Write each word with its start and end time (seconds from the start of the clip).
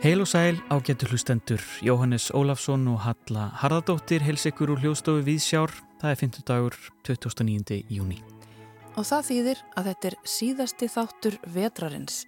Heil 0.00 0.22
og 0.22 0.28
sæl 0.30 0.60
á 0.70 0.78
getur 0.86 1.10
hlustendur 1.10 1.58
Jóhannes 1.82 2.30
Ólafsson 2.30 2.86
og 2.92 3.02
Halla 3.02 3.48
Harðardóttir 3.58 4.22
heils 4.22 4.46
ykkur 4.46 4.76
úr 4.76 4.84
hljóstofu 4.84 5.24
Víðsjár. 5.26 5.74
Það 5.98 6.14
er 6.14 6.20
50 6.22 6.46
dagur 6.46 6.78
29. 7.02 7.82
júni. 7.90 8.22
Og 8.94 9.02
það 9.02 9.26
þýðir 9.32 9.66
að 9.74 9.90
þetta 9.90 10.12
er 10.12 10.18
síðasti 10.22 10.92
þáttur 10.94 11.42
vetrarins. 11.50 12.22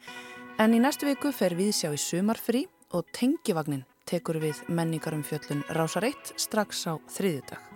En 0.58 0.74
í 0.74 0.82
næstu 0.82 1.06
viku 1.06 1.30
fer 1.30 1.54
Víðsjá 1.54 1.94
í 1.94 2.02
sumarfrí 2.02 2.66
og 2.98 3.06
tengivagnin 3.14 3.86
tekur 4.10 4.42
við 4.42 4.58
menningarum 4.66 5.22
fjöllun 5.22 5.62
Rásareitt 5.70 6.34
strax 6.34 6.82
á 6.90 6.98
þriðjudag. 7.14 7.71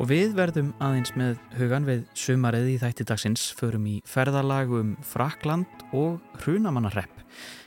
Og 0.00 0.08
við 0.08 0.30
verðum 0.32 0.70
aðeins 0.80 1.10
með 1.12 1.34
hugan 1.58 1.84
við 1.84 2.04
sumarið 2.16 2.70
í 2.70 2.76
þættidagsins 2.80 3.42
förum 3.58 3.84
í 3.84 3.98
ferðalagum 4.08 4.94
Frakland 5.04 5.82
og 5.92 6.22
Hrunamannarrepp. 6.40 7.18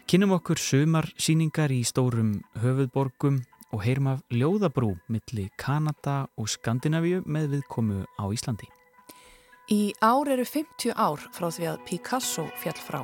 Kynum 0.09 0.33
okkur 0.39 0.57
sumarsýningar 0.57 1.69
í 1.69 1.83
stórum 1.85 2.39
höfuðborgum 2.63 3.37
og 3.69 3.83
heyrum 3.85 4.09
af 4.15 4.23
ljóðabrú 4.33 4.95
milli 5.13 5.45
Kanada 5.61 6.23
og 6.33 6.49
Skandinavíu 6.49 7.21
með 7.29 7.51
viðkomu 7.53 8.01
á 8.17 8.25
Íslandi. 8.33 8.65
Í 9.69 9.93
ár 10.01 10.33
eru 10.33 10.47
50 10.49 10.97
ár 10.97 11.21
frá 11.37 11.51
því 11.53 11.69
að 11.69 11.85
Picasso 11.85 12.47
fjall 12.57 12.81
frá, 12.81 13.03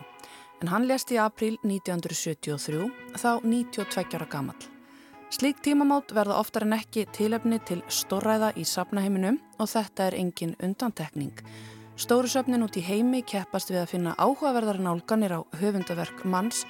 en 0.59 0.73
hann 0.73 0.89
lest 0.89 1.13
í 1.13 1.21
april 1.21 1.53
1973, 1.61 2.89
þá 3.13 3.31
92 3.45 4.17
ára 4.17 4.31
gammal. 4.33 4.57
Slík 5.29 5.59
tímamát 5.61 6.09
verða 6.09 6.39
oftar 6.41 6.63
en 6.65 6.73
ekki 6.73 7.03
tilefni 7.13 7.59
til 7.61 7.83
stórræða 7.85 8.47
í 8.57 8.63
sapnaheiminum 8.65 9.35
og 9.61 9.67
þetta 9.69 10.07
er 10.07 10.17
engin 10.17 10.55
undantekning. 10.57 11.35
Stóru 12.01 12.31
söfnin 12.31 12.65
út 12.65 12.79
í 12.79 12.81
heimi 12.81 13.21
keppast 13.21 13.69
við 13.69 13.83
að 13.83 13.91
finna 13.91 14.15
áhugaverðar 14.17 14.81
nálganir 14.81 15.37
á 15.37 15.45
höfundaverk 15.61 16.25
manns 16.25 16.63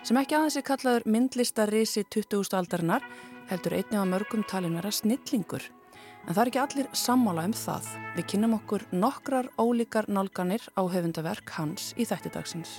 sem 0.00 0.16
ekki 0.16 0.38
aðeins 0.38 0.56
er 0.56 0.64
kallaður 0.70 1.04
myndlistarisi 1.04 2.06
20. 2.08 2.48
aldarinnar 2.56 3.04
heldur 3.52 3.76
einnig 3.76 4.00
að 4.00 4.10
mörgum 4.14 4.48
talin 4.48 4.80
vera 4.80 4.94
snillingur. 4.94 5.68
En 6.24 6.32
það 6.32 6.42
er 6.42 6.52
ekki 6.52 6.64
allir 6.64 6.92
sammála 6.96 7.44
um 7.44 7.56
það. 7.60 7.92
Við 8.16 8.30
kynum 8.32 8.56
okkur 8.56 8.88
nokkrar 8.92 9.52
ólíkar 9.60 10.08
nálganir 10.08 10.64
á 10.80 10.80
höfundaverk 10.80 11.58
hans 11.60 11.92
í 12.00 12.08
þættidagsins. 12.08 12.78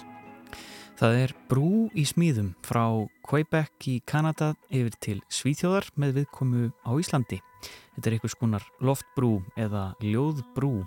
Það 0.99 1.13
er 1.15 1.31
brú 1.47 1.67
í 1.95 2.03
smíðum 2.03 2.49
frá 2.59 2.83
Quebec 3.23 3.85
í 3.87 4.01
Kanada 4.03 4.49
yfir 4.67 4.97
til 4.99 5.13
Svíþjóðar 5.31 5.85
með 5.95 6.17
viðkomu 6.17 6.65
á 6.83 6.91
Íslandi. 6.99 7.37
Þetta 7.95 8.09
er 8.09 8.15
einhvers 8.17 8.35
konar 8.35 8.65
loftbrú 8.83 9.37
eða 9.55 9.93
ljóðbrú. 10.03 10.81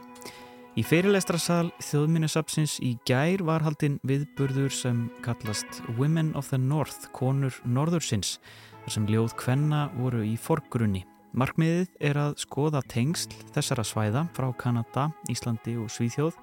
Í 0.76 0.84
fyrirlestrasal 0.84 1.70
þjóðminnesapsins 1.80 2.76
í 2.84 2.92
gær 3.08 3.40
var 3.48 3.64
haldinn 3.64 3.96
viðburður 4.04 4.68
sem 4.76 5.00
kallast 5.24 5.80
Women 5.96 6.34
of 6.36 6.52
the 6.52 6.60
North, 6.60 7.08
konur 7.16 7.56
norðursins, 7.64 8.36
þar 8.84 8.96
sem 8.98 9.08
ljóð 9.08 9.32
kvenna 9.40 9.86
voru 9.96 10.20
í 10.28 10.36
forgrunni. 10.36 11.06
Markmiðið 11.32 11.88
er 12.04 12.20
að 12.20 12.36
skoða 12.44 12.84
tengsl 12.84 13.32
þessara 13.56 13.88
svæða 13.88 14.28
frá 14.36 14.52
Kanada, 14.60 15.08
Íslandi 15.32 15.80
og 15.80 15.88
Svíþjóð 15.88 16.36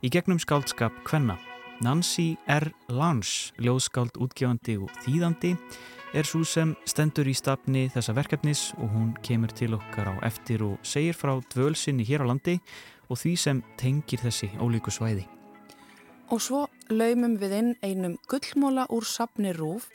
í 0.00 0.08
gegnum 0.08 0.40
skáldskap 0.40 1.04
kvenna. 1.04 1.36
Nancy 1.80 2.36
R. 2.44 2.68
Lange, 2.92 3.54
ljóðskáld 3.56 4.18
útgefandi 4.20 4.74
og 4.84 4.90
þýðandi, 5.00 5.54
er 6.12 6.26
svo 6.28 6.42
sem 6.44 6.74
stendur 6.84 7.28
í 7.30 7.32
stafni 7.32 7.86
þessa 7.94 8.12
verkefnis 8.18 8.66
og 8.76 8.90
hún 8.92 9.10
kemur 9.24 9.52
til 9.56 9.72
okkar 9.78 10.10
á 10.12 10.14
eftir 10.28 10.64
og 10.66 10.82
segir 10.84 11.16
frá 11.16 11.32
dvölsinni 11.54 12.04
hér 12.04 12.26
á 12.26 12.30
landi 12.30 12.58
og 13.08 13.16
því 13.22 13.32
sem 13.40 13.62
tengir 13.80 14.20
þessi 14.20 14.50
ólíku 14.60 14.92
svæði. 14.92 15.24
Og 16.30 16.42
svo 16.44 16.66
laumum 16.92 17.38
við 17.40 17.56
inn 17.56 17.72
einum 17.80 18.18
gullmóla 18.28 18.84
úr 18.92 19.08
sapni 19.08 19.54
Rúf, 19.56 19.88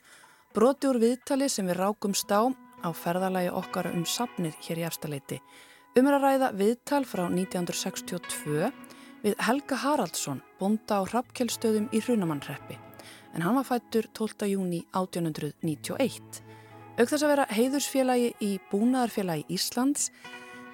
broti 0.57 0.89
úr 0.89 0.99
viðtali 1.03 1.51
sem 1.53 1.69
við 1.69 1.83
rákumst 1.83 2.33
á 2.33 2.49
á 2.85 2.89
ferðalagi 2.93 3.53
okkar 3.53 3.91
um 3.93 4.09
sapnið 4.09 4.57
hér 4.65 4.81
í 4.81 4.87
efstaleiti. 4.89 5.39
Umræða 5.95 6.49
viðtal 6.57 7.05
frá 7.07 7.27
1962 7.29 8.73
við 9.25 9.39
Helga 9.41 9.77
Haraldsson, 9.81 10.41
bonda 10.59 10.99
á 11.01 11.09
Rappkjellstöðum 11.09 11.87
í 11.89 12.01
Hrunamannreppi, 12.03 12.77
en 13.33 13.41
hann 13.41 13.57
var 13.57 13.65
fættur 13.65 14.05
12. 14.13 14.45
júni 14.51 14.83
1891. 14.93 16.43
Auk 16.95 17.09
þess 17.09 17.25
að 17.25 17.31
vera 17.33 17.47
heiðursfélagi 17.49 18.29
í 18.45 18.51
Búnaðarfélagi 18.69 19.47
Íslands 19.57 20.11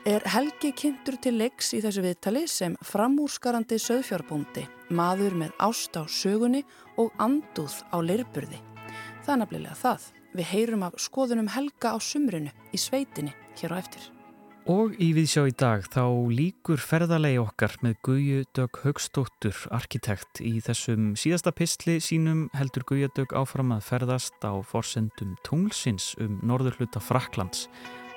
er 0.05 0.25
Helgi 0.33 0.73
kynntur 0.75 1.15
til 1.23 1.37
leiks 1.39 1.71
í 1.77 1.79
þessu 1.81 2.03
viðtali 2.03 2.43
sem 2.51 2.75
framúrskarandi 2.83 3.79
söðfjárbúndi, 3.79 4.67
maður 4.91 5.37
með 5.45 5.55
ást 5.63 5.95
á 5.95 6.03
sögunni 6.03 6.65
og 6.99 7.15
anduð 7.23 7.79
á 7.87 7.97
leirburði. 8.03 8.59
Það 9.23 9.33
er 9.33 9.45
nefnilega 9.45 9.79
það. 9.79 10.09
Við 10.31 10.51
heyrum 10.51 10.83
af 10.87 10.99
skoðunum 10.99 11.51
Helga 11.55 11.95
á 11.95 11.97
sumrunu 12.03 12.51
í 12.71 12.79
sveitinni 12.79 13.33
hér 13.59 13.75
á 13.75 13.79
eftir. 13.79 14.11
Og 14.69 14.93
í 15.01 15.07
viðsjá 15.17 15.47
í 15.49 15.53
dag 15.57 15.87
þá 15.89 16.03
líkur 16.29 16.77
ferðalegi 16.77 17.39
okkar 17.41 17.73
með 17.81 17.95
Guðju 18.05 18.41
Dögg 18.53 18.77
Högstóttur, 18.83 19.57
arkitekt. 19.73 20.37
Í 20.37 20.59
þessum 20.61 21.15
síðasta 21.17 21.49
pistli 21.49 21.95
sínum 21.97 22.43
heldur 22.53 22.85
Guðju 22.85 23.09
Dögg 23.17 23.33
áfram 23.33 23.73
að 23.73 23.87
ferðast 23.87 24.37
á 24.45 24.53
forsendum 24.61 25.33
tunglsins 25.41 26.11
um 26.21 26.37
norður 26.45 26.77
hluta 26.77 27.01
Fraklands 27.01 27.65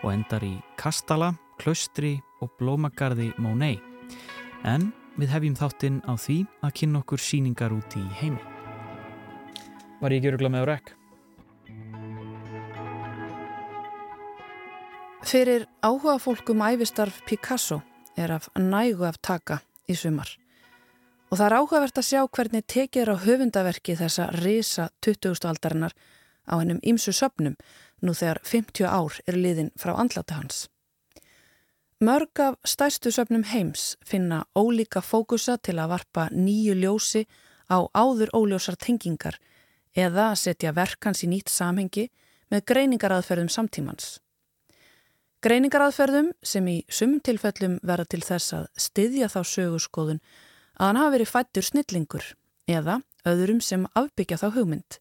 og 0.03 0.12
endar 0.12 0.44
í 0.44 0.59
Kastala 0.77 1.33
klaustri 1.62 2.19
og 2.44 2.53
blómagarði 2.60 3.31
Mónei. 3.41 3.78
En 4.69 4.91
við 5.16 5.33
hefjum 5.33 5.56
þáttinn 5.56 6.03
á 6.04 6.12
því 6.12 6.43
að 6.60 6.77
kynna 6.83 7.00
okkur 7.00 7.25
síningar 7.25 7.72
út 7.72 7.97
í 7.97 8.04
heimi. 8.21 8.43
Var 10.03 10.12
ég 10.12 10.21
ekki 10.21 10.34
örugla 10.34 10.53
með 10.53 10.69
á 10.69 10.71
rekk? 10.75 10.94
Fyrir 15.24 15.62
áhuga 15.80 16.18
fólkum 16.20 16.60
æfistarf 16.60 17.22
Picasso 17.24 17.80
er 18.16 18.30
af 18.30 18.48
nægu 18.60 19.04
af 19.08 19.16
taka 19.22 19.56
í 19.88 19.94
sumar. 19.96 20.28
Og 21.32 21.38
það 21.38 21.46
er 21.46 21.54
áhugavert 21.58 21.98
að 21.98 22.06
sjá 22.08 22.20
hvernig 22.28 22.64
tekið 22.68 23.02
er 23.02 23.10
á 23.10 23.16
höfundaverki 23.24 23.94
þessa 23.96 24.26
risa 24.36 24.90
20. 25.00 25.48
aldarinnar 25.48 25.94
á 26.44 26.60
hennum 26.60 26.80
ímsu 26.84 27.14
söpnum 27.16 27.56
nú 28.04 28.12
þegar 28.12 28.40
50 28.44 28.84
ár 28.84 29.16
er 29.26 29.38
liðin 29.40 29.70
frá 29.80 29.94
andlata 29.96 30.36
hans. 30.36 30.68
Mörg 32.04 32.41
af 32.44 32.58
stærstu 32.64 33.08
söpnum 33.08 33.46
heims 33.48 33.96
finna 34.04 34.44
ólíka 34.54 35.00
fókusa 35.00 35.56
til 35.56 35.78
að 35.78 35.94
varpa 35.94 36.28
nýju 36.32 36.76
ljósi 36.76 37.24
á 37.72 37.80
áður 37.96 38.28
óljósar 38.36 38.76
tengingar 38.76 39.41
eða 39.96 40.34
setja 40.36 40.76
verkans 40.76 41.24
í 41.24 41.32
nýtt 41.32 41.48
samhengi 41.48 42.10
með 42.52 42.66
greiningaraðferðum 42.68 43.48
samtímans. 43.48 44.18
Greiningaraðferðum 45.44 46.31
sem 46.41 46.69
í 46.72 46.75
sumum 46.88 47.19
tilfellum 47.21 47.75
verða 47.84 48.06
til 48.15 48.22
þess 48.25 48.55
að 48.56 48.69
styðja 48.81 49.27
þá 49.28 49.41
sögurskoðun 49.50 50.21
að 50.78 50.87
hann 50.87 50.99
hafi 51.03 51.12
verið 51.15 51.32
fættur 51.34 51.66
snillingur 51.66 52.28
eða 52.71 52.94
öðrum 53.28 53.59
sem 53.60 53.83
afbyggja 53.93 54.38
þá 54.41 54.47
hugmynd 54.54 54.97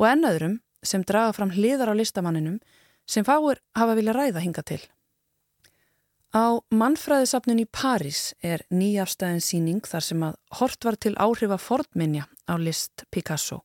og 0.00 0.06
enn 0.08 0.24
öðrum 0.24 0.54
sem 0.80 1.04
draga 1.04 1.34
fram 1.36 1.52
hliðar 1.52 1.92
á 1.92 1.94
listamanninum 2.00 2.62
sem 3.04 3.26
fáir 3.28 3.60
hafa 3.76 3.96
vilja 3.98 4.14
ræða 4.16 4.40
hinga 4.46 4.64
til. 4.64 4.80
Á 6.32 6.64
mannfræðisafnun 6.72 7.60
í 7.60 7.66
París 7.68 8.32
er 8.40 8.64
nýjafstæðin 8.72 9.44
síning 9.44 9.84
þar 9.84 10.06
sem 10.06 10.24
að 10.24 10.38
hort 10.60 10.88
var 10.88 10.96
til 10.96 11.12
áhrifa 11.20 11.58
fornminja 11.60 12.24
á 12.48 12.56
list 12.56 13.04
Picasso. 13.12 13.60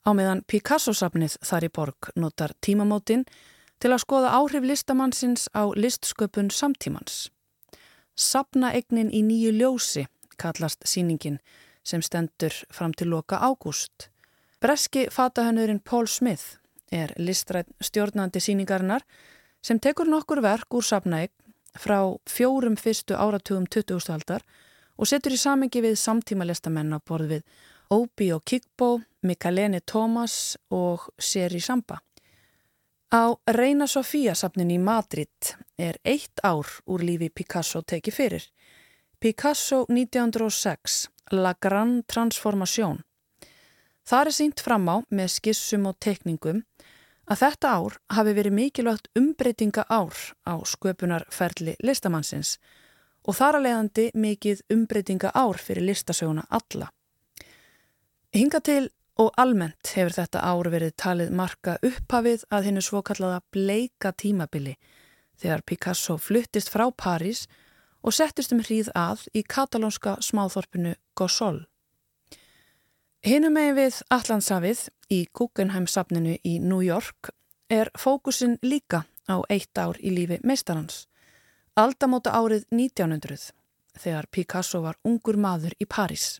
Á 0.00 0.16
meðan 0.16 0.40
Picasso-safnið 0.48 1.36
þar 1.44 1.68
í 1.68 1.70
borg 1.76 2.10
notar 2.16 2.56
tímamótin 2.64 3.26
til 3.80 3.92
að 3.92 4.02
skoða 4.04 4.34
áhrif 4.38 4.64
listamannsins 4.64 5.48
á 5.52 5.68
listsköpun 5.76 6.50
samtímans. 6.50 7.30
Sapnaegnin 8.16 9.12
í 9.12 9.22
nýju 9.22 9.52
ljósi 9.52 10.06
kallast 10.40 10.84
síningin 10.88 11.38
sem 11.84 12.02
stendur 12.02 12.54
fram 12.72 12.94
til 12.96 13.10
loka 13.12 13.38
ágúst. 13.38 14.08
Breski 14.60 15.06
fatahönnurinn 15.12 15.84
Paul 15.84 16.06
Smith 16.06 16.58
er 16.92 17.12
listrætt 17.18 17.68
stjórnandi 17.80 18.40
síningarinnar 18.40 19.04
sem 19.62 19.80
tekur 19.80 20.08
nokkur 20.08 20.40
verk 20.42 20.74
úr 20.74 20.84
sapnaegn 20.84 21.34
frá 21.76 22.00
fjórum 22.30 22.76
fyrstu 22.80 23.14
áratugum 23.14 23.66
20. 23.66 24.00
aldar 24.14 24.42
og 24.96 25.08
setur 25.10 25.36
í 25.36 25.40
samengi 25.40 25.82
við 25.84 25.98
samtíma 26.00 26.46
listamenn 26.48 26.96
á 26.96 26.98
borð 27.04 27.36
við 27.36 27.42
Obi 27.90 28.32
og 28.34 28.42
Kikbo, 28.44 29.00
Mikaleni 29.22 29.80
Thomas 29.86 30.56
og 30.70 31.06
Seri 31.18 31.60
Samba. 31.60 32.00
Á 33.12 33.38
Reina 33.46 33.86
Sofía 33.86 34.34
safnin 34.34 34.70
í 34.74 34.78
Madrid 34.82 35.54
er 35.78 35.94
eitt 36.02 36.40
ár 36.42 36.66
úr 36.90 37.04
lífi 37.06 37.28
Picasso 37.30 37.84
tekið 37.86 38.14
fyrir. 38.14 38.46
Picasso 39.22 39.84
1906, 39.86 41.06
La 41.30 41.54
Gran 41.54 42.02
Transformation. 42.10 43.04
Það 44.02 44.26
er 44.26 44.34
sínt 44.34 44.62
fram 44.62 44.90
á 44.90 44.96
með 45.10 45.30
skissum 45.36 45.86
og 45.86 46.00
tekningum 46.02 46.64
að 47.30 47.44
þetta 47.44 47.76
ár 47.78 47.96
hafi 48.10 48.34
verið 48.34 48.58
mikilvægt 48.58 49.08
umbreytinga 49.14 49.86
ár 49.86 50.18
á 50.42 50.54
sköpunarferli 50.66 51.76
listamannsins 51.86 52.58
og 53.22 53.38
þar 53.38 53.60
að 53.60 53.66
leiðandi 53.68 54.10
mikið 54.14 54.66
umbreytinga 54.70 55.30
ár 55.30 55.62
fyrir 55.62 55.86
listasöguna 55.86 56.46
alla. 56.50 56.90
Hinga 58.34 58.58
til 58.60 58.90
og 59.16 59.32
almennt 59.40 59.92
hefur 59.94 60.12
þetta 60.12 60.42
ár 60.44 60.68
verið 60.72 60.96
talið 61.00 61.32
marka 61.36 61.76
upphafið 61.84 62.44
að 62.52 62.68
hennu 62.68 62.82
svokallaða 62.84 63.40
bleika 63.52 64.12
tímabili 64.12 64.76
þegar 65.40 65.64
Picasso 65.66 66.16
fluttist 66.20 66.72
frá 66.72 66.88
París 66.92 67.46
og 68.02 68.14
settist 68.14 68.52
um 68.54 68.60
hríð 68.62 68.92
að 68.94 69.24
í 69.34 69.42
katalónska 69.42 70.18
smáþorpinu 70.22 70.94
Gossol. 71.16 71.64
Hinnum 73.26 73.56
megin 73.56 73.76
við 73.80 74.00
Allandsafið 74.14 74.86
í 75.10 75.24
Guggenheim-safninu 75.34 76.36
í 76.44 76.58
New 76.62 76.82
York 76.84 77.32
er 77.72 77.90
fókusin 77.98 78.58
líka 78.62 79.04
á 79.26 79.42
eitt 79.50 79.74
ár 79.78 79.98
í 79.98 80.12
lífi 80.14 80.38
meistarhans. 80.46 81.06
Aldamóta 81.74 82.36
árið 82.36 82.68
1900 82.70 83.50
þegar 83.98 84.28
Picasso 84.30 84.82
var 84.84 85.00
ungur 85.04 85.36
maður 85.40 85.74
í 85.80 85.88
París. 85.88 86.36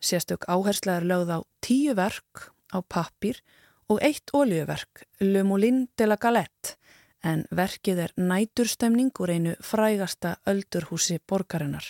Sérstök 0.00 0.44
áhersla 0.48 0.96
er 0.96 1.04
lögð 1.04 1.30
á 1.36 1.38
tíu 1.60 1.94
verk 1.94 2.50
á 2.72 2.80
pappir 2.80 3.42
og 3.90 4.00
eitt 4.02 4.30
oljöverk, 4.32 5.06
Le 5.20 5.42
Moulin 5.42 5.88
de 5.98 6.06
la 6.06 6.16
Galette, 6.16 6.76
en 7.22 7.44
verkið 7.50 8.04
er 8.06 8.12
næturstemning 8.16 9.12
úr 9.20 9.32
einu 9.34 9.54
frægasta 9.60 10.38
öldurhúsi 10.48 11.18
borgarinnar. 11.28 11.84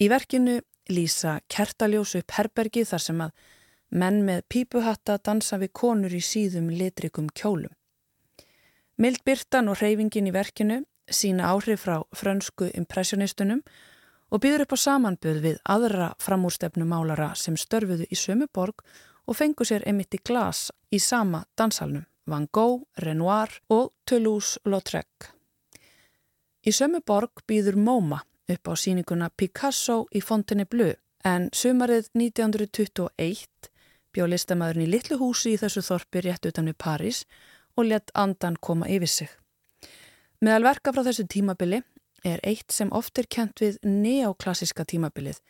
Í 0.00 0.08
verkinu 0.08 0.60
lýsa 0.88 1.40
kertaljós 1.52 2.14
upp 2.18 2.32
herbergi 2.38 2.86
þar 2.88 3.04
sem 3.04 3.20
að 3.20 3.34
menn 3.92 4.22
með 4.24 4.46
pípuhatta 4.48 5.18
dansa 5.18 5.58
við 5.60 5.74
konur 5.76 6.14
í 6.16 6.22
síðum 6.24 6.70
litrikum 6.72 7.28
kjólum. 7.28 7.74
Mildbyrtan 8.96 9.68
og 9.68 9.80
hreyfingin 9.80 10.30
í 10.30 10.34
verkinu 10.34 10.82
sína 11.10 11.50
áhrif 11.52 11.84
frá 11.84 12.00
frönsku 12.16 12.70
impressionistunum 12.72 13.60
og 14.32 14.40
býður 14.40 14.64
upp 14.64 14.72
á 14.72 14.78
samanböð 14.80 15.40
við 15.44 15.58
aðra 15.68 16.12
framúrstefnu 16.22 16.86
málara 16.88 17.32
sem 17.36 17.56
störfuðu 17.60 18.08
í 18.08 18.16
sömu 18.16 18.48
borg 18.48 18.80
og 19.28 19.36
fengu 19.36 19.66
sér 19.68 19.84
emitt 19.86 20.16
í 20.16 20.22
glas 20.24 20.70
í 20.90 20.98
sama 20.98 21.44
dansalnum, 21.58 22.06
Van 22.26 22.48
Gogh, 22.52 22.86
Renoir 22.96 23.52
og 23.68 23.92
Toulouse-Lautrec. 24.08 25.28
Í 26.64 26.70
sömu 26.72 27.02
borg 27.04 27.44
býður 27.46 27.76
MoMA 27.76 28.22
upp 28.48 28.68
á 28.68 28.74
síninguna 28.78 29.28
Picasso 29.36 30.06
í 30.14 30.22
Fontainebleau 30.24 30.94
en 31.28 31.50
sömarið 31.52 32.08
1921 32.16 33.70
bjó 34.12 34.26
listamæðurinn 34.28 34.88
í 34.88 34.92
litlu 34.92 35.18
húsi 35.20 35.54
í 35.54 35.60
þessu 35.60 35.84
þorpi 35.84 36.24
rétt 36.24 36.48
utan 36.48 36.68
við 36.70 36.78
París 36.80 37.22
og 37.76 37.88
let 37.88 38.12
andan 38.14 38.56
koma 38.60 38.88
yfir 38.88 39.08
sig. 39.08 39.30
Meðal 40.42 40.66
verka 40.66 40.92
frá 40.92 41.04
þessu 41.06 41.28
tímabili 41.30 41.82
er 42.24 42.40
eitt 42.46 42.72
sem 42.72 42.92
oft 42.92 43.18
er 43.18 43.28
kent 43.30 43.62
við 43.62 43.78
neoklassiska 43.82 44.84
tímabilið 44.88 45.40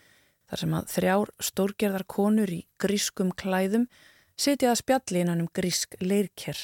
þar 0.53 0.61
sem 0.61 0.75
að 0.77 0.89
þrjár 0.93 1.31
stórgerðar 1.41 2.05
konur 2.05 2.51
í 2.53 2.63
grískum 2.83 3.33
klæðum 3.33 3.87
setja 4.37 4.73
að 4.73 4.83
spjalli 4.83 5.23
innan 5.23 5.45
um 5.45 5.51
grísk 5.55 5.97
leirker. 6.01 6.59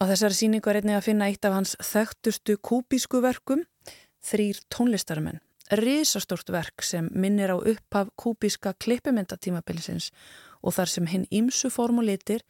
Á 0.00 0.08
þessari 0.08 0.38
síningu 0.38 0.70
er 0.70 0.80
einnig 0.80 0.96
að 0.96 1.06
finna 1.10 1.28
eitt 1.30 1.44
af 1.44 1.56
hans 1.56 1.74
þekktustu 1.84 2.56
kúbísku 2.58 3.20
verkum, 3.22 3.66
þrýr 4.24 4.62
tónlistarmenn. 4.72 5.42
Rísastort 5.72 6.50
verk 6.52 6.82
sem 6.84 7.06
minnir 7.12 7.52
á 7.52 7.56
upphaf 7.56 8.10
kúbíska 8.18 8.74
klippimyndatímabilisins 8.82 10.10
og 10.60 10.76
þar 10.76 10.90
sem 10.90 11.06
hinn 11.12 11.28
ímsu 11.30 11.70
formulitir 11.72 12.42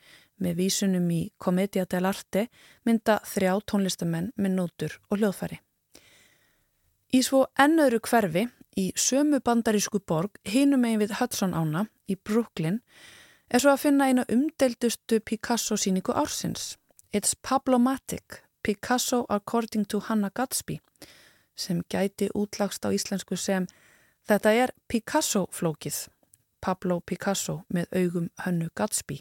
með 0.42 0.62
vísunum 0.62 1.10
í 1.12 1.20
Comedia 1.38 1.84
dell'arte 1.86 2.48
mynda 2.86 3.20
þrjá 3.26 3.58
tónlistamenn 3.68 4.32
með 4.36 4.56
nótur 4.56 4.98
og 5.10 5.20
hljóðfæri. 5.20 5.60
Í 7.12 7.20
svo 7.20 7.42
ennöðru 7.60 7.98
hverfi 8.08 8.46
í 8.80 8.86
sömu 8.96 9.42
bandarísku 9.44 9.98
borg 10.08 10.38
hinum 10.48 10.86
eigin 10.88 11.02
við 11.02 11.10
Hudson 11.18 11.52
ána 11.52 11.82
í 12.08 12.14
Brooklyn 12.16 12.78
er 13.52 13.60
svo 13.60 13.74
að 13.74 13.82
finna 13.82 14.06
eina 14.08 14.24
umdeldustu 14.32 15.18
Picasso 15.20 15.76
síningu 15.76 16.14
ársins. 16.16 16.78
It's 17.12 17.34
Pablo-matic, 17.34 18.40
Picasso 18.64 19.26
according 19.28 19.84
to 19.92 20.00
Hannah 20.00 20.32
Gatsby 20.32 20.78
sem 21.54 21.82
gæti 21.92 22.30
útlagst 22.32 22.80
á 22.80 22.88
íslensku 22.88 23.36
sem 23.36 23.66
þetta 24.24 24.54
er 24.56 24.72
Picasso 24.88 25.44
flókið, 25.52 26.06
Pablo 26.64 27.02
Picasso 27.04 27.58
með 27.68 27.92
augum 27.92 28.30
hönnu 28.46 28.70
Gatsby. 28.74 29.18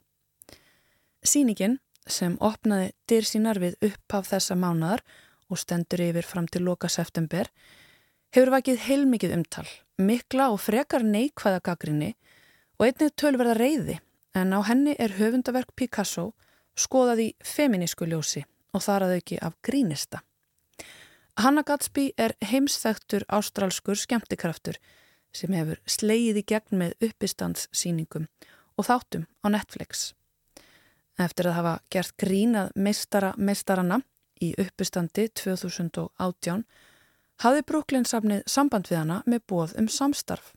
Sýningin 1.28 1.82
sem 2.08 2.40
opnaði 2.40 2.94
dyr 3.04 3.28
sínar 3.28 3.60
við 3.60 3.76
upphaf 3.84 4.32
þessa 4.32 4.56
mánadar 4.56 5.04
og 5.52 5.60
stendur 5.60 6.08
yfir 6.08 6.24
fram 6.24 6.48
til 6.48 6.64
loka 6.64 6.88
september 6.88 7.52
hefur 8.32 8.52
vakið 8.54 8.80
heilmikið 8.86 9.36
umtal, 9.36 9.68
mikla 10.00 10.52
og 10.54 10.62
frekar 10.64 11.04
neikvæða 11.04 11.60
gaggrinni 11.66 12.14
og 12.80 12.88
einnið 12.88 13.14
tölverða 13.20 13.58
reyði 13.60 13.98
en 14.40 14.56
á 14.56 14.60
henni 14.64 14.96
er 15.00 15.18
höfundaverk 15.18 15.74
Picasso 15.76 16.32
skoðað 16.80 17.24
í 17.26 17.30
feminísku 17.44 18.08
ljósi 18.08 18.46
og 18.72 18.86
þar 18.86 19.08
að 19.08 19.16
auki 19.18 19.40
af 19.44 19.58
grínista. 19.66 20.22
Hanna 21.40 21.64
Gatsby 21.68 22.12
er 22.18 22.36
heimsþægtur 22.44 23.26
ástrálskur 23.28 24.00
skemmtikraftur 24.00 24.80
sem 25.36 25.52
hefur 25.56 25.80
slegið 25.88 26.42
í 26.42 26.48
gegn 26.48 26.80
með 26.80 26.96
uppistandssýningum 27.08 28.28
og 28.80 28.88
þáttum 28.88 29.28
á 29.44 29.48
Netflix 29.52 30.12
eftir 31.22 31.50
að 31.50 31.58
hafa 31.60 31.74
gert 31.94 32.16
grínað 32.20 32.72
meistara 32.76 33.34
meistaranna 33.38 34.00
í 34.42 34.54
uppustandi 34.60 35.28
2018 35.38 36.64
hafði 37.42 37.64
Brúklinsafnið 37.70 38.44
samband 38.50 38.90
við 38.90 39.02
hana 39.02 39.22
með 39.26 39.46
bóð 39.50 39.76
um 39.82 39.88
samstarf. 39.90 40.54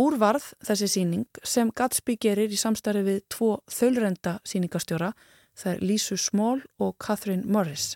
Úrvarð 0.00 0.50
þessi 0.66 0.88
síning 0.90 1.42
sem 1.46 1.70
Gatsby 1.70 2.16
gerir 2.18 2.50
í 2.50 2.58
samstarfi 2.58 3.04
við 3.06 3.20
tvo 3.30 3.50
þölrenda 3.70 4.40
síningastjóra 4.42 5.12
þær 5.54 5.84
Lísu 5.86 6.18
Smól 6.18 6.64
og 6.82 6.96
Catherine 6.98 7.46
Morris. 7.46 7.94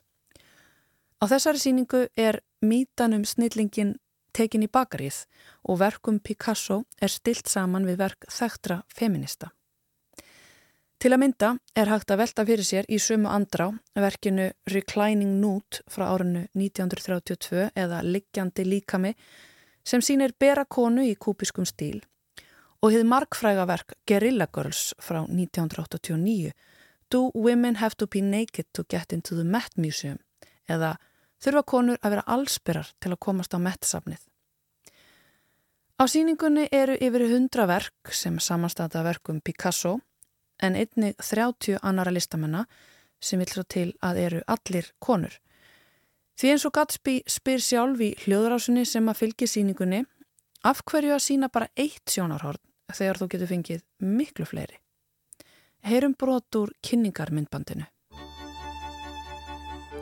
Á 1.18 1.26
þessari 1.26 1.58
síningu 1.58 2.04
er 2.14 2.38
mítanum 2.62 3.24
snillingin 3.26 3.96
tekin 4.30 4.62
í 4.62 4.70
bakarið 4.70 5.24
og 5.66 5.80
verkum 5.82 6.20
Picasso 6.22 6.84
er 7.02 7.10
stilt 7.10 7.50
saman 7.50 7.88
við 7.88 7.98
verk 8.04 8.28
þekktra 8.30 8.84
feminista. 8.94 9.50
Til 10.98 11.12
að 11.14 11.20
mynda 11.22 11.48
er 11.78 11.90
hægt 11.92 12.10
að 12.10 12.18
velta 12.18 12.44
fyrir 12.46 12.66
sér 12.66 12.86
í 12.90 12.98
sumu 12.98 13.30
andrá 13.30 13.68
verkinu 13.94 14.48
Reclining 14.66 15.36
Nude 15.38 15.84
frá 15.86 16.08
árinu 16.10 16.46
1932 16.58 17.68
eða 17.78 18.00
Liggjandi 18.02 18.64
líkami 18.66 19.12
sem 19.86 20.02
sínir 20.02 20.34
bera 20.34 20.64
konu 20.66 21.04
í 21.06 21.14
kúpiskum 21.14 21.68
stíl 21.68 22.00
og 22.82 22.90
hefði 22.90 23.06
markfræga 23.10 23.66
verk 23.70 23.94
Guerrilla 24.10 24.48
Girls 24.50 24.90
frá 24.98 25.22
1989 25.22 26.50
Do 27.08 27.30
Women 27.34 27.78
Have 27.78 27.94
to 27.98 28.06
Be 28.10 28.20
Naked 28.20 28.66
to 28.74 28.84
Get 28.90 29.12
into 29.12 29.38
the 29.38 29.46
Met 29.46 29.78
Museum 29.78 30.18
eða 30.68 30.96
Þurfa 31.38 31.62
konur 31.70 31.98
að 32.02 32.16
vera 32.16 32.26
allsbyrrar 32.34 32.88
til 32.98 33.12
að 33.14 33.20
komast 33.22 33.54
á 33.54 33.58
Met-safnið. 33.62 34.20
Á 35.98 36.04
síningunni 36.10 36.66
eru 36.74 36.96
yfir 36.98 37.24
hundra 37.30 37.66
verk 37.70 38.10
sem 38.14 38.38
samanstata 38.42 39.02
verkum 39.06 39.40
Picasso 39.42 39.98
en 40.62 40.76
einnig 40.76 41.16
30 41.22 41.78
annara 41.82 42.12
listamennar 42.14 42.66
sem 43.20 43.40
vil 43.40 43.50
svo 43.50 43.64
til 43.66 43.92
að 44.04 44.20
eru 44.24 44.40
allir 44.46 44.92
konur. 44.98 45.34
Því 46.38 46.52
eins 46.52 46.66
og 46.68 46.74
Gatsby 46.76 47.16
spyr 47.26 47.62
sjálf 47.62 48.00
í 48.00 48.12
hljóðrásunni 48.22 48.84
sem 48.86 49.08
að 49.10 49.24
fylgi 49.24 49.48
síningunni 49.50 50.04
af 50.68 50.84
hverju 50.86 51.16
að 51.16 51.24
sína 51.24 51.48
bara 51.50 51.70
eitt 51.74 52.06
sjónarhorn 52.10 52.62
þegar 52.94 53.18
þú 53.18 53.30
getur 53.32 53.50
fengið 53.50 53.84
miklu 53.98 54.46
fleiri. 54.46 54.78
Heyrum 55.82 56.14
brot 56.18 56.54
úr 56.58 56.72
kynningarmyndbandinu. 56.82 57.86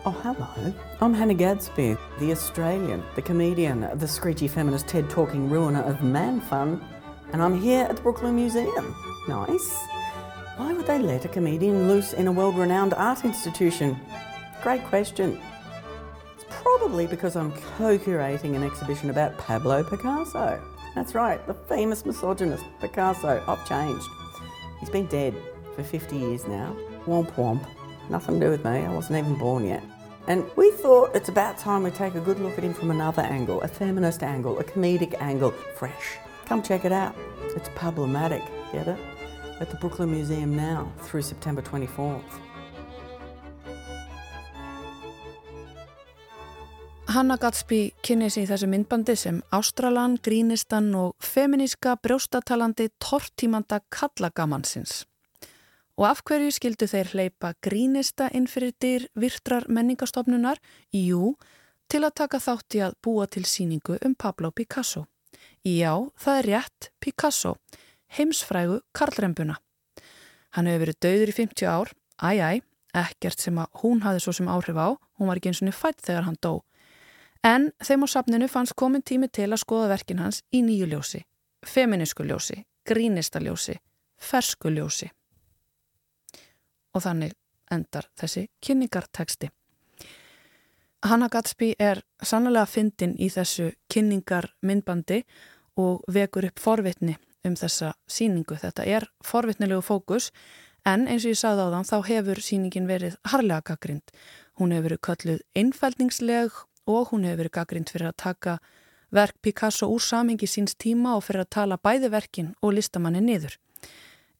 Oh, 0.07 0.13
hello. 0.23 0.73
I'm 1.01 1.15
Hannah 1.15 1.35
Gadsby, 1.35 1.97
the 2.21 2.31
Australian, 2.31 3.03
the 3.17 3.23
comedian, 3.23 3.89
the 3.99 4.07
screechy 4.07 4.47
feminist 4.47 4.87
TED 4.87 5.11
talking 5.11 5.51
ruiner 5.51 5.83
of 5.83 6.03
man 6.03 6.41
fun, 6.41 6.81
and 7.33 7.43
I'm 7.43 7.61
here 7.61 7.85
at 7.85 7.97
the 7.97 8.03
Brooklyn 8.03 8.37
Museum. 8.37 8.95
Nice. 9.27 9.96
Why 10.57 10.73
would 10.73 10.87
they 10.87 10.99
let 10.99 11.27
a 11.27 11.29
comedian 11.29 11.87
loose 11.87 12.15
in 12.15 12.29
a 12.29 12.33
world 12.33 12.57
renowned 12.57 12.95
art 12.95 13.27
institution? 13.27 14.01
Great 14.63 14.83
question. 14.85 15.39
It's 16.35 16.47
probably 16.49 17.07
because 17.07 17.37
I'm 17.37 17.53
co 17.53 17.99
curating 17.99 18.57
an 18.57 18.63
exhibition 18.63 19.11
about 19.11 19.37
Pablo 19.37 19.85
Picasso. 19.85 20.63
That's 20.95 21.15
right, 21.15 21.47
the 21.47 21.53
famous 21.53 22.07
misogynist 22.07 22.65
Picasso. 22.81 23.45
I've 23.47 23.69
changed. 23.69 24.07
He's 24.81 24.89
been 24.89 25.07
dead 25.09 25.35
for 25.75 25.83
50 25.83 26.17
years 26.17 26.47
now. 26.47 26.75
Womp 27.05 27.33
womp. 27.33 27.69
Nothing 28.09 28.41
to 28.41 28.47
do 28.47 28.51
with 28.51 28.65
me, 28.65 28.71
I 28.71 28.95
wasn't 28.95 29.19
even 29.19 29.37
born 29.39 29.67
yet. 29.67 29.83
And 30.27 30.45
we 30.57 30.71
thought 30.71 31.15
it's 31.15 31.29
about 31.29 31.59
time 31.59 31.83
we 31.83 31.91
take 31.91 32.15
a 32.15 32.21
good 32.21 32.41
look 32.41 32.57
at 32.57 32.65
him 32.65 32.73
from 32.73 32.91
another 32.91 33.23
angle, 33.23 33.61
a 33.61 33.69
feminist 33.69 34.23
angle, 34.23 34.59
a 34.59 34.65
comedic 34.65 35.21
angle, 35.21 35.51
fresh. 35.51 36.17
Come 36.47 36.63
check 36.63 36.87
it 36.87 36.93
out. 36.93 37.15
It's 37.55 37.69
problematic, 37.75 38.43
get 38.73 38.89
it? 38.89 38.99
At 39.61 39.71
the 39.71 39.77
Brooklyn 39.77 40.11
Museum 40.11 40.57
now 40.57 40.93
through 40.99 41.23
September 41.23 41.63
24th. 41.63 42.47
Hanna 47.07 47.37
Gatsby 47.39 47.93
kynni 48.05 48.27
sér 48.29 48.45
í 48.45 48.49
þessu 48.51 48.67
myndbandi 48.69 49.15
sem 49.17 49.37
ástralan, 49.55 50.19
grínistan 50.21 50.91
og 50.99 51.15
feminíska 51.23 51.95
brjóstatalandi 52.03 52.91
tortímanda 53.01 53.79
kallagamansins. 53.95 55.05
Og 55.97 56.11
af 56.11 56.21
hverju 56.29 56.51
skildu 56.53 56.89
þeir 56.91 57.13
hleypa 57.15 57.55
grínista 57.65 58.27
inn 58.37 58.51
fyrir 58.51 58.75
dyr 58.83 59.07
virtrar 59.17 59.65
menningastofnunar? 59.73 60.61
Jú, 60.93 61.37
til 61.89 62.03
að 62.05 62.17
taka 62.21 62.43
þátt 62.43 62.77
í 62.77 62.83
að 62.85 62.99
búa 63.07 63.25
til 63.31 63.47
síningu 63.49 63.97
um 64.05 64.13
Pablo 64.19 64.51
Picasso. 64.51 65.07
Já, 65.65 65.95
það 66.21 66.41
er 66.43 66.49
rétt 66.51 66.91
Picasso, 67.01 67.57
heimsfrægu 68.17 68.81
Karlrembuna. 68.93 69.57
Hann 70.57 70.69
hefur 70.71 70.87
verið 70.87 71.01
döður 71.05 71.33
í 71.33 71.37
50 71.37 71.69
ár, 71.69 71.93
æj, 72.23 72.39
æj, 72.41 72.61
ekkert 72.97 73.43
sem 73.43 73.59
að 73.61 73.83
hún 73.83 74.03
hafði 74.05 74.23
svo 74.25 74.35
sem 74.39 74.49
áhrif 74.49 74.79
á, 74.79 74.89
hún 75.19 75.29
var 75.29 75.41
ekki 75.41 75.53
eins 75.53 75.61
og 75.63 75.69
niður 75.69 75.81
fætt 75.81 76.05
þegar 76.07 76.27
hann 76.29 76.39
dó. 76.41 76.53
En 77.45 77.69
þeim 77.85 78.07
á 78.07 78.09
safninu 78.09 78.49
fannst 78.49 78.77
komin 78.79 79.05
tími 79.05 79.29
til 79.29 79.51
að 79.51 79.63
skoða 79.63 79.91
verkin 79.93 80.23
hans 80.23 80.43
í 80.51 80.63
nýju 80.65 80.89
ljósi, 80.91 81.21
feminísku 81.67 82.25
ljósi, 82.25 82.63
grínista 82.89 83.43
ljósi, 83.43 83.77
fersku 84.17 84.73
ljósi. 84.73 85.11
Og 86.97 87.05
þannig 87.05 87.37
endar 87.71 88.09
þessi 88.17 88.47
kynningarteksti. 88.65 89.51
Hanna 91.07 91.29
Gatsby 91.31 91.75
er 91.79 92.01
sannlega 92.25 92.67
fyndin 92.67 93.15
í 93.21 93.29
þessu 93.31 93.69
kynningarmyndbandi 93.93 95.21
og 95.79 96.03
vekur 96.11 96.49
upp 96.49 96.59
forvitni 96.59 97.19
um 97.49 97.57
þessa 97.59 97.93
síningu. 98.11 98.57
Þetta 98.61 98.87
er 98.87 99.07
forvitnilegu 99.25 99.83
fókus 99.85 100.31
en 100.87 101.07
eins 101.11 101.25
og 101.27 101.35
ég 101.35 101.41
sagði 101.41 101.67
á 101.67 101.73
þann 101.75 101.89
þá 101.91 101.97
hefur 102.09 102.41
síningin 102.43 102.89
verið 102.89 103.17
harlega 103.27 103.73
gaggrind. 103.73 104.15
Hún 104.59 104.73
hefur 104.75 104.89
verið 104.91 105.03
kölluð 105.09 105.41
einfældningsleg 105.59 106.59
og 106.87 107.13
hún 107.13 107.27
hefur 107.27 107.45
verið 107.45 107.57
gaggrind 107.59 107.93
fyrir 107.93 108.11
að 108.11 108.21
taka 108.23 108.59
verk 109.15 109.37
Picasso 109.43 109.89
úr 109.91 110.03
samingi 110.03 110.47
síns 110.51 110.77
tíma 110.79 111.17
og 111.17 111.25
fyrir 111.27 111.45
að 111.45 111.53
tala 111.59 111.79
bæði 111.79 112.11
verkin 112.13 112.55
og 112.63 112.77
listamanni 112.77 113.23
niður. 113.23 113.59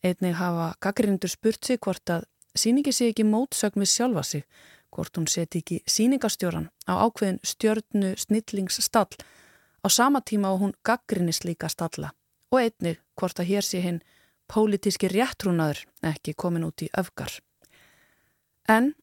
Einnig 0.03 0.37
hafa 0.39 0.75
gaggrindur 0.83 1.31
spurt 1.31 1.65
sig 1.65 1.81
hvort 1.83 2.11
að 2.11 2.27
síningi 2.57 2.93
sé 2.95 3.11
ekki 3.11 3.27
mótsögn 3.27 3.83
við 3.83 3.93
sjálfa 3.93 4.23
sig, 4.25 4.45
hvort 4.91 5.17
hún 5.19 5.27
seti 5.31 5.63
ekki 5.63 5.81
síningastjóran 5.87 6.71
á 6.89 6.95
ákveðin 7.05 7.41
stjörnu 7.43 8.15
snillingsstall 8.21 9.19
á 9.83 9.89
sama 9.91 10.21
tíma 10.21 10.55
og 10.55 10.63
hún 10.63 10.79
gaggrinist 10.87 11.45
líka 11.45 11.69
stalla 11.69 12.13
og 12.53 12.61
einnig 12.61 13.01
hvort 13.19 13.41
að 13.41 13.51
hér 13.51 13.67
sé 13.67 13.83
hinn 13.85 14.03
pólitíski 14.51 15.11
réttrúnaður 15.11 15.83
ekki 16.07 16.37
komin 16.39 16.67
út 16.69 16.85
í 16.87 16.91
öfgar. 16.99 17.33
En 18.69 18.95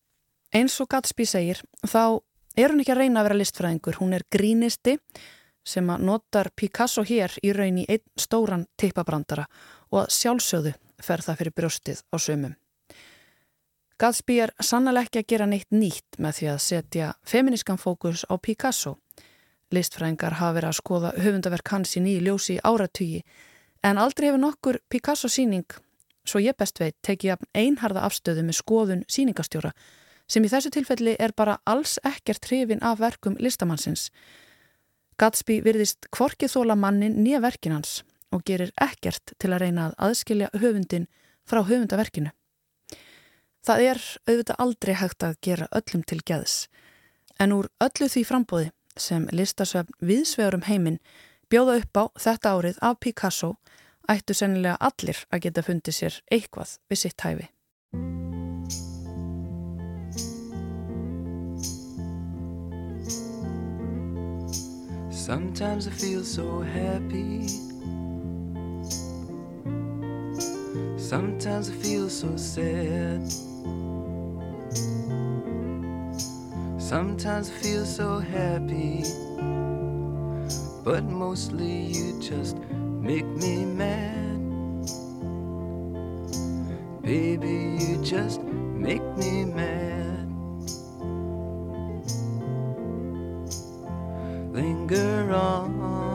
eins 0.55 0.79
og 0.83 0.89
Gatsby 0.91 1.25
segir 1.27 1.61
þá 1.83 2.21
er 2.55 2.71
hún 2.71 2.83
ekki 2.83 2.93
að 2.93 3.01
reyna 3.03 3.21
að 3.21 3.29
vera 3.29 3.39
listfræðingur, 3.41 3.99
hún 3.99 4.15
er 4.15 4.25
grínisti 4.31 4.97
sem 5.63 5.87
að 5.89 6.03
notar 6.07 6.51
Picasso 6.55 7.03
hér 7.07 7.31
í 7.43 7.53
raun 7.55 7.79
í 7.81 7.85
einn 7.87 8.03
stóran 8.19 8.67
teipabrandara 8.79 9.47
og 9.91 10.03
að 10.03 10.11
sjálfsögðu 10.17 10.73
fer 11.03 11.23
það 11.23 11.39
fyrir 11.39 11.55
brjóstið 11.57 12.03
á 12.11 12.17
sömum. 12.19 12.55
Gatsby 13.99 14.39
er 14.43 14.51
sannlega 14.59 15.05
ekki 15.05 15.21
að 15.21 15.29
gera 15.31 15.47
neitt 15.47 15.69
nýtt 15.71 16.17
með 16.19 16.39
því 16.39 16.47
að 16.51 16.63
setja 16.65 17.11
feminískan 17.29 17.79
fókus 17.79 18.25
á 18.27 18.35
Picasso. 18.35 18.97
Listfræðingar 19.73 20.37
hafa 20.37 20.57
verið 20.59 20.69
að 20.69 20.77
skoða 20.79 21.11
höfundaverk 21.17 21.73
hans 21.73 21.95
í 21.97 22.03
nýju 22.03 22.21
ljósi 22.27 22.59
áratugi 22.61 23.23
en 23.83 23.97
aldrei 23.97 24.29
hefur 24.29 24.41
nokkur 24.41 24.79
Picasso 24.89 25.29
síning, 25.29 25.65
svo 26.25 26.39
ég 26.39 26.55
best 26.57 26.79
veit, 26.79 26.95
tekið 27.01 27.41
einharða 27.57 28.05
afstöðu 28.07 28.45
með 28.45 28.59
skoðun 28.61 29.05
síningastjóra 29.09 29.73
sem 30.29 30.45
í 30.45 30.51
þessu 30.51 30.71
tilfelli 30.73 31.15
er 31.19 31.33
bara 31.35 31.59
alls 31.69 31.97
ekkert 32.07 32.47
hrifin 32.47 32.83
af 32.83 33.01
verkum 33.01 33.35
listamannsins. 33.39 34.09
Gatsby 35.19 35.59
virðist 35.65 36.07
kvorkið 36.15 36.53
þóla 36.55 36.77
mannin 36.79 37.19
nýja 37.23 37.41
verkin 37.43 37.75
hans 37.75 38.01
og 38.33 38.45
gerir 38.47 38.71
ekkert 38.81 39.35
til 39.37 39.51
að 39.51 39.65
reyna 39.65 39.89
að 39.89 39.97
aðskilja 40.07 40.49
höfundin 40.57 41.09
frá 41.45 41.61
höfundaverkinu. 41.61 42.31
Það 43.63 43.83
er 43.89 43.99
auðvitað 44.27 44.63
aldrei 44.63 44.93
hægt 44.99 45.23
að 45.23 45.35
gera 45.45 45.67
öllum 45.71 46.03
til 46.07 46.19
geðs, 46.25 46.55
en 47.39 47.53
úr 47.55 47.69
öllu 47.83 48.09
því 48.11 48.23
frambóði 48.27 48.71
sem 48.97 49.27
listasöfn 49.31 49.95
viðsvegurum 50.01 50.67
heiminn 50.67 50.99
bjóða 51.49 51.79
upp 51.81 51.97
á 51.97 52.03
þetta 52.25 52.53
árið 52.57 52.79
af 52.81 52.99
Picasso 52.99 53.55
ættu 54.09 54.35
sennilega 54.35 54.77
allir 54.79 55.25
að 55.31 55.45
geta 55.47 55.63
fundið 55.65 55.99
sér 55.99 56.21
eitthvað 56.31 56.77
við 56.89 57.03
sitt 57.05 57.25
hæfi. 57.25 57.49
Sometimes 65.23 65.87
I 65.87 65.91
feel 65.91 66.23
so 66.25 66.61
happy. 66.61 67.47
Sometimes 70.97 71.69
I 71.69 71.73
feel 71.73 72.09
so 72.09 72.35
sad. 72.35 73.23
Sometimes 76.83 77.49
I 77.49 77.53
feel 77.53 77.85
so 77.85 78.19
happy. 78.19 79.03
But 80.83 81.05
mostly 81.05 81.85
you 81.95 82.19
just 82.19 82.57
make 82.99 83.25
me 83.25 83.63
mad. 83.63 84.41
Baby, 87.01 87.77
you 87.79 88.03
just 88.03 88.41
make 88.43 89.01
me 89.15 89.45
mad. 89.45 89.93
linger 94.53 95.31
on. 95.33 96.12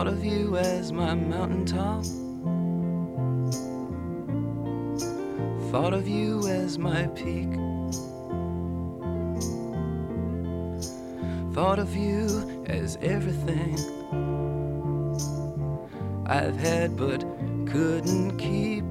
Thought 0.00 0.14
of 0.14 0.24
you 0.24 0.56
as 0.56 0.92
my 0.92 1.14
mountaintop. 1.14 2.04
Thought 5.70 5.92
of 5.92 6.08
you 6.08 6.48
as 6.48 6.78
my 6.78 7.06
peak. 7.08 7.52
Thought 11.52 11.80
of 11.80 11.94
you 11.94 12.64
as 12.64 12.96
everything 13.02 13.76
I've 16.24 16.56
had 16.56 16.96
but 16.96 17.20
couldn't 17.66 18.38
keep. 18.38 18.84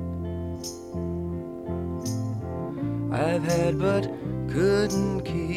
I've 3.11 3.43
had 3.43 3.79
but 3.79 4.03
couldn't 4.47 5.21
keep. 5.21 5.48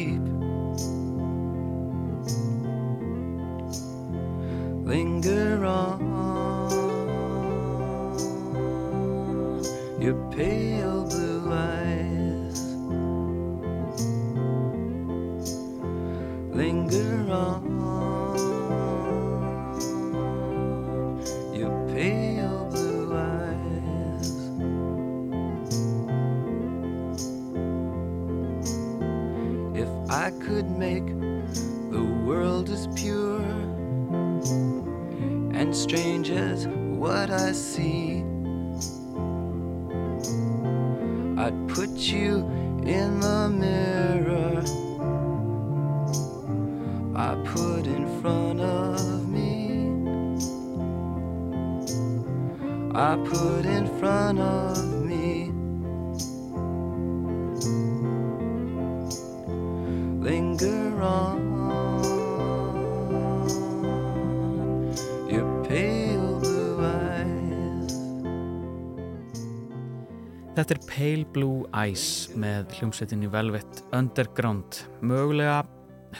Þetta 70.53 70.75
er 70.75 70.81
Pale 70.85 71.25
Blue 71.33 71.63
Eyes 71.73 72.27
með 72.37 72.75
hljómsveitinni 72.77 73.25
Velvet 73.33 73.79
Underground. 73.89 74.83
Mögulega, 75.01 75.63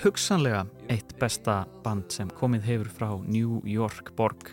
hugsanlega 0.02 0.64
eitt 0.90 1.14
besta 1.22 1.60
band 1.84 2.10
sem 2.16 2.32
komið 2.34 2.66
hefur 2.66 2.90
frá 2.96 3.12
New 3.28 3.60
York 3.70 4.10
borg. 4.18 4.50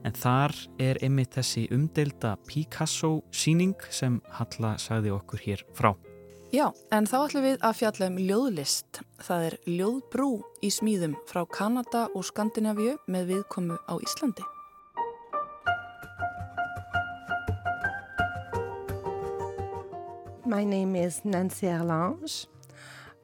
En 0.00 0.16
þar 0.16 0.56
er 0.80 1.02
ymmið 1.04 1.28
þessi 1.36 1.66
umdelda 1.76 2.38
Picasso 2.48 3.18
síning 3.28 3.76
sem 3.92 4.16
Halla 4.38 4.78
sagði 4.80 5.12
okkur 5.12 5.44
hér 5.44 5.66
frá. 5.76 5.92
Já, 6.52 6.70
en 6.88 7.04
þá 7.04 7.18
ætlum 7.20 7.46
við 7.50 7.60
að 7.68 7.78
fjalla 7.82 8.08
um 8.08 8.18
ljóðlist. 8.30 9.04
Það 9.28 9.46
er 9.50 9.60
ljóðbrú 9.76 10.32
í 10.64 10.72
smíðum 10.72 11.20
frá 11.28 11.44
Kanada 11.52 12.08
og 12.16 12.24
Skandinavíu 12.32 12.96
með 13.12 13.34
viðkomu 13.34 13.76
á 13.76 13.94
Íslandi. 14.00 14.51
My 20.52 20.64
name 20.64 20.94
is 20.96 21.24
Nancy 21.24 21.66
Erlange. 21.66 22.46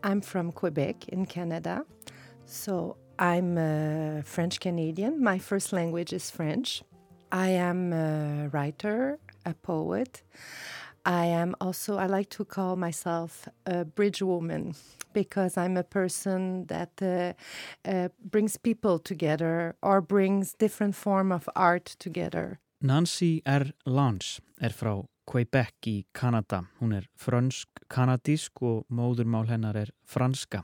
I'm 0.02 0.22
from 0.22 0.50
Quebec 0.50 1.10
in 1.10 1.26
Canada. 1.26 1.84
So 2.46 2.96
I'm 3.18 3.58
a 3.58 4.22
French 4.24 4.60
Canadian. 4.60 5.22
My 5.22 5.38
first 5.38 5.74
language 5.74 6.14
is 6.14 6.30
French. 6.30 6.82
I 7.30 7.48
am 7.50 7.92
a 7.92 8.48
writer, 8.50 9.18
a 9.44 9.52
poet. 9.52 10.22
I 11.04 11.26
am 11.26 11.54
also, 11.60 11.98
I 11.98 12.06
like 12.06 12.30
to 12.30 12.46
call 12.46 12.76
myself 12.76 13.46
a 13.66 13.84
bridge 13.84 14.22
woman 14.22 14.74
because 15.12 15.58
I'm 15.58 15.76
a 15.76 15.84
person 15.84 16.64
that 16.68 16.92
uh, 17.02 17.34
uh, 17.84 18.08
brings 18.24 18.56
people 18.56 18.98
together 18.98 19.76
or 19.82 20.00
brings 20.00 20.54
different 20.54 20.94
form 20.94 21.30
of 21.30 21.46
art 21.54 21.94
together. 21.98 22.58
Nancy 22.80 23.42
R. 23.44 23.66
Lange 23.84 24.40
er 24.62 24.70
frá 24.70 25.04
Quebec 25.28 25.84
í 25.90 26.06
Kanada. 26.16 26.62
Hún 26.80 26.94
er 26.96 27.04
frönsk-kanadísk 27.20 28.62
og 28.64 28.86
móðurmál 28.88 29.50
hennar 29.50 29.76
er 29.76 29.92
franska. 30.08 30.62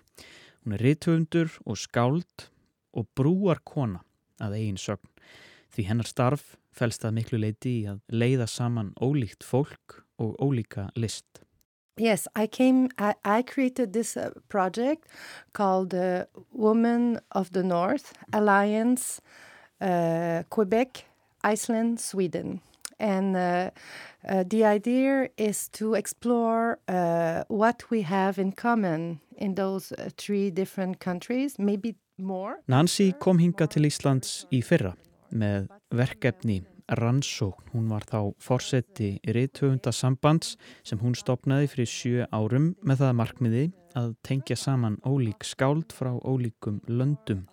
Hún 0.64 0.76
er 0.76 0.85
rithöfundur 0.87 1.52
og 1.66 1.76
skáld 1.76 2.49
og 2.97 3.09
brúar 3.18 3.61
kona 3.64 4.00
að 4.40 4.56
eigin 4.59 4.80
sögn. 4.80 5.11
Því 5.75 5.88
hennar 5.90 6.09
starf 6.09 6.54
fælst 6.73 7.04
að 7.04 7.16
miklu 7.18 7.40
leiti 7.42 7.75
í 7.83 7.87
að 7.92 8.00
leiða 8.09 8.49
saman 8.49 8.94
ólíkt 8.97 9.44
fólk 9.44 10.00
og 10.16 10.38
ólíka 10.40 10.88
list. 10.97 11.42
Yes, 12.00 12.26
I 12.35 12.49
came, 12.49 12.88
I, 12.99 13.14
I 13.25 13.42
created 13.42 13.92
this 13.92 14.16
uh, 14.16 14.30
project 14.49 15.06
called 15.52 15.94
uh, 15.94 16.25
Women 16.50 17.21
of 17.30 17.52
the 17.52 17.62
North 17.62 18.14
Alliance 18.33 19.21
uh, 19.80 20.42
Quebec, 20.49 21.04
Iceland, 21.44 22.00
Sweden. 22.00 22.61
And 22.98 23.36
uh, 23.36 23.70
uh, 24.28 24.44
the 24.46 24.64
idea 24.64 25.28
is 25.36 25.68
to 25.70 25.94
explore 25.94 26.78
uh, 26.88 27.44
what 27.48 27.90
we 27.90 28.02
have 28.02 28.38
in 28.38 28.52
common 28.52 29.20
in 29.36 29.54
those 29.54 29.92
uh, 29.92 30.10
three 30.16 30.50
different 30.50 30.98
countries, 31.00 31.58
maybe 31.58 31.96
more. 32.18 32.56
Nancy 32.68 33.12
kom 33.18 33.38
hinga 33.38 33.66
til 33.66 33.88
Íslands 33.88 34.44
í 34.54 34.62
fyrra 34.62 34.94
með 35.34 35.68
verkefni 35.94 36.62
rannsókn. 36.88 37.72
Hún 37.72 37.88
var 37.90 38.04
þá 38.06 38.34
fórseti 38.42 39.16
reythöfunda 39.24 39.92
sambands 39.92 40.54
sem 40.84 41.00
hún 41.00 41.16
stopnaði 41.18 41.70
fyrir 41.72 41.90
sjö 41.90 42.28
árum 42.30 42.74
með 42.84 43.04
það 43.04 43.18
markmiði 43.20 43.64
að 43.98 44.14
tengja 44.26 44.56
saman 44.58 45.00
ólík 45.06 45.46
skáld 45.46 45.94
frá 45.94 46.12
ólíkum 46.20 46.80
löndum. 46.88 47.46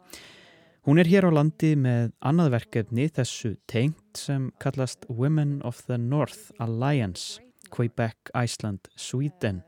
Hún 0.82 0.98
er 0.98 1.06
hér 1.06 1.28
á 1.30 1.32
landi 1.32 1.76
með 1.78 2.08
annað 2.26 2.56
verkefni 2.56 3.04
þessu 3.14 3.52
tengt 3.70 4.18
sem 4.18 4.48
kallast 4.58 5.04
Women 5.06 5.60
of 5.62 5.84
the 5.86 6.00
North 6.02 6.50
Alliance, 6.58 7.38
Quebec, 7.70 8.32
Iceland, 8.34 8.90
Sweden. 8.98 9.62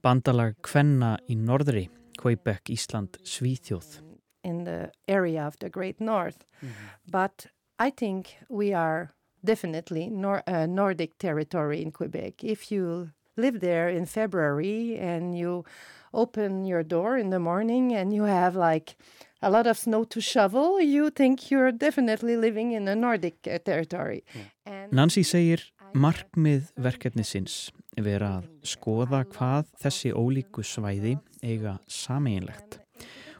Bandalag 0.00 0.56
Kvenna 0.64 1.18
í 1.28 1.36
norðri, 1.36 1.90
Quebec, 2.16 2.72
Ísland, 2.72 3.18
Svíþjóð. 3.20 4.00
In 4.42 4.64
the 4.64 4.88
area 5.08 5.44
of 5.46 5.58
the 5.60 5.68
Great 5.68 6.00
North. 6.00 6.46
Mm 6.62 6.68
-hmm. 6.68 6.88
But 7.04 7.46
I 7.78 7.90
think 7.90 8.28
we 8.48 8.72
are 8.74 9.12
definitely 9.44 10.08
nor 10.08 10.42
uh, 10.46 10.64
Nordic 10.66 11.18
territory 11.18 11.82
in 11.82 11.92
Quebec. 11.92 12.42
If 12.42 12.72
you 12.72 13.10
live 13.36 13.58
there 13.60 13.90
in 13.90 14.06
February 14.06 14.98
and 14.98 15.36
you 15.36 15.64
open 16.12 16.64
your 16.64 16.82
door 16.82 17.18
in 17.18 17.30
the 17.30 17.38
morning 17.38 17.94
and 17.94 18.12
you 18.14 18.24
have 18.24 18.56
like 18.56 18.96
a 19.42 19.50
lot 19.50 19.66
of 19.66 19.78
snow 19.78 20.04
to 20.04 20.20
shovel, 20.20 20.80
you 20.80 21.10
think 21.10 21.50
you're 21.50 21.72
definitely 21.72 22.36
living 22.36 22.72
in 22.72 22.88
a 22.88 22.94
Nordic 22.94 23.36
uh, 23.46 23.58
territory. 23.58 24.22
Mm. 24.66 24.92
Nancy 24.92 25.22
segir 25.24 25.64
markmið 25.94 26.70
verkefnisins 26.78 27.70
vera 27.98 28.36
að 28.38 28.50
skoða 28.62 29.24
hvað 29.26 29.66
þessi 29.82 30.12
ólíku 30.14 30.62
svæði 30.66 31.16
eiga 31.42 31.78
sameinlegt 31.88 32.78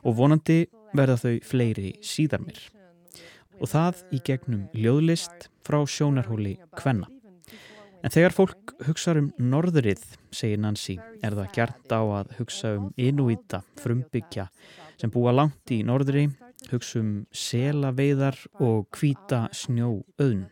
og 0.02 0.16
vonandi 0.18 0.64
verða 0.96 1.18
þau 1.20 1.34
fleiri 1.46 1.94
síðar 2.02 2.42
mér. 2.42 2.60
Og 3.60 3.68
það 3.68 4.02
í 4.16 4.20
gegnum 4.24 4.68
ljóðlist 4.72 5.50
frá 5.66 5.82
sjónarhóli 5.84 6.56
Kvenna. 6.74 7.10
En 8.00 8.12
þegar 8.12 8.32
fólk 8.32 8.72
hugsa 8.86 9.12
um 9.20 9.26
norðrið, 9.36 10.00
segir 10.32 10.60
Nancy, 10.62 10.94
er 11.20 11.34
það 11.36 11.50
gert 11.52 11.92
á 11.92 12.00
að 12.00 12.30
hugsa 12.38 12.70
um 12.78 12.86
inúíta, 12.96 13.60
frumbyggja, 13.80 14.46
sem 14.96 15.12
búa 15.12 15.34
langt 15.36 15.72
í 15.74 15.82
norðri, 15.84 16.30
hugsa 16.70 17.02
um 17.02 17.10
selaveiðar 17.28 18.38
og 18.64 18.88
hvita 18.96 19.42
snjóauðn. 19.52 20.46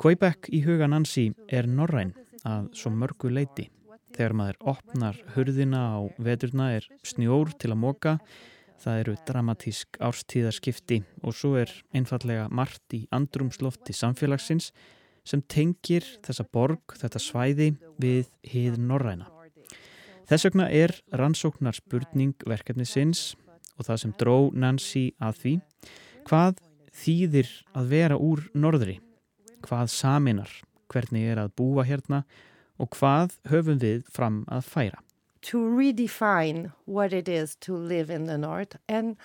Quebec 0.00 0.48
í 0.56 0.62
huga 0.64 0.88
Nancy 0.88 1.26
er 1.52 1.68
norræn 1.68 2.14
að 2.48 2.70
svo 2.80 2.92
mörgu 2.94 3.28
leiti. 3.36 3.66
Þegar 4.16 4.34
maður 4.38 4.62
opnar 4.72 5.18
hurðina 5.34 5.82
á 5.92 5.98
veturna 6.16 6.70
er 6.78 6.86
snjór 7.04 7.52
til 7.60 7.74
að 7.74 7.82
móka, 7.82 8.14
það 8.80 9.02
eru 9.02 9.16
dramatísk 9.28 10.00
árstíðarskipti 10.00 11.02
og 11.20 11.36
svo 11.36 11.52
er 11.60 11.74
einfallega 11.92 12.48
margt 12.48 12.96
í 12.96 13.02
andrumslofti 13.12 13.92
samfélagsins 13.92 14.70
sem 15.24 15.42
tengir 15.42 16.06
þessa 16.24 16.46
borg, 16.46 16.96
þetta 16.96 17.20
svæði 17.22 17.74
við 18.00 18.30
hið 18.46 18.78
norræna. 18.80 19.28
Þess 20.30 20.46
vegna 20.46 20.68
er 20.70 20.94
rannsóknar 21.10 21.74
spurning 21.74 22.36
verkefni 22.46 22.86
sinns 22.86 23.34
og 23.76 23.88
það 23.88 24.02
sem 24.02 24.16
dró 24.20 24.36
Nancy 24.54 25.10
að 25.18 25.40
því 25.42 25.54
hvað 26.28 26.60
þýðir 27.00 27.50
að 27.74 27.90
vera 27.90 28.18
úr 28.20 28.44
norðri, 28.54 29.00
hvað 29.66 29.90
saminar, 29.90 30.52
hvernig 30.90 31.32
er 31.32 31.40
að 31.42 31.54
búa 31.58 31.86
hérna 31.88 32.24
og 32.80 32.92
hvað 32.96 33.36
höfum 33.50 33.80
við 33.82 34.04
fram 34.10 34.44
að 34.48 34.66
færa. 34.70 35.02
To 35.50 35.64
redefine 35.72 36.72
what 36.84 37.12
it 37.12 37.28
is 37.28 37.56
to 37.64 37.74
live 37.74 38.10
in 38.10 38.26
the 38.26 38.36
north 38.36 38.76
and 38.88 39.16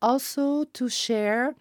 also 0.00 0.64
to 0.74 0.88
share 0.88 1.54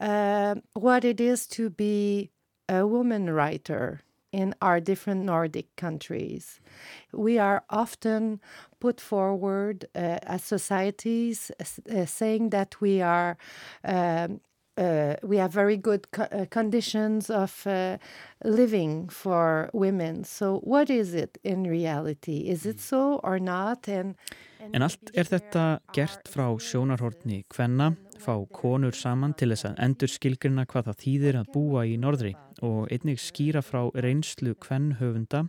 uh, 0.00 0.54
what 0.74 1.04
it 1.04 1.20
is 1.20 1.46
to 1.48 1.70
be 1.70 2.30
a 2.68 2.86
woman 2.86 3.30
writer 3.30 4.02
in 4.32 4.54
our 4.60 4.80
different 4.80 5.24
Nordic 5.24 5.74
countries. 5.76 6.60
We 7.12 7.38
are 7.38 7.64
often 7.70 8.40
put 8.80 9.00
forward 9.00 9.86
uh, 9.94 10.18
as 10.22 10.44
societies 10.44 11.50
uh, 11.60 12.04
saying 12.04 12.50
that 12.50 12.80
we 12.80 13.00
are. 13.00 13.36
Um, 13.84 14.40
uh, 14.76 15.16
we 15.24 15.38
have 15.38 15.52
very 15.52 15.76
good 15.76 16.08
co 16.12 16.22
uh, 16.22 16.44
conditions 16.50 17.30
of 17.30 17.66
uh, 17.66 17.98
living 18.44 19.08
for 19.08 19.70
women. 19.72 20.22
So, 20.22 20.60
what 20.62 20.88
is 20.88 21.14
it 21.14 21.36
in 21.42 21.64
reality? 21.64 22.48
Is 22.48 22.64
it 22.64 22.78
so 22.78 23.18
or 23.24 23.40
not? 23.40 23.88
And, 23.88 24.14
and 24.60 24.76
en 24.76 24.82
allt 24.82 25.10
er 25.16 25.26
þetta 25.26 25.80
gert 25.92 26.30
frá 26.30 26.46
sjónarhortni 26.62 27.40
hvenna, 27.50 27.96
fá 28.22 28.36
konur 28.54 28.94
saman 28.94 29.34
til 29.34 29.50
þess 29.50 29.72
að 29.72 29.82
endur 29.88 30.14
skilgrina 30.14 30.64
hvað 30.70 30.92
það 30.92 31.02
þýðir 31.02 31.40
að 31.40 31.50
búa 31.56 31.82
í 31.82 31.98
norðri 31.98 32.36
og 32.64 32.90
einnig 32.92 33.20
skýra 33.22 33.62
frá 33.64 33.86
reynslu 33.94 34.54
kvennhöfunda 34.58 35.46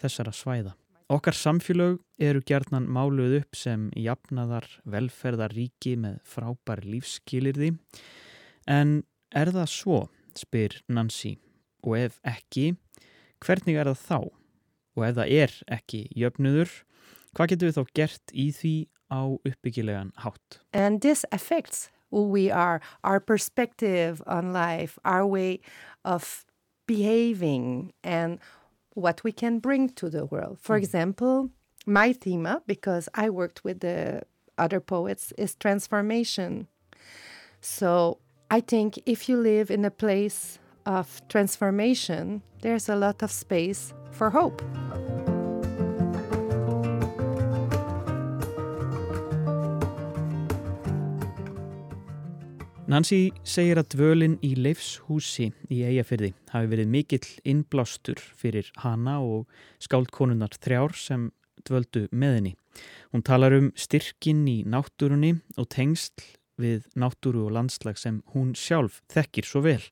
þessara 0.00 0.32
svæða. 0.34 0.74
Okkar 1.10 1.34
samfélög 1.34 1.98
eru 2.22 2.38
gerðnan 2.46 2.86
máluð 2.86 3.40
upp 3.40 3.56
sem 3.58 3.88
jafnaðar 3.98 4.68
velferðaríki 4.86 5.96
með 5.98 6.20
frábær 6.22 6.84
lífskilirði 6.86 7.72
en 8.70 9.00
er 9.34 9.50
það 9.50 9.72
svo, 9.72 9.98
spyr 10.38 10.76
Nancy, 10.86 11.34
og 11.82 11.96
ef 11.98 12.20
ekki, 12.22 12.76
hvernig 13.42 13.80
er 13.80 13.90
það 13.90 14.04
þá? 14.06 14.20
Og 14.98 15.04
ef 15.08 15.18
það 15.18 15.34
er 15.40 15.56
ekki 15.78 16.04
jöfnudur, 16.14 16.70
hvað 17.34 17.52
getur 17.54 17.70
við 17.70 17.78
þá 17.80 17.94
gert 17.98 18.34
í 18.34 18.46
því 18.54 18.74
á 19.10 19.20
uppbyggilegan 19.34 20.14
hátt? 20.22 20.60
And 20.72 21.02
this 21.02 21.26
affects 21.34 21.88
who 22.10 22.24
we 22.28 22.50
are, 22.50 22.80
our 23.04 23.20
perspective 23.20 24.22
on 24.26 24.52
life, 24.52 24.98
our 25.04 25.26
way 25.26 25.60
of 26.04 26.44
behaving, 26.86 27.92
and 28.02 28.38
what 28.94 29.22
we 29.22 29.32
can 29.32 29.58
bring 29.58 29.88
to 29.88 30.10
the 30.10 30.24
world. 30.26 30.58
For 30.60 30.76
mm. 30.76 30.82
example, 30.82 31.50
my 31.86 32.12
theme, 32.12 32.48
because 32.66 33.08
I 33.14 33.30
worked 33.30 33.64
with 33.64 33.80
the 33.80 34.22
other 34.58 34.80
poets, 34.80 35.32
is 35.38 35.54
transformation. 35.54 36.66
So 37.60 38.18
I 38.50 38.60
think 38.60 38.98
if 39.06 39.28
you 39.28 39.36
live 39.36 39.70
in 39.70 39.84
a 39.84 39.90
place 39.90 40.58
of 40.86 41.22
transformation, 41.28 42.42
there's 42.62 42.88
a 42.88 42.96
lot 42.96 43.22
of 43.22 43.30
space 43.30 43.94
for 44.10 44.30
hope. 44.30 44.62
Nancy 52.90 53.28
segir 53.46 53.78
að 53.78 53.92
dvölin 53.92 54.32
í 54.42 54.48
leifshúsi 54.58 55.44
í 55.70 55.76
Eyjafyrði 55.86 56.32
hafi 56.50 56.70
verið 56.72 56.88
mikill 56.90 57.28
innblástur 57.46 58.18
fyrir 58.18 58.66
hana 58.82 59.20
og 59.22 59.44
skáldkonunnar 59.78 60.56
þrjár 60.58 60.96
sem 60.98 61.28
dvöldu 61.68 62.08
með 62.10 62.34
henni. 62.34 62.52
Hún 63.14 63.22
talar 63.22 63.54
um 63.54 63.68
styrkin 63.78 64.42
í 64.50 64.56
náttúrunni 64.66 65.36
og 65.54 65.70
tengsl 65.70 66.24
við 66.58 66.88
náttúru 66.98 67.44
og 67.46 67.54
landslag 67.60 68.00
sem 68.00 68.24
hún 68.34 68.56
sjálf 68.58 68.98
þekkir 69.14 69.46
svo 69.46 69.62
vel 69.68 69.86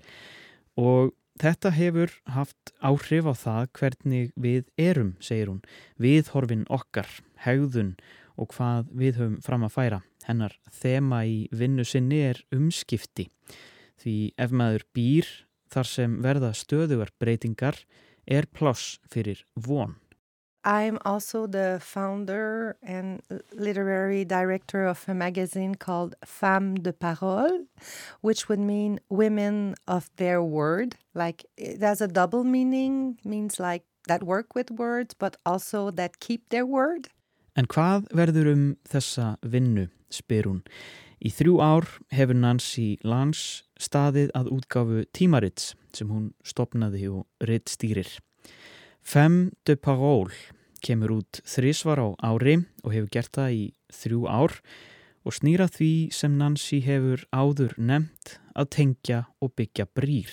og 0.75 1.15
þetta 1.39 1.71
hefur 1.79 2.19
haft 2.35 2.75
áhrif 2.83 3.31
á 3.31 3.35
það 3.47 3.73
hvernig 3.79 4.35
við 4.35 4.67
erum, 4.75 5.15
segir 5.23 5.53
hún, 5.53 5.63
viðhorfin 6.03 6.67
okkar, 6.67 7.07
hegðun 7.47 7.95
og 8.35 8.51
hvað 8.59 8.91
við 8.91 9.23
höfum 9.23 9.43
fram 9.47 9.71
að 9.71 9.77
færa. 9.79 10.03
Hennar 10.29 10.59
þema 10.69 11.25
í 11.25 11.47
vinnu 11.51 11.87
sinni 11.89 12.21
er 12.29 12.43
umskipti 12.55 13.29
því 13.99 14.17
ef 14.39 14.53
maður 14.55 14.85
býr 14.95 15.31
þar 15.73 15.89
sem 15.89 16.19
verða 16.25 16.53
stöðugar 16.57 17.15
breytingar 17.21 17.81
er 18.29 18.47
pláss 18.53 18.99
fyrir 19.09 19.43
von. 19.57 19.97
I'm 20.65 20.99
also 21.05 21.47
the 21.47 21.79
founder 21.81 22.77
and 22.83 23.23
literary 23.55 24.25
director 24.25 24.87
of 24.87 25.09
a 25.09 25.15
magazine 25.15 25.75
called 25.77 26.15
Femmes 26.25 26.81
de 26.83 26.93
Parole, 26.93 27.65
which 28.21 28.49
would 28.49 28.59
mean 28.59 29.01
women 29.09 29.77
of 29.87 30.11
their 30.17 30.43
word. 30.43 30.97
Like 31.15 31.47
it 31.57 31.81
has 31.81 32.03
a 32.03 32.09
double 32.09 32.45
meaning, 32.45 33.19
means 33.25 33.59
like 33.59 33.85
that 34.09 34.23
work 34.23 34.55
with 34.55 34.71
words, 34.71 35.15
but 35.15 35.37
also 35.47 35.91
that 35.93 36.21
keep 36.21 36.49
their 36.51 36.67
word. 36.67 37.09
En 37.59 37.67
hvað 37.67 38.05
verður 38.15 38.53
um 38.53 38.65
þessa 38.87 39.33
vinnu, 39.43 39.89
spyr 40.15 40.47
hún. 40.47 40.61
Í 41.19 41.33
þrjú 41.35 41.57
ár 41.59 41.89
hefur 42.15 42.37
Nancy 42.39 43.01
Lange 43.03 43.65
staðið 43.83 44.31
að 44.39 44.51
útgáfu 44.55 45.01
tímarits 45.11 45.73
sem 45.91 46.11
hún 46.13 46.29
stopnaði 46.47 47.09
og 47.11 47.49
ritt 47.49 47.67
stýrir. 47.73 48.13
Femme 49.03 49.51
de 49.67 49.75
Parole 49.75 50.37
kemur 50.87 51.17
út 51.17 51.41
þrísvar 51.43 51.99
á 51.99 52.09
ári 52.31 52.61
og 52.85 52.95
hefur 52.95 53.11
gert 53.17 53.35
það 53.35 53.57
í 53.57 53.65
þrjú 53.91 54.21
ár 54.31 54.55
og 55.27 55.35
snýra 55.35 55.67
því 55.67 55.93
sem 56.15 56.37
Nancy 56.39 56.79
hefur 56.85 57.25
áður 57.35 57.75
nefnt 57.75 58.37
að 58.55 58.71
tengja 58.77 59.25
og 59.43 59.57
byggja 59.59 59.89
brýr. 59.99 60.31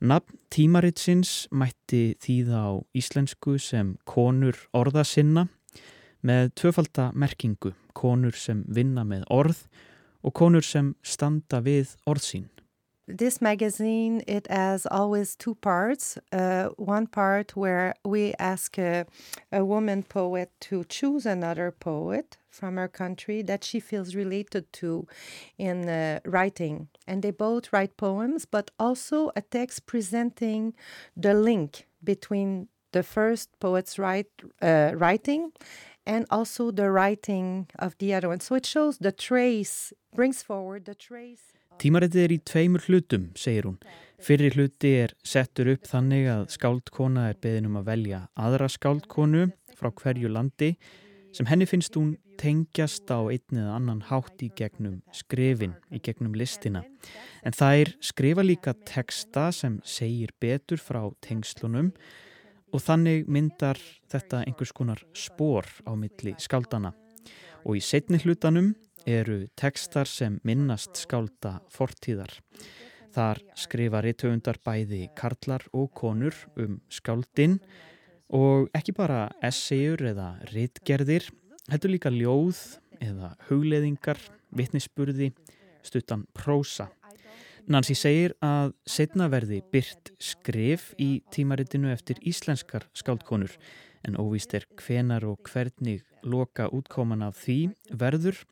Nafn 0.00 0.40
tímaritsins 0.48 1.50
mætti 1.52 2.16
þýða 2.24 2.64
á 2.64 2.72
íslensku 2.96 3.58
sem 3.60 3.98
konur 4.08 4.56
orða 4.72 5.04
sinna 5.04 5.44
með 6.24 6.54
tvöfaldamerkingu, 6.60 7.74
konur 7.94 8.34
sem 8.36 8.64
vinna 8.66 9.04
með 9.04 9.28
orð 9.30 9.66
og 10.24 10.34
konur 10.34 10.64
sem 10.64 10.94
standa 11.04 11.60
við 11.62 11.94
orðsín. 12.08 12.48
This 13.06 13.42
magazine, 13.42 14.22
it 14.26 14.46
has 14.48 14.86
always 14.86 15.36
two 15.36 15.56
parts. 15.56 16.16
Uh, 16.32 16.68
one 16.78 17.06
part 17.06 17.54
where 17.54 17.94
we 18.02 18.32
ask 18.38 18.78
a, 18.78 19.04
a 19.52 19.62
woman 19.62 20.02
poet 20.02 20.50
to 20.60 20.84
choose 20.84 21.26
another 21.26 21.70
poet 21.70 22.38
from 22.48 22.76
her 22.76 22.88
country 22.88 23.42
that 23.42 23.62
she 23.62 23.78
feels 23.78 24.14
related 24.14 24.72
to 24.72 25.06
in 25.58 25.86
uh, 25.86 26.20
writing. 26.24 26.88
And 27.06 27.22
they 27.22 27.30
both 27.30 27.74
write 27.74 27.98
poems, 27.98 28.46
but 28.46 28.70
also 28.78 29.32
a 29.36 29.42
text 29.42 29.84
presenting 29.84 30.72
the 31.14 31.34
link 31.34 31.86
between 32.02 32.68
the 32.92 33.02
first 33.02 33.50
poet's 33.60 33.98
write, 33.98 34.30
uh, 34.62 34.92
writing 34.94 35.52
and 36.06 36.26
also 36.30 36.70
the 36.70 36.90
writing 36.90 37.66
of 37.78 37.96
the 37.98 38.14
other 38.14 38.28
one. 38.28 38.40
So 38.40 38.54
it 38.54 38.66
shows 38.66 38.98
the 38.98 39.12
trace, 39.12 39.92
brings 40.14 40.42
forward 40.42 40.84
the 40.84 40.94
trace. 40.94 41.52
Tímaritið 41.82 42.22
er 42.22 42.32
í 42.36 42.38
tveimur 42.46 42.84
hlutum, 42.86 43.30
segir 43.34 43.66
hún. 43.66 43.78
Fyrri 44.22 44.52
hluti 44.54 44.92
er 45.02 45.14
settur 45.26 45.72
upp 45.72 45.88
þannig 45.90 46.28
að 46.30 46.44
skáldkona 46.54 47.28
er 47.32 47.40
beðin 47.42 47.66
um 47.66 47.80
að 47.80 47.88
velja 47.88 48.20
aðra 48.38 48.68
skáldkonu 48.70 49.48
frá 49.74 49.90
hverju 49.90 50.30
landi 50.30 50.76
sem 51.34 51.48
henni 51.50 51.66
finnst 51.66 51.96
hún 51.98 52.14
tengjast 52.38 53.10
á 53.10 53.26
einn 53.26 53.58
eða 53.58 53.74
annan 53.74 54.04
hátt 54.06 54.42
í 54.42 54.52
gegnum 54.54 55.00
skrifin, 55.14 55.74
í 55.90 55.98
gegnum 56.02 56.34
listina. 56.38 56.84
En 57.42 57.54
það 57.54 57.80
er 57.82 57.92
skrifa 58.02 58.44
líka 58.46 58.74
teksta 58.86 59.48
sem 59.54 59.80
segir 59.82 60.30
betur 60.42 60.78
frá 60.78 61.02
tengslunum 61.26 61.90
og 62.74 62.82
þannig 62.82 63.28
myndar 63.30 63.78
þetta 64.10 64.42
einhvers 64.42 64.72
konar 64.74 65.00
spór 65.14 65.68
á 65.86 65.94
milli 65.94 66.34
skáldana. 66.42 66.90
Og 67.64 67.78
í 67.78 67.82
setni 67.84 68.18
hlutanum 68.18 68.72
eru 69.06 69.44
tekstar 69.56 70.10
sem 70.10 70.40
minnast 70.44 70.98
skálda 70.98 71.60
fortíðar. 71.72 72.32
Þar 73.14 73.40
skrifa 73.54 74.00
rithöfundar 74.02 74.58
bæði 74.64 75.04
karlar 75.14 75.62
og 75.72 75.92
konur 75.94 76.34
um 76.58 76.80
skáldin 76.90 77.60
og 78.34 78.66
ekki 78.74 78.94
bara 78.96 79.28
essayur 79.44 80.02
eða 80.10 80.32
ritgerðir, 80.50 81.28
heldur 81.70 81.94
líka 81.94 82.10
ljóð 82.10 82.58
eða 83.04 83.36
hugleðingar, 83.46 84.18
vittnisspurði, 84.50 85.30
stuttan 85.86 86.26
prósa. 86.34 86.88
Nancy 87.64 87.94
segir 87.96 88.34
að 88.44 88.74
setna 88.84 89.30
verði 89.32 89.62
byrt 89.72 90.10
skrif 90.20 90.90
í 91.00 91.22
tímaritinu 91.32 91.88
eftir 91.88 92.18
íslenskar 92.20 92.84
skáldkonur. 92.92 93.54
En 94.04 94.18
óvíst 94.20 94.52
er 94.52 94.66
hvenar 94.82 95.24
og 95.24 95.40
hvernig 95.48 96.02
loka 96.28 96.66
útkoman 96.68 97.24
af 97.24 97.38
því 97.40 97.58
verður 97.88 98.42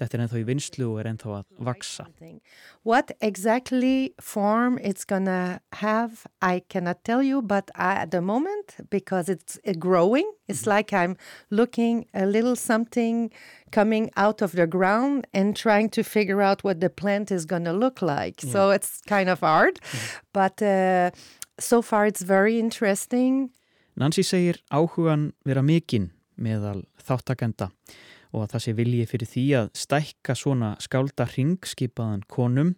Þetta 0.00 0.16
er 0.16 0.22
ennþá 0.24 0.38
í 0.40 0.44
vinslu 0.48 0.86
og 0.88 1.00
er 1.02 1.08
ennþá 1.10 1.32
að 1.36 1.64
vaksa. 1.66 2.06
What 2.82 3.12
exactly 3.20 4.14
form 4.20 4.78
it's 4.80 5.04
gonna 5.04 5.60
have, 5.82 6.24
I 6.40 6.62
cannot 6.68 7.04
tell 7.04 7.22
you, 7.22 7.42
but 7.42 7.70
at 7.74 8.10
the 8.10 8.22
moment, 8.22 8.76
because 8.88 9.28
it's 9.28 9.58
growing, 9.78 10.24
it's 10.48 10.62
mm 10.62 10.64
-hmm. 10.64 10.76
like 10.76 10.92
I'm 10.96 11.16
looking 11.50 12.06
a 12.14 12.24
little 12.24 12.56
something 12.56 13.30
coming 13.70 14.10
out 14.16 14.42
of 14.42 14.52
the 14.52 14.66
ground 14.66 15.26
and 15.34 15.56
trying 15.56 15.90
to 15.90 16.02
figure 16.02 16.40
out 16.40 16.64
what 16.64 16.80
the 16.80 16.90
plant 16.90 17.30
is 17.30 17.44
gonna 17.44 17.72
look 17.72 18.00
like. 18.00 18.42
Yeah. 18.42 18.52
So 18.52 18.70
it's 18.70 19.00
kind 19.06 19.28
of 19.28 19.40
hard, 19.40 19.78
mm 19.78 19.88
-hmm. 19.88 20.20
but 20.32 20.62
uh, 20.62 21.10
so 21.58 21.82
far 21.82 22.06
it's 22.06 22.24
very 22.24 22.58
interesting. 22.58 23.52
Nancy 23.94 24.22
segir 24.22 24.56
áhugan 24.70 25.32
vera 25.44 25.62
mikinn 25.62 26.10
meðal 26.36 26.84
þáttakenda 26.96 27.70
og 28.32 28.44
að 28.44 28.54
það 28.54 28.64
sé 28.64 28.74
vilji 28.78 29.08
fyrir 29.10 29.30
því 29.32 29.44
að 29.60 29.70
stækka 29.82 30.36
svona 30.38 30.72
skálda 30.82 31.28
ringskipaðan 31.34 32.24
konum 32.32 32.74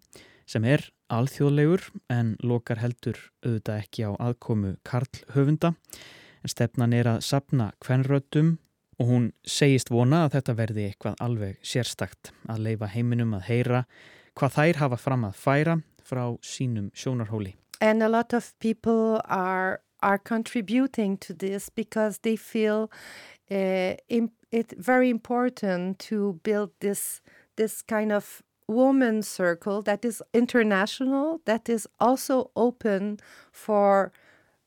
sem 0.51 0.67
er 0.69 0.89
alþjóðlegur 1.15 1.87
en 2.13 2.35
lokar 2.43 2.83
heldur 2.83 3.19
auðvitað 3.45 3.81
ekki 3.85 4.07
á 4.09 4.11
aðkomu 4.19 4.75
Karl 4.87 5.23
Höfunda 5.35 5.75
en 6.45 6.53
stefnan 6.53 6.97
er 6.97 7.09
að 7.15 7.25
sapna 7.25 7.71
kvenröttum 7.83 8.57
og 9.01 9.09
hún 9.11 9.31
segist 9.47 9.91
vona 9.91 10.25
að 10.25 10.37
þetta 10.39 10.57
verði 10.59 10.87
eitthvað 10.89 11.23
alveg 11.25 11.59
sérstakt 11.67 12.33
að 12.51 12.67
leifa 12.69 12.91
heiminum 12.93 13.35
að 13.39 13.49
heyra 13.49 13.83
hvað 14.39 14.57
þær 14.59 14.81
hafa 14.83 15.01
fram 15.01 15.27
að 15.29 15.39
færa 15.39 15.77
frá 16.05 16.25
sínum 16.45 16.91
sjónarhóli. 16.95 17.55
And 17.81 18.03
a 18.03 18.09
lot 18.09 18.33
of 18.33 18.53
people 18.61 19.21
are, 19.25 19.81
are 20.03 20.19
contributing 20.19 21.17
to 21.19 21.35
this 21.35 21.71
because 21.71 22.21
they 22.23 22.37
feel 22.37 22.91
uh, 23.51 23.95
it's 24.55 24.73
very 24.79 25.11
important 25.11 25.99
to 25.99 26.39
build 26.45 26.71
this 26.79 27.21
this 27.57 27.83
kind 27.83 28.13
of 28.13 28.43
woman 28.69 29.23
circle 29.23 29.83
that 29.83 30.05
is 30.05 30.23
international 30.33 31.41
that 31.45 31.69
is 31.69 31.87
also 31.99 32.51
open 32.57 33.19
for 33.53 34.13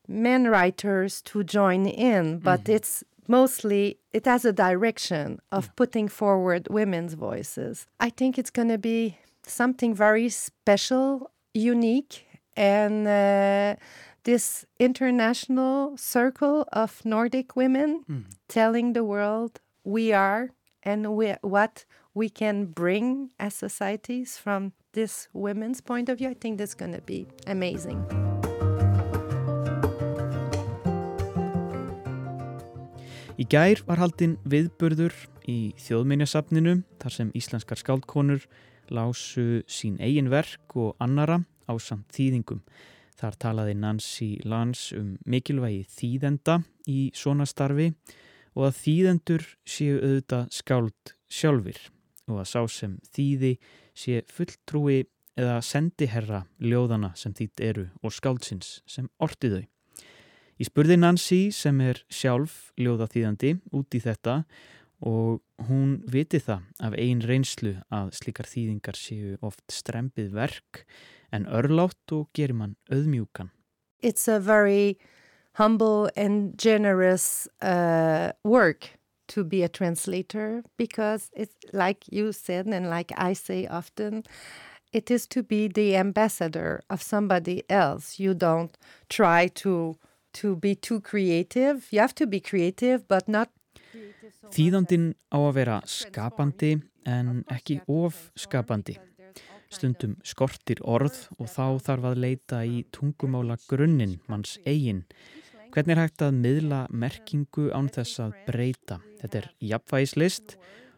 men 0.07 0.47
writers 0.47 1.21
to 1.21 1.43
join 1.43 1.85
in 1.85 2.37
but 2.39 2.63
mm-hmm. 2.63 2.73
it's 2.73 3.03
mostly 3.27 3.97
it 4.11 4.25
has 4.25 4.45
a 4.45 4.53
direction 4.53 5.39
of 5.51 5.65
yeah. 5.65 5.71
putting 5.75 6.07
forward 6.07 6.67
women's 6.69 7.13
voices 7.13 7.87
i 7.99 8.09
think 8.09 8.37
it's 8.37 8.51
going 8.51 8.69
to 8.69 8.77
be 8.77 9.17
something 9.43 9.95
very 9.95 10.29
special 10.29 11.31
unique 11.53 12.25
and 12.55 13.07
uh, 13.07 13.75
this 14.23 14.65
international 14.79 15.97
circle 15.97 16.67
of 16.73 17.03
nordic 17.05 17.55
women 17.55 18.03
mm. 18.09 18.25
telling 18.47 18.93
the 18.93 19.03
world 19.03 19.59
we 19.87 20.11
are 20.11 20.51
and 20.83 21.15
we, 21.15 21.33
what 21.41 21.85
we 22.13 22.29
can 22.29 22.65
bring 22.65 23.29
as 23.39 23.55
societies 23.55 24.37
from 24.37 24.73
this 24.91 25.29
women's 25.33 25.79
point 25.79 26.09
of 26.09 26.17
view, 26.17 26.29
I 26.29 26.33
think 26.33 26.57
that's 26.57 26.73
going 26.75 26.91
to 26.91 27.01
be 27.01 27.25
amazing. 27.47 28.03
Í 33.37 33.45
gær 33.45 33.83
var 33.85 34.01
haldinn 34.01 34.39
viðburður 34.49 35.13
í 35.47 35.71
þjóðminjasafninu 35.79 36.79
þar 36.99 37.13
sem 37.13 37.31
íslenskar 37.37 37.79
skáldkonur 37.79 38.47
lásu 38.89 39.61
sín 39.69 39.99
eigin 40.01 40.31
verk 40.33 40.73
og 40.75 40.95
annara 40.99 41.43
á 41.69 41.77
samt 41.77 42.09
þýðingum. 42.17 42.63
Þar 43.17 43.37
talaði 43.39 43.77
Nancy 43.77 44.31
Lance 44.43 44.97
um 44.97 45.19
mikilvægi 45.29 45.85
þýðenda 45.93 46.63
í 46.89 47.11
svona 47.13 47.45
starfi 47.45 47.93
og 47.93 48.26
að 48.65 48.79
þýðendur 48.81 49.45
séu 49.67 49.99
auðvitað 50.01 50.49
skáld 50.57 51.13
sjálfur 51.29 51.79
og 52.27 52.41
að 52.41 52.49
sá 52.49 52.61
sem 52.71 52.97
þýði 53.13 53.53
sé 53.97 54.21
fulltrúi 54.31 55.03
eða 55.37 55.59
sendiherra 55.61 56.43
ljóðana 56.57 57.11
sem 57.19 57.35
þýtt 57.37 57.63
eru 57.63 57.85
og 58.01 58.15
skáldsins 58.15 58.79
sem 58.89 59.09
ortiðau. 59.21 59.63
Ég 60.57 60.71
spurði 60.71 60.97
Nancy 60.97 61.41
sem 61.53 61.77
er 61.85 62.01
sjálf 62.09 62.71
ljóðaþýðandi 62.81 63.53
út 63.77 63.93
í 63.93 64.01
þetta 64.01 64.39
og 65.05 65.67
hún 65.67 65.99
viti 66.09 66.39
það 66.41 66.63
af 66.81 66.95
ein 66.97 67.21
reynslu 67.21 67.75
að 67.93 68.09
slikar 68.17 68.49
þýðingar 68.49 68.97
séu 68.97 69.35
oft 69.45 69.61
strempið 69.69 70.31
verk 70.33 70.81
en 71.29 71.45
örlátt 71.45 72.15
og 72.15 72.31
gerir 72.33 72.57
mann 72.57 72.75
auðmjúkan. 72.89 73.51
It's 74.01 74.27
a 74.27 74.39
very 74.39 74.97
humble 75.57 76.09
and 76.15 76.57
generous 76.57 77.47
uh, 77.61 78.31
work 78.43 78.91
to 79.27 79.43
be 79.43 79.63
a 79.63 79.69
translator 79.69 80.63
because 80.77 81.31
it's 81.35 81.55
like 81.73 82.05
you 82.11 82.31
said 82.31 82.67
and 82.67 82.89
like 82.89 83.11
I 83.17 83.33
say 83.33 83.65
often 83.67 84.23
it 84.93 85.11
is 85.11 85.27
to 85.27 85.43
be 85.43 85.67
the 85.67 85.95
ambassador 85.97 86.81
of 86.89 87.01
somebody 87.01 87.63
else. 87.69 88.19
You 88.19 88.33
don't 88.33 88.71
try 89.09 89.47
to 89.63 89.97
to 90.33 90.55
be 90.55 90.75
too 90.75 91.01
creative. 91.01 91.87
You 91.91 91.99
have 91.99 92.15
to 92.15 92.27
be 92.27 92.39
creative 92.39 93.07
but 93.07 93.27
not 93.27 93.49
Þýðandin 94.53 95.15
á 95.33 95.37
að 95.41 95.53
vera 95.57 95.77
skapandi 95.89 96.77
en 97.07 97.43
ekki 97.51 97.81
of 97.87 98.29
skapandi. 98.37 98.97
Stundum 99.73 100.15
skortir 100.23 100.79
orð 100.87 101.25
og 101.35 101.49
þá 101.51 101.65
þarf 101.83 102.05
að 102.11 102.21
leita 102.23 102.61
í 102.63 102.85
tungumála 102.95 103.57
grunninn 103.67 104.19
manns 104.31 104.55
eigin. 104.63 105.03
Hvernig 105.73 105.93
er 105.93 105.99
hægt 106.01 106.23
að 106.23 106.37
miðla 106.41 106.81
merkingu 106.89 107.67
án 107.75 107.89
þess 107.93 108.21
að 108.23 108.35
breyta? 108.47 108.99
Þetta 109.21 109.39
er 109.39 109.47
jafnvægislist 109.71 110.55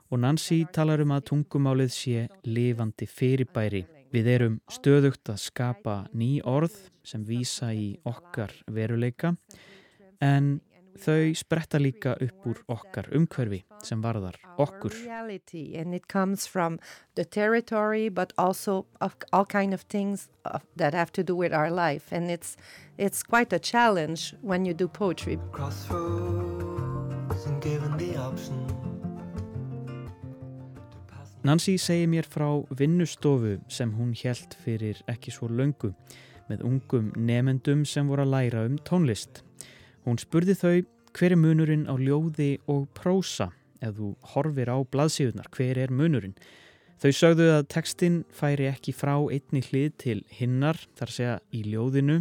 og 0.10 0.22
Nancy 0.24 0.60
talar 0.74 1.02
um 1.04 1.14
að 1.16 1.26
tungumálið 1.32 1.92
sé 1.94 2.28
lifandi 2.48 3.08
fyrirbæri. 3.10 3.84
Við 4.14 4.30
erum 4.36 4.56
stöðugt 4.74 5.30
að 5.30 5.42
skapa 5.44 5.98
ný 6.18 6.40
orð 6.48 6.76
sem 7.06 7.26
vísa 7.26 7.72
í 7.74 7.92
okkar 8.10 8.54
veruleika 8.70 9.36
en 10.22 10.60
þau 10.98 11.36
spretta 11.36 11.80
líka 11.80 12.16
upp 12.22 12.48
úr 12.50 12.62
okkar 12.68 13.10
umhverfi 13.16 13.64
sem 13.84 14.02
varðar 14.02 14.38
okkur. 14.58 14.94
And 15.76 15.94
it 15.94 16.08
comes 16.08 16.48
from 16.48 16.80
the 17.16 17.26
territory 17.26 18.10
but 18.10 18.34
also 18.38 18.86
all 19.32 19.46
kind 19.46 19.74
of 19.74 19.82
things 19.82 20.30
that 20.76 20.94
have 20.94 21.12
to 21.14 21.24
do 21.24 21.36
with 21.36 21.54
our 21.54 21.70
life 21.70 22.12
and 22.12 22.32
it's, 22.32 22.58
it's 22.98 23.24
quite 23.24 23.54
a 23.54 23.60
challenge 23.60 24.34
when 24.42 24.66
you 24.66 24.74
do 24.74 24.88
poetry. 24.88 25.38
Nancy 31.42 31.78
segir 31.78 32.08
mér 32.12 32.28
frá 32.28 32.50
vinnustofu 32.76 33.60
sem 33.72 33.94
hún 33.96 34.12
hjælt 34.12 34.58
fyrir 34.60 35.00
ekki 35.08 35.32
svo 35.32 35.48
löngu 35.48 35.94
með 36.50 36.66
ungum 36.68 37.14
nefendum 37.16 37.86
sem 37.88 38.10
voru 38.12 38.26
að 38.26 38.34
læra 38.34 38.66
um 38.68 38.76
tónlist. 38.90 39.44
Hún 40.10 40.18
spurði 40.18 40.56
þau 40.58 40.78
hver 41.14 41.36
er 41.36 41.38
munurinn 41.38 41.84
á 41.86 41.94
ljóði 41.94 42.56
og 42.66 42.88
prósa 42.98 43.52
ef 43.78 43.94
þú 43.94 44.08
horfir 44.32 44.72
á 44.74 44.78
blaðsíðunar, 44.82 45.52
hver 45.54 45.78
er 45.84 45.94
munurinn? 45.94 46.34
Þau 46.98 47.12
sögðu 47.14 47.50
að 47.54 47.68
textin 47.70 48.16
færi 48.34 48.66
ekki 48.72 48.90
frá 48.90 49.14
einni 49.30 49.62
hlið 49.68 49.92
til 50.02 50.18
hinnar, 50.34 50.82
þar 50.98 51.14
segja 51.14 51.36
í 51.54 51.62
ljóðinu 51.68 52.18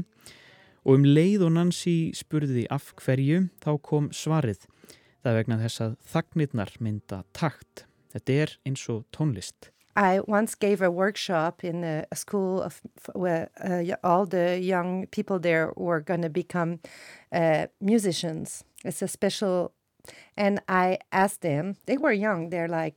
og 0.84 0.98
um 0.98 1.08
leið 1.08 1.46
og 1.48 1.54
Nancy 1.56 1.96
spurði 2.12 2.66
af 2.68 2.92
hverju 3.00 3.46
þá 3.64 3.70
kom 3.88 4.12
svarið. 4.12 4.68
Það 5.24 5.40
vegna 5.40 5.60
þess 5.64 5.84
að 5.86 5.96
þagnirnar 6.12 6.76
mynda 6.84 7.22
takt. 7.32 7.86
Þetta 8.12 8.40
er 8.44 8.56
eins 8.68 8.84
og 8.92 9.06
tónlist. 9.16 9.72
I 9.98 10.20
once 10.28 10.54
gave 10.54 10.80
a 10.80 10.92
workshop 10.92 11.64
in 11.64 11.82
a, 11.82 12.06
a 12.12 12.14
school 12.14 12.62
of 12.62 12.80
where 13.14 13.50
uh, 13.60 13.96
all 14.04 14.26
the 14.26 14.60
young 14.60 15.08
people 15.08 15.40
there 15.40 15.72
were 15.74 16.00
going 16.00 16.22
to 16.22 16.30
become 16.30 16.78
uh, 17.32 17.66
musicians. 17.80 18.62
It's 18.84 19.02
a 19.02 19.08
special, 19.08 19.72
and 20.36 20.62
I 20.68 20.98
asked 21.10 21.40
them. 21.40 21.74
They 21.86 21.98
were 21.98 22.12
young; 22.12 22.50
they're 22.50 22.68
like 22.68 22.94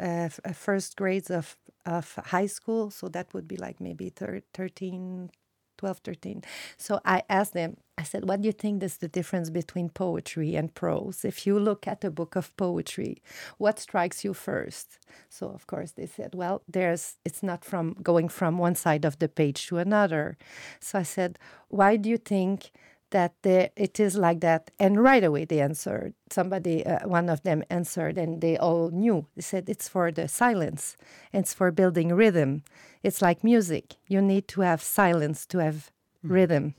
uh, 0.00 0.28
uh 0.44 0.52
first 0.52 0.96
grades 0.96 1.28
of 1.28 1.56
of 1.84 2.14
high 2.26 2.46
school, 2.46 2.90
so 2.90 3.08
that 3.08 3.34
would 3.34 3.48
be 3.48 3.56
like 3.56 3.80
maybe 3.80 4.10
thir 4.10 4.42
13, 4.54 5.30
12, 5.78 5.98
13. 5.98 6.42
So 6.76 7.00
I 7.04 7.22
asked 7.28 7.54
them, 7.54 7.78
I 7.96 8.02
said, 8.02 8.28
what 8.28 8.42
do 8.42 8.46
you 8.46 8.52
think 8.52 8.82
is 8.82 8.98
the 8.98 9.08
difference 9.08 9.50
between 9.50 9.88
poetry 9.88 10.54
and 10.54 10.72
prose? 10.74 11.24
If 11.24 11.46
you 11.46 11.58
look 11.58 11.88
at 11.88 12.04
a 12.04 12.10
book 12.10 12.36
of 12.36 12.56
poetry, 12.56 13.22
what 13.56 13.80
strikes 13.80 14.24
you 14.24 14.34
first? 14.34 14.98
So 15.28 15.48
of 15.48 15.66
course 15.66 15.92
they 15.92 16.06
said, 16.06 16.34
well, 16.34 16.62
there's 16.68 17.16
it's 17.24 17.42
not 17.42 17.64
from 17.64 17.96
going 18.02 18.28
from 18.28 18.58
one 18.58 18.74
side 18.74 19.04
of 19.04 19.18
the 19.18 19.28
page 19.28 19.66
to 19.68 19.78
another. 19.78 20.36
So 20.80 20.98
I 20.98 21.02
said, 21.02 21.38
why 21.68 21.96
do 21.96 22.08
you 22.08 22.18
think 22.18 22.70
that 23.10 23.34
the, 23.42 23.70
it 23.76 23.98
is 24.00 24.16
like 24.16 24.40
that? 24.40 24.70
And 24.78 25.02
right 25.02 25.24
away 25.24 25.44
they 25.44 25.60
answered. 25.60 26.14
Somebody, 26.30 26.84
uh, 26.84 27.06
one 27.08 27.28
of 27.28 27.42
them 27.42 27.62
answered, 27.70 28.18
and 28.18 28.40
they 28.40 28.56
all 28.56 28.90
knew. 28.90 29.26
They 29.34 29.42
said 29.42 29.68
it's 29.68 29.88
for 29.88 30.10
the 30.10 30.28
silence. 30.28 30.96
It's 31.32 31.54
for 31.54 31.70
building 31.70 32.12
rhythm. 32.14 32.62
It's 33.02 33.22
like 33.22 33.42
music. 33.42 33.96
You 34.06 34.20
need 34.20 34.48
to 34.48 34.62
have 34.62 34.82
silence 34.82 35.46
to 35.46 35.58
have 35.58 35.90
mm. 36.24 36.30
rhythm 36.30 36.74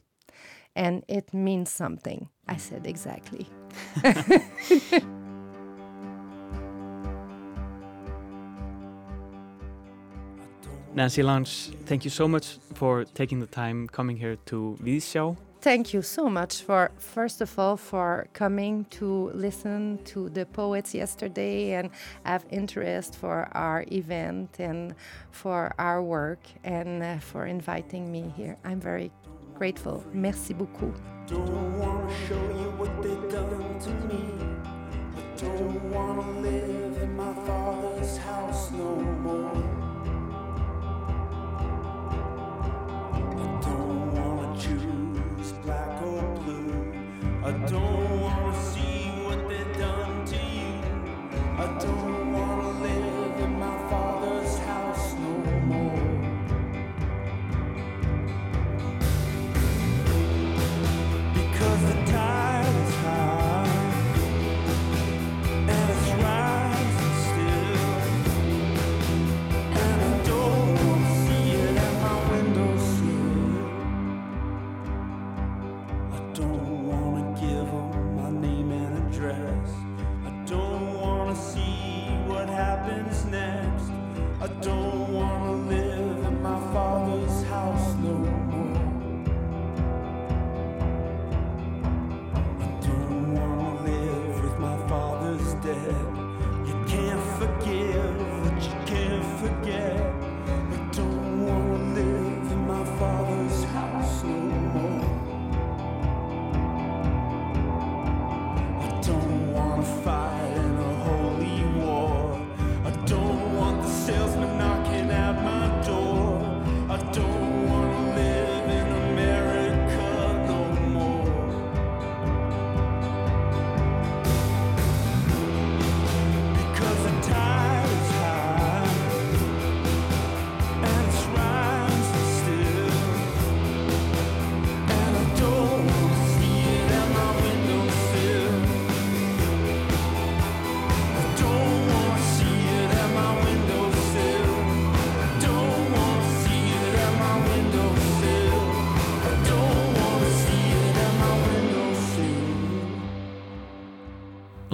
and 0.75 1.03
it 1.07 1.33
means 1.33 1.69
something. 1.69 2.29
I 2.47 2.57
said, 2.57 2.87
exactly. 2.87 3.47
Nancy 10.93 11.21
Lance, 11.21 11.71
thank 11.85 12.03
you 12.03 12.09
so 12.09 12.27
much 12.27 12.57
for 12.73 13.03
taking 13.03 13.39
the 13.39 13.45
time 13.45 13.87
coming 13.87 14.17
here 14.17 14.37
to 14.47 14.77
Vidsjau. 14.81 15.37
Thank 15.61 15.93
you 15.93 16.01
so 16.01 16.29
much 16.29 16.61
for, 16.61 16.89
first 16.97 17.41
of 17.41 17.59
all, 17.59 17.75
for 17.75 18.27
coming 18.31 18.85
to 18.91 19.29
listen 19.33 19.99
to 20.05 20.29
the 20.29 20.45
poets 20.45 20.95
yesterday 20.95 21.73
and 21.73 21.89
have 22.23 22.45
interest 22.49 23.17
for 23.17 23.49
our 23.51 23.83
event 23.91 24.55
and 24.59 24.95
for 25.31 25.73
our 25.77 26.01
work 26.01 26.39
and 26.63 27.03
uh, 27.03 27.17
for 27.17 27.45
inviting 27.45 28.09
me 28.09 28.33
here. 28.37 28.55
I'm 28.63 28.79
very 28.79 29.11
grateful. 29.53 30.01
Merci 30.13 30.53
beaucoup. 30.53 30.95
Don't 31.27 31.73
wanna 35.91 36.39
live 36.39 37.01
in 37.01 37.17
my 37.17 37.33
father's 37.33 38.17
house 38.17 38.71
no 38.71 38.95
more. 38.95 39.88
I 47.49 47.51
don't 47.67 47.88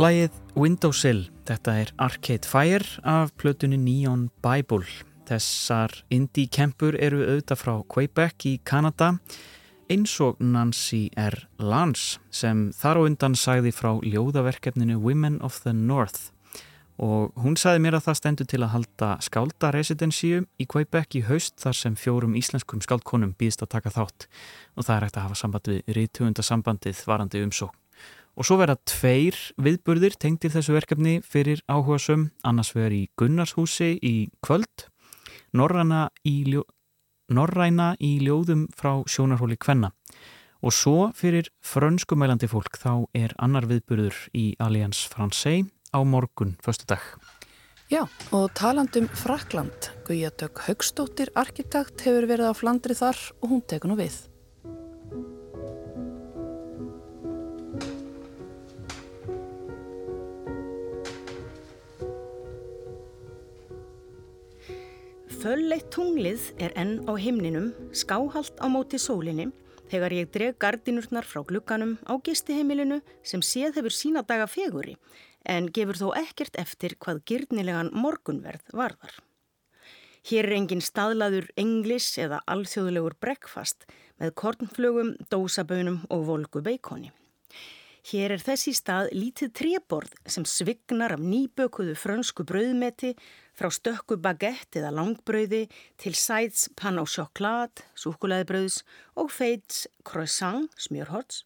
Lægið 0.05 0.35
Windowsill, 0.53 1.21
þetta 1.47 1.73
er 1.81 1.91
Arcade 2.03 2.45
Fire 2.45 2.85
af 3.09 3.31
plötunni 3.41 3.77
Neon 3.79 4.27
Bible. 4.43 4.85
Þessar 5.25 5.95
indie 6.13 6.51
kempur 6.51 6.93
eru 7.01 7.23
auðvitað 7.23 7.61
frá 7.61 7.71
Quebec 7.89 8.45
í 8.45 8.51
Kanada 8.69 9.15
eins 9.89 10.13
og 10.21 10.37
Nancy 10.43 11.07
R. 11.17 11.39
Lance 11.57 12.19
sem 12.29 12.67
þar 12.77 12.99
á 13.01 13.05
undan 13.07 13.37
sagði 13.39 13.71
frá 13.73 13.95
ljóðaverkefninu 14.03 14.99
Women 15.01 15.39
of 15.41 15.57
the 15.63 15.73
North 15.73 16.27
og 17.01 17.33
hún 17.41 17.57
sagði 17.57 17.81
mér 17.87 17.97
að 17.97 18.05
það 18.09 18.19
stendur 18.19 18.49
til 18.51 18.61
að 18.61 18.73
halda 18.75 19.09
skáldaresidenssíu 19.25 20.43
í 20.61 20.67
Quebec 20.69 21.17
í 21.17 21.23
haust 21.31 21.57
þar 21.63 21.79
sem 21.79 21.95
fjórum 21.97 22.37
íslenskum 22.37 22.83
skáldkonum 22.83 23.33
býðist 23.39 23.65
að 23.65 23.73
taka 23.79 23.95
þátt 23.95 24.27
og 24.75 24.85
það 24.85 24.93
er 24.99 25.07
hægt 25.07 25.17
að 25.17 25.27
hafa 25.29 25.39
samband 25.41 25.71
við 25.71 25.97
rítuundasambandið 25.97 27.01
varandi 27.09 27.41
umsókn. 27.47 27.79
Og 28.35 28.43
svo 28.43 28.57
verða 28.59 28.75
tveir 28.83 29.37
viðburðir 29.61 30.17
tengtir 30.19 30.51
þessu 30.51 30.75
verkefni 30.75 31.19
fyrir 31.23 31.61
áhuga 31.71 31.99
söm, 32.03 32.29
annars 32.43 32.73
verður 32.75 32.97
í 32.97 33.03
Gunnarshúsi 33.19 33.93
í 34.03 34.15
kvöld, 34.43 34.89
Norræna 35.55 36.09
í, 36.27 36.41
ljó, 36.51 36.65
Norræna 37.31 37.93
í 38.03 38.17
ljóðum 38.25 38.67
frá 38.75 38.99
sjónarhóli 39.07 39.55
Kvenna. 39.55 39.93
Og 40.65 40.75
svo 40.75 40.97
fyrir 41.15 41.47
frönskumælandi 41.63 42.49
fólk 42.51 42.75
þá 42.81 43.07
er 43.15 43.35
annar 43.39 43.69
viðburður 43.69 44.17
í 44.35 44.49
Alliance 44.59 45.07
Francais 45.07 45.71
á 45.95 46.03
morgun, 46.03 46.57
förstu 46.59 46.89
dag. 46.91 46.99
Já, 47.87 48.03
og 48.33 48.49
talandum 48.57 49.07
Frakland, 49.13 49.91
Guðjadök 50.07 50.65
Haugstóttir, 50.65 51.29
arkitekt, 51.37 52.01
hefur 52.01 52.25
verið 52.27 52.51
á 52.51 52.53
Flandri 52.57 52.97
þar 52.97 53.19
og 53.39 53.51
hún 53.51 53.61
tekur 53.61 53.93
nú 53.93 53.99
við. 53.99 54.25
Fölleitt 65.45 65.91
tunglið 65.93 66.41
er 66.57 66.71
enn 66.73 67.03
á 67.05 67.13
himninum, 67.21 67.67
skáhalt 67.93 68.57
á 68.57 68.65
móti 68.65 68.97
sólinni, 68.97 69.51
þegar 69.91 70.13
ég 70.17 70.29
dreg 70.33 70.55
gardinurnar 70.57 71.27
frá 71.29 71.43
glukkanum 71.45 71.91
á 72.09 72.17
gistiheimilinu 72.25 72.95
sem 73.21 73.43
séð 73.45 73.75
hefur 73.77 73.93
sína 73.93 74.23
daga 74.25 74.47
feguri, 74.49 74.95
en 75.45 75.67
gefur 75.69 75.99
þó 75.99 76.07
ekkert 76.17 76.57
eftir 76.57 76.95
hvað 76.97 77.21
gyrnilegan 77.29 77.91
morgunverð 77.93 78.73
varðar. 78.73 79.19
Hér 80.25 80.49
er 80.49 80.55
engin 80.57 80.81
staðlaður 80.81 81.51
englis 81.61 82.07
eða 82.17 82.41
alþjóðulegur 82.49 83.13
brekkfast 83.21 83.85
með 84.17 84.33
kornflögum, 84.41 85.13
dósabönum 85.29 86.01
og 86.09 86.25
volgu 86.25 86.65
beikoni. 86.65 87.13
Hér 88.05 88.35
er 88.35 88.41
þessi 88.43 88.69
stað 88.77 89.07
lítið 89.17 89.49
tréborð 89.57 90.11
sem 90.29 90.43
svignar 90.45 91.15
af 91.15 91.21
nýbökuðu 91.25 91.95
frönsku 91.97 92.43
brauðmeti 92.45 93.15
frá 93.57 93.71
stökku 93.73 94.19
bagett 94.21 94.77
eða 94.77 94.91
langbrauði 94.93 95.63
til 95.97 96.13
sæts 96.13 96.67
pann 96.77 97.01
á 97.01 97.05
sjoklad, 97.09 97.81
súkulæðibrauðs 97.97 98.83
og 99.17 99.33
feits 99.33 99.87
croissant, 100.05 100.69
smjörhorts. 100.77 101.41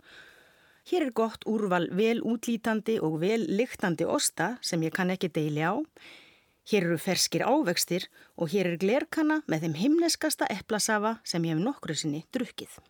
Hér 0.92 1.08
er 1.08 1.16
gott 1.16 1.48
úrval 1.48 1.88
vel 1.96 2.20
útlítandi 2.28 3.00
og 3.00 3.22
vel 3.24 3.48
lyktandi 3.48 4.04
osta 4.04 4.58
sem 4.60 4.84
ég 4.84 4.92
kann 5.00 5.16
ekki 5.16 5.32
deili 5.32 5.64
á. 5.64 5.80
Hér 6.68 6.90
eru 6.90 7.00
ferskir 7.00 7.48
ávegstir 7.48 8.12
og 8.36 8.52
hér 8.52 8.74
er 8.74 8.82
glerkanna 8.84 9.46
með 9.48 9.70
þeim 9.70 9.82
himneskasta 9.86 10.52
eplasafa 10.60 11.22
sem 11.24 11.48
ég 11.48 11.56
hef 11.56 11.64
nokkru 11.64 11.96
sinni 11.96 12.26
drukkið. 12.36 12.82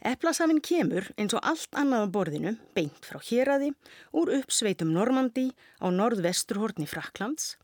Eplasafinn 0.00 0.62
kemur 0.64 1.10
eins 1.20 1.34
og 1.36 1.44
allt 1.44 1.76
annað 1.76 2.06
á 2.08 2.12
borðinu, 2.14 2.52
beint 2.72 3.04
frá 3.04 3.18
héræði, 3.20 3.74
úr 4.16 4.30
uppsveitum 4.38 4.94
Normandi 4.94 5.50
á 5.76 5.92
norðvesturhortni 5.92 6.86
Fraklands, 6.88 7.58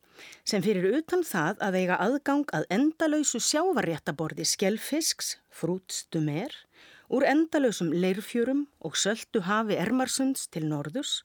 sem 0.44 0.64
fyrir 0.64 0.98
utan 0.98 1.24
það 1.24 1.62
að 1.64 1.78
eiga 1.80 1.96
aðgang 2.04 2.44
að 2.56 2.68
endalöysu 2.76 3.40
sjávarréttaborði 3.40 4.44
skjelfisks, 4.52 5.36
frútstumer, 5.48 6.52
úr 7.08 7.24
endalöysum 7.24 7.94
leirfjörum 7.96 8.66
og 8.84 8.98
söldu 9.00 9.40
hafi 9.48 9.80
Ermarsunds 9.80 10.44
til 10.52 10.66
norðurs, 10.68 11.22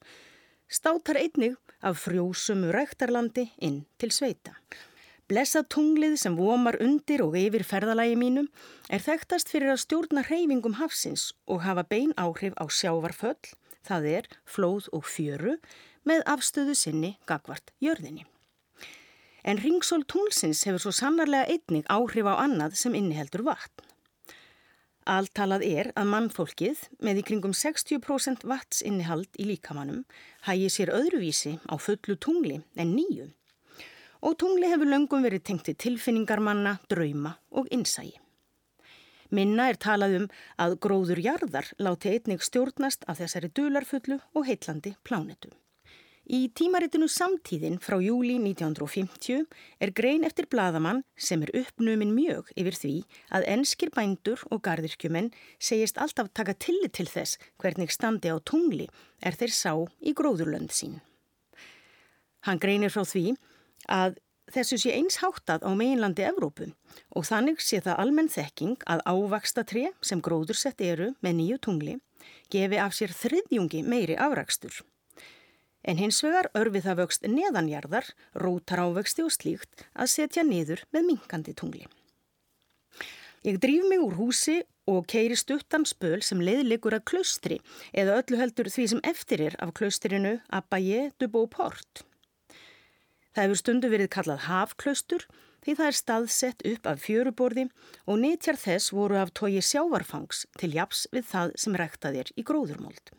státar 0.72 1.20
einnig 1.20 1.58
af 1.84 2.00
frjósumu 2.06 2.72
ræktarlandi 2.72 3.50
inn 3.60 3.82
til 4.00 4.14
sveita. 4.16 4.56
Blessað 5.32 5.70
tunglið 5.72 6.14
sem 6.20 6.34
vomar 6.36 6.76
undir 6.84 7.22
og 7.24 7.32
yfir 7.40 7.62
ferðalagi 7.64 8.18
mínum 8.20 8.50
er 8.92 9.00
þekktast 9.00 9.48
fyrir 9.48 9.70
að 9.72 9.78
stjórna 9.80 10.24
hreyfingum 10.26 10.74
hafsins 10.76 11.30
og 11.48 11.62
hafa 11.64 11.86
bein 11.88 12.12
áhrif 12.20 12.52
á 12.60 12.68
sjávarföll, 12.68 13.40
það 13.80 14.10
er 14.10 14.28
flóð 14.44 14.90
og 14.92 15.08
fjöru, 15.08 15.56
með 16.04 16.26
afstöðu 16.34 16.76
sinni 16.76 17.14
gagvart 17.24 17.72
jörðinni. 17.80 18.26
En 19.48 19.62
ringsól 19.64 20.04
tunglsins 20.04 20.66
hefur 20.68 20.84
svo 20.84 20.92
sannarlega 21.00 21.48
einnig 21.48 21.88
áhrif 21.88 22.28
á 22.28 22.36
annað 22.36 22.76
sem 22.84 23.00
inniheldur 23.00 23.48
vatn. 23.48 23.88
Alltalað 25.08 25.64
er 25.64 25.94
að 25.96 26.12
mannfólkið 26.12 26.88
með 27.00 27.22
í 27.22 27.28
kringum 27.30 27.56
60% 27.56 28.44
vatns 28.44 28.84
innihald 28.84 29.32
í 29.40 29.48
líkamannum 29.48 30.04
hægi 30.44 30.68
sér 30.76 30.92
öðruvísi 30.92 31.56
á 31.72 31.80
fullu 31.80 32.20
tungli 32.20 32.60
en 32.76 32.92
nýju 32.92 33.32
og 34.22 34.36
tungli 34.38 34.70
hefur 34.70 34.90
löngum 34.90 35.24
verið 35.26 35.44
tengt 35.48 35.66
til 35.68 35.78
tilfinningar 35.86 36.40
manna, 36.40 36.78
drauma 36.88 37.36
og 37.50 37.70
innsægi. 37.74 38.14
Minna 39.32 39.70
er 39.72 39.78
talað 39.80 40.18
um 40.18 40.28
að 40.60 40.76
gróður 40.84 41.20
jarðar 41.24 41.72
láti 41.80 42.12
einnig 42.12 42.44
stjórnast 42.44 43.06
af 43.08 43.22
þessari 43.22 43.48
dularfullu 43.56 44.20
og 44.36 44.46
heitlandi 44.46 44.92
plánetu. 45.08 45.48
Í 46.22 46.52
tímaritinu 46.54 47.08
Samtíðin 47.10 47.80
frá 47.82 47.96
júli 47.98 48.36
1950 48.38 49.40
er 49.82 49.90
grein 49.90 50.22
eftir 50.22 50.46
bladamann 50.52 51.00
sem 51.18 51.42
er 51.42 51.50
uppnömin 51.58 52.12
mjög 52.14 52.52
yfir 52.54 52.78
því 52.78 52.92
að 53.34 53.46
enskir 53.56 53.90
bændur 53.90 54.44
og 54.54 54.62
gardirkjumenn 54.62 55.32
segist 55.58 55.98
alltaf 55.98 56.30
taka 56.30 56.54
tillit 56.54 56.94
til 56.94 57.08
þess 57.10 57.40
hvernig 57.58 57.90
standi 57.90 58.30
á 58.30 58.38
tungli 58.38 58.86
er 59.18 59.34
þeir 59.34 59.56
sá 59.56 59.72
í 59.98 60.14
gróðurlönd 60.14 60.70
sín. 60.70 61.00
Hann 62.46 62.62
greinir 62.62 62.94
frá 62.94 63.02
því 63.02 63.34
að 63.88 64.18
þessu 64.52 64.78
sé 64.82 64.94
eins 64.96 65.18
háttað 65.22 65.64
á 65.64 65.70
meginlandi 65.72 66.24
Evrópu 66.28 66.70
og 67.16 67.26
þannig 67.28 67.60
sé 67.62 67.80
það 67.80 68.00
almenn 68.04 68.32
þekking 68.32 68.82
að 68.90 69.04
ávaksta 69.08 69.64
tre 69.64 69.90
sem 70.04 70.20
gróðursett 70.20 70.80
eru 70.84 71.12
með 71.24 71.38
nýju 71.40 71.60
tungli 71.66 71.98
gefi 72.52 72.78
af 72.78 72.94
sér 72.96 73.14
þriðjungi 73.16 73.82
meiri 73.86 74.18
afrakstur. 74.20 74.82
En 75.82 75.98
hins 75.98 76.20
vegar 76.22 76.46
örfið 76.54 76.84
það 76.86 77.00
vöxt 77.00 77.24
neðanjarðar, 77.26 78.06
rótar 78.38 78.84
ávexti 78.84 79.24
og 79.24 79.32
slíkt 79.34 79.86
að 79.98 80.12
setja 80.12 80.44
niður 80.46 80.84
með 80.94 81.08
minkandi 81.08 81.54
tungli. 81.58 81.88
Ég 83.42 83.58
drýf 83.58 83.88
mig 83.90 83.98
úr 83.98 84.14
húsi 84.14 84.60
og 84.86 85.08
keiri 85.10 85.34
stuttan 85.38 85.86
spöl 85.88 86.20
sem 86.22 86.38
leiðlikur 86.42 86.94
að 86.94 87.06
klaustri 87.10 87.58
eða 87.90 88.20
öllu 88.20 88.38
heldur 88.38 88.70
því 88.70 88.86
sem 88.92 89.02
eftir 89.02 89.42
er 89.48 89.58
af 89.58 89.74
klaustrinu 89.74 90.36
Abaye 90.46 91.10
du 91.18 91.26
Beauport. 91.26 92.04
Það 93.32 93.44
hefur 93.46 93.60
stundu 93.60 93.90
verið 93.92 94.12
kallað 94.12 94.44
hafklaustur 94.48 95.26
því 95.62 95.74
það 95.78 95.88
er 95.88 95.98
staðsett 95.98 96.64
upp 96.72 96.88
af 96.90 97.02
fjöruborði 97.06 97.66
og 98.04 98.20
nýtjar 98.20 98.58
þess 98.60 98.92
voru 98.92 99.18
af 99.20 99.32
tói 99.38 99.62
sjávarfangs 99.62 100.44
til 100.60 100.72
japs 100.76 101.06
við 101.14 101.28
það 101.30 101.56
sem 101.64 101.78
rektað 101.78 102.22
er 102.22 102.32
í 102.36 102.44
gróðurmold. 102.46 103.14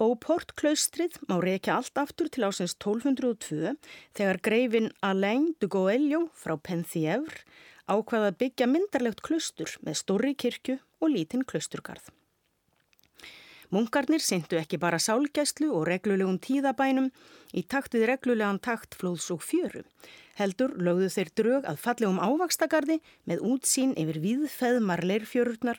Bóportklaustrið 0.00 1.18
má 1.28 1.36
reykja 1.44 1.76
allt 1.76 1.98
aftur 2.00 2.30
til 2.32 2.46
ásins 2.48 2.72
1202 2.78 3.74
þegar 4.16 4.40
greifin 4.46 4.88
Alain 5.04 5.50
de 5.60 5.68
Goello 5.68 6.22
frá 6.32 6.56
Penþievr 6.56 7.42
ákvaða 7.90 8.32
byggja 8.40 8.70
myndarlegt 8.70 9.20
klaustur 9.26 9.76
með 9.84 10.00
stóri 10.00 10.32
kirkju 10.38 10.78
og 11.00 11.12
lítinn 11.12 11.44
klausturgarð. 11.44 12.08
Munkarnir 13.70 14.22
syndu 14.22 14.58
ekki 14.58 14.80
bara 14.82 14.98
sálgæslu 14.98 15.68
og 15.70 15.84
reglulegum 15.86 16.40
tíðabænum 16.42 17.10
í 17.54 17.62
takt 17.70 17.94
við 17.94 18.08
reglulegan 18.10 18.58
takt 18.58 18.96
flóðs 18.98 19.28
og 19.30 19.44
fjöru. 19.46 19.84
Heldur 20.40 20.72
lögðu 20.80 21.10
þeir 21.14 21.30
drög 21.38 21.66
að 21.68 21.80
fallegum 21.82 22.18
ávaksstakarði 22.18 22.96
með 23.30 23.42
útsýn 23.46 23.92
yfir 24.00 24.18
viðfeðmar 24.24 25.04
leirfjörurnar 25.06 25.78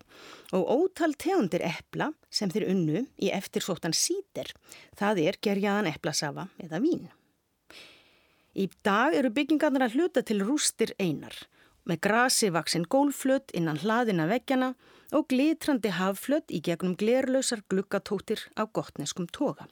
og 0.55 0.71
ótal 0.71 1.15
tegundir 1.19 1.65
epla 1.67 2.11
sem 2.29 2.51
þeir 2.53 2.69
unnu 2.71 3.05
í 3.19 3.31
eftirsóttan 3.35 3.95
síter. 3.97 4.53
Það 4.95 5.23
er 5.25 5.41
gerjaðan 5.41 5.91
eplasafa 5.91 6.47
eða 6.63 6.79
vín. 6.83 7.09
Í 8.55 8.69
dag 8.83 9.15
eru 9.15 9.31
byggingarnar 9.35 9.87
að 9.87 9.97
hluta 9.97 10.23
til 10.23 10.43
rústir 10.43 10.95
einar 10.99 11.35
með 11.87 12.01
grasi 12.05 12.51
vaksinn 12.53 12.85
gólflöt 12.85 13.53
innan 13.57 13.79
hlaðina 13.81 14.27
veggjana 14.29 14.73
og 15.11 15.27
glitrandi 15.31 15.91
hafflöt 15.95 16.51
í 16.51 16.61
gegnum 16.63 16.95
glerlausar 16.99 17.63
glukkatóttir 17.69 18.47
á 18.55 18.63
gottneskum 18.65 19.27
toga. 19.27 19.67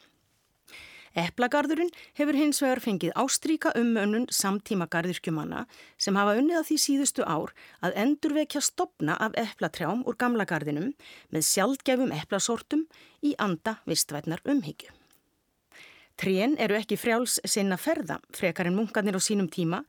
Eplagarðurinn 1.18 1.90
hefur 2.20 2.38
hins 2.38 2.60
vegar 2.62 2.82
fengið 2.84 3.16
ástríka 3.18 3.72
umönnun 3.80 4.28
samtíma 4.30 4.86
gardirkjumanna 4.94 5.64
sem 5.98 6.16
hafa 6.20 6.36
unnið 6.38 6.60
að 6.60 6.68
því 6.68 6.78
síðustu 6.84 7.26
ár 7.26 7.56
að 7.82 7.98
endurvekja 8.04 8.62
stopna 8.62 9.18
af 9.18 9.34
eplatrjám 9.40 10.06
úr 10.06 10.20
gamla 10.20 10.46
gardinum 10.46 10.94
með 11.34 11.48
sjálfgefum 11.50 12.14
eplasortum 12.14 12.86
í 13.26 13.34
anda 13.42 13.80
vistvætnar 13.90 14.44
umhyggju. 14.46 14.94
Trén 16.20 16.58
eru 16.60 16.76
ekki 16.76 16.98
frjáls 17.00 17.40
sinna 17.48 17.78
ferða, 17.80 18.20
frekar 18.36 18.68
en 18.68 18.76
munkarnir 18.76 19.16
á 19.16 19.22
sínum 19.24 19.48
tíma. 19.50 19.86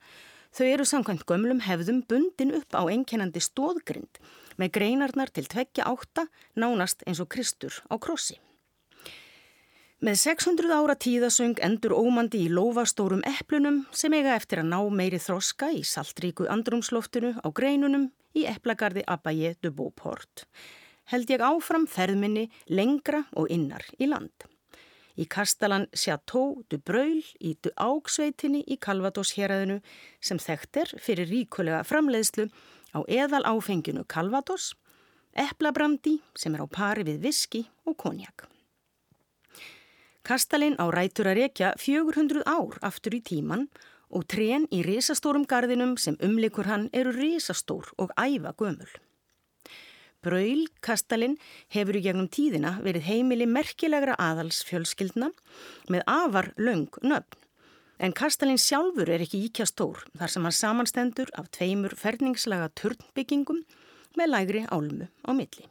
Þau 0.55 0.65
eru 0.65 0.85
samkvæmt 0.87 1.25
gömlum 1.27 1.59
hefðum 1.63 2.01
bundin 2.07 2.55
upp 2.55 2.71
á 2.71 2.87
einkennandi 2.87 3.43
stóðgrind 3.43 4.19
með 4.59 4.71
greinarnar 4.77 5.31
til 5.33 5.47
tveggja 5.47 5.87
átta 5.89 6.27
nánast 6.59 7.05
eins 7.07 7.21
og 7.23 7.29
Kristur 7.31 7.77
á 7.87 7.95
krossi. 8.01 8.39
Með 10.01 10.17
600 10.23 10.73
ára 10.73 10.95
tíðasöng 10.97 11.59
endur 11.61 11.93
ómandi 11.93 12.45
í 12.47 12.49
lofastórum 12.49 13.21
eplunum 13.29 13.83
sem 13.93 14.13
eiga 14.17 14.33
eftir 14.33 14.63
að 14.63 14.71
ná 14.71 14.79
meiri 14.89 15.19
þroska 15.21 15.69
í 15.77 15.83
saltríku 15.85 16.47
andrumsloftinu 16.49 17.35
á 17.37 17.47
greinunum 17.53 18.09
í 18.33 18.47
eplagarði 18.49 19.05
Abaye 19.05 19.53
de 19.61 19.69
Beauport. 19.69 20.47
Held 21.13 21.29
ég 21.29 21.43
áfram 21.45 21.85
ferðminni 21.85 22.47
lengra 22.73 23.27
og 23.37 23.53
innar 23.53 23.85
í 23.99 24.09
land 24.09 24.49
í 25.19 25.27
Kastalan 25.29 25.87
Chateau 25.93 26.61
du 26.69 26.77
Breuil 26.79 27.23
í 27.39 27.55
du 27.63 27.71
Ágsveitinni 27.79 28.63
í 28.67 28.77
Calvados 28.81 29.35
héræðinu 29.37 29.79
sem 30.23 30.39
þekktir 30.41 30.93
fyrir 31.01 31.29
ríkulega 31.31 31.83
framleiðslu 31.87 32.47
á 32.95 32.99
eðal 33.07 33.43
áfenginu 33.47 34.05
Calvados, 34.07 34.73
eplabrandi 35.33 36.19
sem 36.35 36.55
er 36.55 36.63
á 36.63 36.67
pari 36.67 37.05
við 37.07 37.21
viski 37.27 37.65
og 37.87 37.97
konjak. 37.97 38.47
Kastalin 40.21 40.77
á 40.77 40.85
rætur 40.93 41.31
að 41.31 41.39
rekja 41.41 41.73
400 41.81 42.43
ár 42.45 42.77
aftur 42.85 43.15
í 43.17 43.21
tíman 43.25 43.69
og 44.11 44.27
trén 44.29 44.67
í 44.69 44.83
risastórum 44.85 45.47
gardinum 45.47 45.95
sem 45.97 46.19
umlikur 46.21 46.67
hann 46.69 46.89
eru 46.93 47.13
risastór 47.15 47.89
og 47.97 48.11
æfa 48.19 48.53
gömul. 48.59 48.91
Braulkastalinn 50.21 51.39
hefur 51.73 51.97
í 51.97 52.03
gegnum 52.05 52.27
tíðina 52.29 52.75
verið 52.85 53.07
heimili 53.07 53.47
merkilegra 53.49 54.13
aðalsfjölskyldna 54.21 55.31
með 55.89 56.03
afar 56.05 56.51
laung 56.61 56.91
nöfn. 57.01 57.39
En 58.01 58.15
kastalinn 58.17 58.57
sjálfur 58.57 59.11
er 59.13 59.21
ekki 59.21 59.43
íkja 59.45 59.67
stór 59.69 59.99
þar 60.17 60.31
sem 60.33 60.45
hann 60.47 60.55
samanstendur 60.57 61.29
af 61.37 61.51
tveimur 61.53 61.93
ferningslaga 61.93 62.71
turnbyggingum 62.79 63.59
með 64.17 64.31
lægri 64.31 64.63
álmu 64.73 65.05
á 65.21 65.31
milli. 65.37 65.67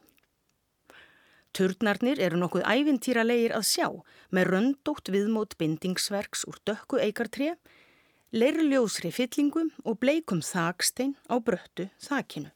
Turnarnir 1.51 2.21
eru 2.23 2.39
nokkuð 2.39 2.63
ævintýralegir 2.63 3.51
að 3.57 3.67
sjá 3.67 3.87
með 4.31 4.47
röndótt 4.53 5.11
viðmót 5.11 5.57
bindingsverks 5.59 6.45
úr 6.47 6.61
dökku 6.63 7.01
eikartré, 7.03 7.57
leirljósri 8.31 9.11
fyllingum 9.11 9.73
og 9.83 9.99
bleikum 9.99 10.39
þakstein 10.39 11.17
á 11.27 11.35
bröttu 11.43 11.89
þakinu. 11.99 12.53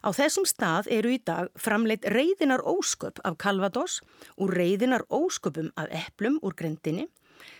Á 0.00 0.08
þessum 0.14 0.46
stað 0.48 0.88
eru 0.94 1.12
í 1.12 1.20
dag 1.20 1.52
framleitt 1.58 2.08
reyðinar 2.08 2.64
ósköp 2.64 3.20
af 3.28 3.36
Calvados 3.36 4.00
og 4.40 4.54
reyðinar 4.56 5.04
ósköpum 5.12 5.68
af 5.76 5.92
eplum 5.92 6.40
úr 6.40 6.56
grendinni 6.56 7.10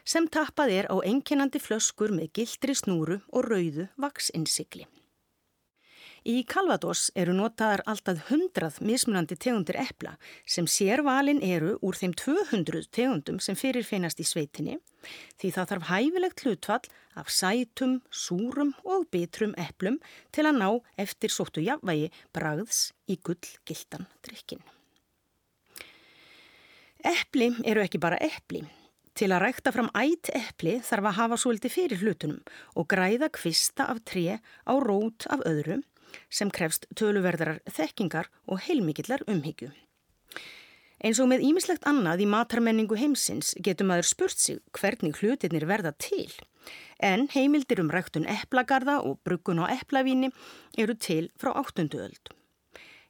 sem 0.04 0.28
tappað 0.28 0.74
er 0.78 0.92
á 0.92 0.96
enginandi 1.04 1.60
flöskur 1.62 2.14
með 2.14 2.32
gildri 2.40 2.76
snúru 2.78 3.20
og 3.32 3.50
rauðu 3.50 3.88
vaksinsikli. 3.96 4.86
Í 6.28 6.42
Calvados 6.44 7.08
eru 7.16 7.32
notaðar 7.32 7.80
alltaf 7.88 8.26
hundrað 8.28 8.80
mismunandi 8.84 9.36
tegundir 9.38 9.78
epla 9.80 10.16
sem 10.44 10.66
sérvalin 10.68 11.38
eru 11.46 11.76
úr 11.80 11.96
þeim 11.96 12.12
200 12.18 12.90
tegundum 12.92 13.38
sem 13.40 13.56
fyrirfeinast 13.56 14.18
í 14.20 14.26
sveitinni 14.26 14.78
því 15.38 15.52
það 15.54 15.70
þarf 15.70 15.86
hæfilegt 15.92 16.42
hlutfall 16.44 16.90
af 17.18 17.30
sætum, 17.32 18.00
súrum 18.10 18.74
og 18.84 19.06
bitrum 19.14 19.54
eplum 19.58 19.98
til 20.34 20.46
að 20.46 20.58
ná 20.58 20.68
eftir 20.98 21.32
sóttu 21.32 21.62
jafnvægi 21.64 22.10
bragðs 22.34 22.90
í 23.08 23.18
gullgildan 23.22 24.10
drikkin. 24.26 24.60
Epli 27.06 27.52
eru 27.64 27.82
ekki 27.84 28.02
bara 28.02 28.18
epli. 28.20 28.64
Til 29.18 29.32
að 29.34 29.40
rækta 29.42 29.72
fram 29.74 29.88
ætt 29.98 30.28
epli 30.30 30.76
þarf 30.86 31.08
að 31.10 31.16
hafa 31.16 31.36
svolítið 31.42 31.72
fyrir 31.74 32.02
hlutunum 32.04 32.42
og 32.78 32.86
græða 32.92 33.26
kvista 33.34 33.88
af 33.90 34.04
tre 34.06 34.36
á 34.38 34.72
rót 34.78 35.26
af 35.26 35.42
öðrum 35.42 35.82
sem 36.30 36.52
krefst 36.54 36.86
töluverðarar 36.94 37.58
þekkingar 37.66 38.30
og 38.46 38.62
heilmikillar 38.68 39.26
umhyggju. 39.26 39.72
Eins 41.02 41.18
og 41.18 41.32
með 41.32 41.42
ímislegt 41.50 41.90
annað 41.90 42.22
í 42.22 42.30
matarmenningu 42.30 42.94
heimsins 42.98 43.56
getur 43.58 43.90
maður 43.90 44.10
spurt 44.12 44.38
sig 44.38 44.62
hvernig 44.78 45.18
hlutinir 45.18 45.66
verða 45.66 45.96
til, 45.98 46.30
en 47.02 47.26
heimildir 47.34 47.82
um 47.82 47.90
ræktun 47.90 48.26
eplagarða 48.38 49.00
og 49.02 49.18
bruggun 49.26 49.66
á 49.66 49.74
eplavíni 49.74 50.30
eru 50.78 50.94
til 50.94 51.32
frá 51.42 51.56
áttundu 51.58 52.06
öld. 52.06 52.38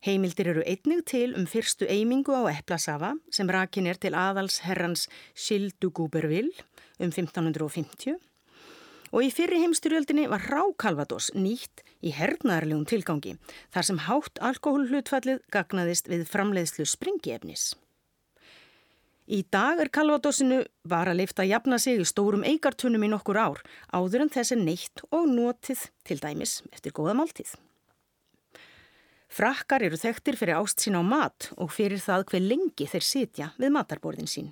Heimildir 0.09 0.48
eru 0.48 0.62
einnig 0.64 1.02
til 1.11 1.34
um 1.36 1.44
fyrstu 1.44 1.84
eimingu 1.84 2.32
á 2.32 2.48
eplasafa 2.48 3.11
sem 3.34 3.50
rakin 3.52 3.90
er 3.90 3.98
til 4.00 4.14
aðals 4.16 4.62
herrans 4.64 5.02
Sildu 5.36 5.90
Gúbervill 5.92 6.48
um 6.96 7.11
1550 7.11 8.16
og 9.11 9.26
í 9.26 9.28
fyrri 9.32 9.59
heimstyrjöldinni 9.61 10.24
var 10.32 10.46
rákalvados 10.48 11.28
nýtt 11.36 11.84
í 12.00 12.14
hernaðarlegum 12.16 12.88
tilgangi 12.88 13.34
þar 13.74 13.88
sem 13.90 14.00
hátt 14.06 14.40
alkohólhlutfallið 14.48 15.44
gagnaðist 15.52 16.09
við 16.09 16.24
framleiðslu 16.32 16.88
springiefnis. 16.88 17.74
Í 19.28 19.44
dag 19.52 19.84
er 19.84 19.92
kalvadosinu 19.92 20.62
var 20.88 21.12
að 21.12 21.20
leifta 21.20 21.44
að 21.44 21.52
jafna 21.52 21.76
sig 21.84 22.00
í 22.00 22.09
stórum 22.09 22.48
eigartunum 22.48 23.04
í 23.04 23.12
nokkur 23.12 23.44
ár 23.44 23.64
áður 23.92 24.24
en 24.24 24.36
þessi 24.40 24.56
neitt 24.56 25.04
og 25.11 25.28
notið 25.28 25.90
til 26.09 26.22
dæmis 26.24 26.62
eftir 26.72 26.96
góða 26.96 27.18
máltíð. 27.20 27.59
Frakkar 29.29 29.85
eru 29.85 29.99
þekktir 30.01 30.39
fyrir 30.41 30.57
ást 30.57 30.81
sín 30.83 30.97
á 30.97 31.03
mat 31.05 31.51
og 31.57 31.72
fyrir 31.74 32.01
það 32.01 32.24
hver 32.31 32.45
lengi 32.45 32.89
þeir 32.89 33.05
sitja 33.05 33.51
við 33.61 33.74
matarborðin 33.76 34.31
sín. 34.31 34.49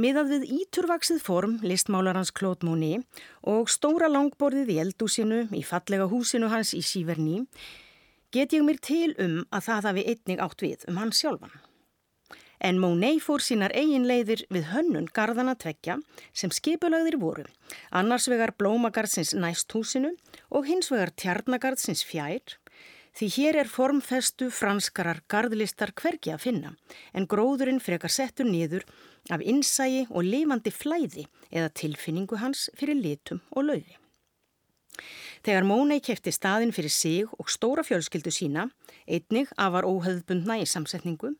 Miðað 0.00 0.30
við 0.32 0.44
íturvaksið 0.56 1.18
form 1.20 1.58
listmálarans 1.66 2.30
Claude 2.32 2.64
Monet 2.64 3.04
og 3.44 3.68
stóra 3.68 4.08
langborðið 4.08 4.70
í 4.72 4.78
eldúsinu 4.86 5.42
í 5.52 5.60
fallega 5.68 6.06
húsinu 6.08 6.48
hans 6.48 6.72
í 6.72 6.80
Síverní 6.80 7.42
get 8.32 8.54
ég 8.56 8.64
mér 8.64 8.80
til 8.80 9.12
um 9.20 9.42
að 9.52 9.66
það 9.68 9.90
hafi 9.90 10.06
einnig 10.14 10.40
átt 10.40 10.64
við 10.64 10.88
um 10.88 11.02
hans 11.02 11.20
sjálfan. 11.20 11.52
En 12.62 12.78
Monet 12.78 13.18
fór 13.20 13.42
sínar 13.42 13.74
eigin 13.74 14.06
leiðir 14.06 14.46
við 14.54 14.68
hönnun 14.70 15.10
garðana 15.12 15.56
tvekja 15.58 15.98
sem 16.32 16.52
skipulagðir 16.54 17.18
voru, 17.18 17.44
annars 17.90 18.28
vegar 18.30 18.54
blómagarðsins 18.56 19.34
næst 19.34 19.74
húsinu 19.74 20.14
og 20.48 20.70
hins 20.70 20.88
vegar 20.94 21.10
tjarnagarðsins 21.18 22.04
fjær, 22.06 22.56
því 23.12 23.28
hér 23.36 23.58
er 23.62 23.70
formfestu 23.70 24.48
franskarar 24.50 25.22
garðlistar 25.30 25.92
hvergi 25.96 26.32
að 26.32 26.44
finna 26.46 26.74
en 27.12 27.28
gróðurinn 27.28 27.82
frekar 27.82 28.12
settur 28.12 28.48
niður 28.48 28.86
af 29.30 29.44
innsægi 29.44 30.06
og 30.10 30.24
lifandi 30.26 30.72
flæði 30.72 31.26
eða 31.50 31.72
tilfinningu 31.82 32.40
hans 32.40 32.68
fyrir 32.78 32.98
litum 32.98 33.42
og 33.52 33.68
lauði. 33.68 33.98
Þegar 35.42 35.66
Mónei 35.66 35.98
kefti 36.04 36.32
staðin 36.32 36.72
fyrir 36.74 36.92
sig 36.92 37.30
og 37.38 37.48
stóra 37.50 37.82
fjölskyldu 37.82 38.30
sína, 38.30 38.68
einnig 39.08 39.50
afar 39.58 39.88
óhauðbundna 39.88 40.60
í 40.62 40.68
samsetningu, 40.68 41.32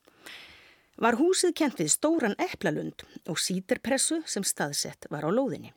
var 0.99 1.19
húsið 1.21 1.55
kent 1.61 1.79
við 1.81 1.93
stóran 1.95 2.35
eplalund 2.41 3.05
og 3.31 3.39
síterpressu 3.41 4.21
sem 4.27 4.45
staðsett 4.45 5.07
var 5.11 5.25
á 5.25 5.31
lóðinni. 5.31 5.73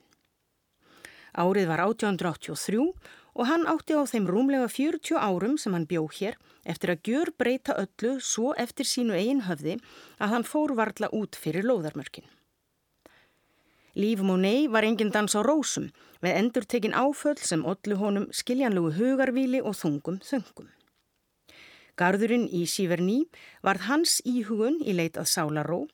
Árið 1.36 1.68
var 1.68 1.84
1883 1.84 2.82
og 3.36 3.50
hann 3.50 3.68
átti 3.68 3.98
á 4.00 4.04
þeim 4.08 4.30
rúmlega 4.32 4.68
40 4.72 5.20
árum 5.20 5.58
sem 5.60 5.76
hann 5.76 5.88
bjó 5.90 6.06
hér 6.18 6.38
eftir 6.64 6.94
að 6.94 7.04
gjör 7.10 7.32
breyta 7.38 7.76
öllu 7.84 8.16
svo 8.24 8.54
eftir 8.58 8.88
sínu 8.88 9.18
eigin 9.18 9.44
höfði 9.50 9.76
að 10.20 10.32
hann 10.34 10.48
fór 10.48 10.76
varla 10.80 11.12
út 11.12 11.36
fyrir 11.36 11.68
lóðarmörkin. 11.68 12.26
Líf 13.96 14.20
Monet 14.20 14.72
var 14.72 14.84
engin 14.84 15.12
dans 15.12 15.36
á 15.36 15.42
rósum 15.44 15.92
með 16.24 16.40
endur 16.40 16.66
tekin 16.68 16.96
áföll 16.96 17.40
sem 17.40 17.64
ollu 17.64 18.00
honum 18.00 18.26
skiljanlugu 18.32 18.96
hugarvíli 18.98 19.62
og 19.64 19.78
þungum 19.80 20.20
þöngum. 20.24 20.72
Garðurinn 21.96 22.50
í 22.52 22.66
Síverní 22.68 23.22
varð 23.64 23.88
hans 23.88 24.18
íhugun 24.28 24.82
í 24.84 24.96
leit 24.98 25.16
að 25.16 25.32
sálaró 25.32 25.86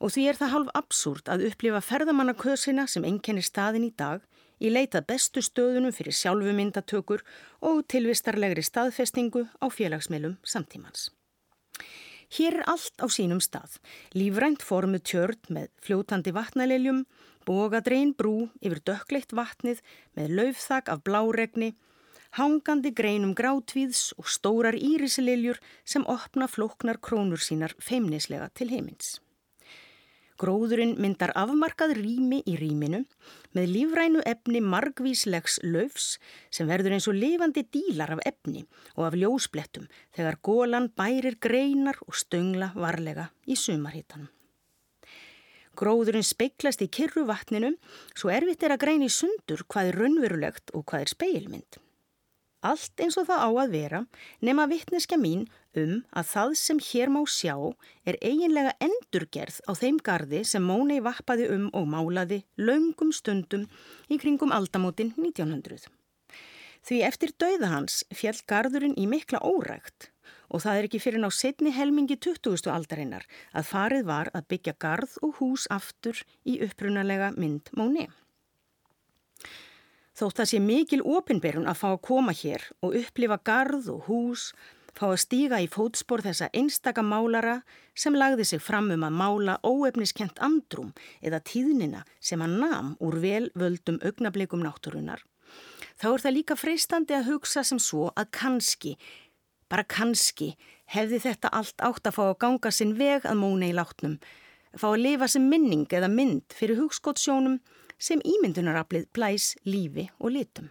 og 0.00 0.12
því 0.12 0.24
er 0.30 0.38
það 0.40 0.52
halv 0.54 0.72
absúrt 0.80 1.28
að 1.32 1.44
upplifa 1.50 1.82
ferðamannakösina 1.84 2.86
sem 2.88 3.04
enkenir 3.04 3.44
staðin 3.44 3.84
í 3.88 3.92
dag 3.92 4.24
í 4.60 4.70
leitað 4.72 5.06
bestu 5.10 5.42
stöðunum 5.44 5.94
fyrir 5.94 6.16
sjálfumyndatökur 6.16 7.24
og 7.60 7.84
tilvistarlegri 7.92 8.64
staðfestingu 8.64 9.46
á 9.60 9.66
félagsmeilum 9.68 10.38
samtímans. 10.44 11.10
Hér 12.36 12.58
er 12.58 12.64
allt 12.66 12.98
á 12.98 13.06
sínum 13.06 13.38
stað, 13.38 13.78
lífrænt 14.16 14.64
formu 14.66 14.98
tjörn 14.98 15.38
með 15.48 15.68
fljótandi 15.84 16.32
vatnaleljum, 16.34 17.04
bogadrein 17.46 18.12
brú 18.18 18.48
yfir 18.58 18.80
dökkleitt 18.82 19.34
vatnið 19.36 19.82
með 20.18 20.34
laufþak 20.40 20.90
af 20.90 21.04
bláregni, 21.06 21.76
hangandi 22.34 22.90
greinum 22.90 23.36
grátvíðs 23.38 24.10
og 24.18 24.26
stórar 24.26 24.74
írisililjur 24.74 25.60
sem 25.84 26.04
opna 26.10 26.50
flóknar 26.50 26.98
krónur 26.98 27.40
sínar 27.40 27.76
feimnislega 27.78 28.50
til 28.58 28.72
heimins. 28.74 29.20
Gróðurinn 30.36 30.98
myndar 31.00 31.30
afmarkað 31.32 31.94
rými 31.96 32.42
í 32.44 32.58
rýminu 32.60 32.98
með 33.56 33.70
lífrænu 33.72 34.24
efni 34.28 34.60
margvíslegs 34.60 35.56
löfs 35.64 36.18
sem 36.52 36.68
verður 36.68 36.98
eins 36.98 37.08
og 37.08 37.16
lifandi 37.16 37.64
dílar 37.72 38.12
af 38.18 38.20
efni 38.28 38.66
og 38.98 39.06
af 39.08 39.16
ljósblettum 39.16 39.86
þegar 40.16 40.40
gólan 40.44 40.90
bærir 40.92 41.38
greinar 41.40 41.96
og 42.04 42.18
stöngla 42.20 42.74
varlega 42.76 43.30
í 43.48 43.56
sumarhittanum. 43.56 44.28
Gróðurinn 45.76 46.24
speiklast 46.24 46.84
í 46.84 46.90
kyrru 46.92 47.24
vatninu 47.28 47.72
svo 48.12 48.28
erfitt 48.32 48.64
er 48.64 48.76
að 48.76 48.82
greina 48.84 49.08
í 49.08 49.12
sundur 49.12 49.64
hvað 49.72 49.90
er 49.90 50.00
raunverulegt 50.02 50.72
og 50.76 50.84
hvað 50.84 51.06
er 51.06 51.12
speilmynd. 51.12 51.80
Allt 52.66 53.00
eins 53.00 53.16
og 53.20 53.28
það 53.28 53.44
á 53.44 53.50
að 53.52 53.74
vera 53.76 54.00
nema 54.44 54.68
vittneska 54.68 55.16
mín 55.20 55.44
um 55.80 55.92
að 56.16 56.30
það 56.32 56.54
sem 56.60 56.80
hér 56.88 57.12
má 57.12 57.20
sjá 57.30 57.54
er 58.08 58.18
eiginlega 58.20 58.72
endurgerð 58.86 59.60
á 59.68 59.72
þeim 59.78 60.00
gardi 60.08 60.42
sem 60.48 60.64
Mónei 60.64 61.02
vappaði 61.04 61.50
um 61.54 61.68
og 61.76 61.86
málaði 61.92 62.42
laungum 62.56 63.12
stundum 63.12 63.68
í 64.08 64.18
kringum 64.22 64.54
aldamótin 64.56 65.14
1900. 65.16 65.86
Því 66.86 67.00
eftir 67.02 67.32
dauða 67.34 67.72
hans 67.72 68.02
fjall 68.14 68.38
garðurinn 68.46 68.94
í 68.94 69.08
mikla 69.10 69.40
órægt 69.42 70.12
og 70.46 70.62
það 70.62 70.78
er 70.78 70.86
ekki 70.88 71.00
fyrir 71.02 71.22
ná 71.22 71.30
setni 71.34 71.72
helmingi 71.74 72.18
20. 72.22 72.70
aldarinnar 72.70 73.26
að 73.52 73.70
farið 73.72 74.06
var 74.06 74.30
að 74.36 74.46
byggja 74.52 74.76
garð 74.78 75.16
og 75.26 75.40
hús 75.40 75.66
aftur 75.72 76.22
í 76.46 76.60
upprunalega 76.66 77.32
mynd 77.34 77.72
Móni. 77.78 78.06
Þótt 80.16 80.38
það 80.40 80.48
sé 80.48 80.58
mikil 80.64 81.02
opinberun 81.04 81.66
að 81.68 81.80
fá 81.82 81.88
að 81.90 82.04
koma 82.08 82.32
hér 82.32 82.62
og 82.80 82.94
upplifa 82.96 83.36
garð 83.44 83.90
og 83.92 84.06
hús, 84.06 84.46
fá 84.96 85.06
að 85.10 85.20
stíga 85.22 85.60
í 85.60 85.68
fótspór 85.70 86.24
þessa 86.24 86.48
einstaka 86.56 87.04
málara 87.04 87.60
sem 87.94 88.16
lagði 88.16 88.46
sig 88.48 88.62
fram 88.64 88.90
um 88.94 89.04
að 89.06 89.18
mála 89.20 89.58
óefniskent 89.62 90.40
andrum 90.40 90.94
eða 91.20 91.42
tíðnina 91.44 92.04
sem 92.20 92.40
hann 92.40 92.58
nam 92.62 92.94
úr 93.00 93.20
vel 93.20 93.50
völdum 93.54 94.00
augnablikum 94.02 94.64
náttúrunar. 94.64 95.22
Þá 95.96 96.08
er 96.12 96.22
það 96.24 96.36
líka 96.36 96.56
freistandi 96.56 97.16
að 97.16 97.30
hugsa 97.30 97.62
sem 97.64 97.78
svo 97.80 98.10
að 98.16 98.32
kannski 98.36 98.96
Bara 99.66 99.82
kannski 99.90 100.52
hefði 100.94 101.18
þetta 101.24 101.50
allt 101.58 101.82
átt 101.82 102.06
að 102.06 102.16
fá 102.18 102.22
að 102.28 102.38
ganga 102.44 102.70
sinn 102.74 102.94
veg 102.98 103.26
að 103.26 103.40
móna 103.40 103.66
í 103.66 103.74
látnum, 103.74 104.14
fá 104.78 104.92
að 104.92 105.02
lifa 105.02 105.28
sem 105.32 105.48
minning 105.50 105.88
eða 105.90 106.10
mynd 106.12 106.54
fyrir 106.54 106.78
hugskottsjónum 106.78 107.58
sem 107.98 108.22
ímyndunaraplið 108.22 109.08
blæs 109.16 109.54
lífi 109.66 110.06
og 110.20 110.36
litum. 110.36 110.70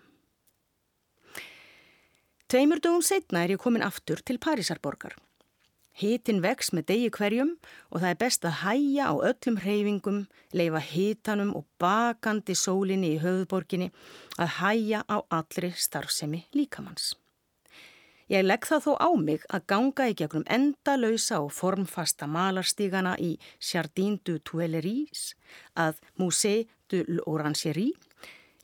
Tveimur 2.46 2.78
dögum 2.78 3.02
setna 3.02 3.42
er 3.42 3.56
ég 3.56 3.58
komin 3.58 3.82
aftur 3.82 4.20
til 4.22 4.38
Parísarborgar. 4.38 5.16
Hitin 5.98 6.44
vex 6.44 6.70
með 6.78 6.86
degi 6.92 7.08
hverjum 7.16 7.56
og 7.90 8.04
það 8.04 8.10
er 8.12 8.20
best 8.22 8.46
að 8.46 8.60
hæja 8.60 9.08
á 9.10 9.14
öllum 9.32 9.58
hreyfingum, 9.64 10.20
leifa 10.54 10.82
hitanum 10.92 11.56
og 11.58 11.66
bakandi 11.82 12.54
sólinni 12.54 13.16
í 13.16 13.22
höfðborginni 13.24 13.90
að 14.38 14.54
hæja 14.60 15.02
á 15.10 15.18
allri 15.34 15.72
starfsemi 15.74 16.44
líkamanns. 16.54 17.16
Ég 18.30 18.46
legg 18.46 18.70
það 18.70 18.86
þó 18.86 18.94
á 19.02 19.10
mig 19.18 19.50
að 19.50 19.66
ganga 19.74 20.10
í 20.12 20.18
gegnum 20.22 20.46
endalöysa 20.46 21.42
og 21.42 21.50
formfasta 21.54 22.30
malarstígana 22.30 23.18
í 23.18 23.40
Jardin 23.58 24.20
du 24.22 24.38
Tuileries 24.38 25.32
að 25.74 25.98
Musée 26.22 26.68
de 26.94 27.02
l'Orangerie, 27.10 27.98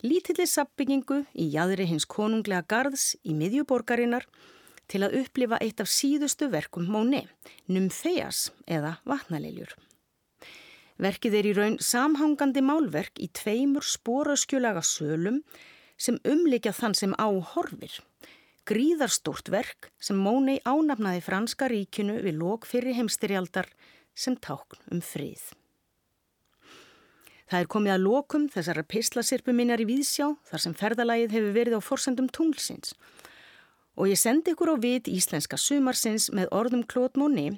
lítilli 0.02 0.46
sabbyggingu 0.48 1.22
í 1.38 1.48
jæðri 1.54 1.86
hins 1.90 2.06
konunglega 2.10 2.66
garðs 2.68 3.12
í 3.22 3.34
miðjuborgarinnar 3.38 4.26
til 4.90 5.02
að 5.06 5.16
upplifa 5.22 5.58
eitt 5.62 5.80
af 5.80 5.90
síðustu 5.90 6.50
verkum 6.52 6.88
Móni, 6.90 7.24
Numfeas 7.70 8.50
eða 8.66 8.98
Vatnaliljur. 9.08 9.72
Verkið 11.02 11.38
er 11.38 11.48
í 11.48 11.56
raun 11.56 11.78
samhangandi 11.82 12.62
málverk 12.62 13.18
í 13.22 13.30
tveimur 13.32 13.86
spóraskjölaga 13.86 14.82
sölum 14.86 15.40
sem 15.96 16.18
umlikja 16.28 16.74
þann 16.76 16.98
sem 16.98 17.14
á 17.16 17.30
horfir 17.54 18.02
gríðarstúrt 18.68 19.50
verk 19.50 19.90
sem 20.02 20.18
Mónei 20.22 20.60
ánafnaði 20.62 21.22
franska 21.24 21.66
ríkinu 21.70 22.20
við 22.22 22.38
lók 22.38 22.68
fyrir 22.68 22.94
heimstyrjaldar 22.98 23.68
sem 24.14 24.36
tákn 24.38 24.78
um 24.94 25.02
frið. 25.02 25.42
Það 27.52 27.60
er 27.60 27.68
komið 27.68 27.92
að 27.92 28.04
lókum 28.06 28.44
þessara 28.48 28.82
pislasirpu 28.88 29.52
minnar 29.52 29.80
í 29.82 29.84
Víðsjá 29.84 30.30
þar 30.48 30.62
sem 30.62 30.72
ferðalagið 30.72 31.34
hefur 31.36 31.50
verið 31.52 31.74
á 31.76 31.80
forsendum 31.84 32.30
tunglsins 32.32 32.94
og 33.92 34.08
ég 34.08 34.16
sendi 34.16 34.54
ykkur 34.54 34.72
á 34.72 34.76
vit 34.80 35.10
íslenska 35.12 35.58
sumarsins 35.60 36.30
með 36.32 36.48
orðum 36.48 36.86
Klót 36.88 37.20
Móni 37.20 37.50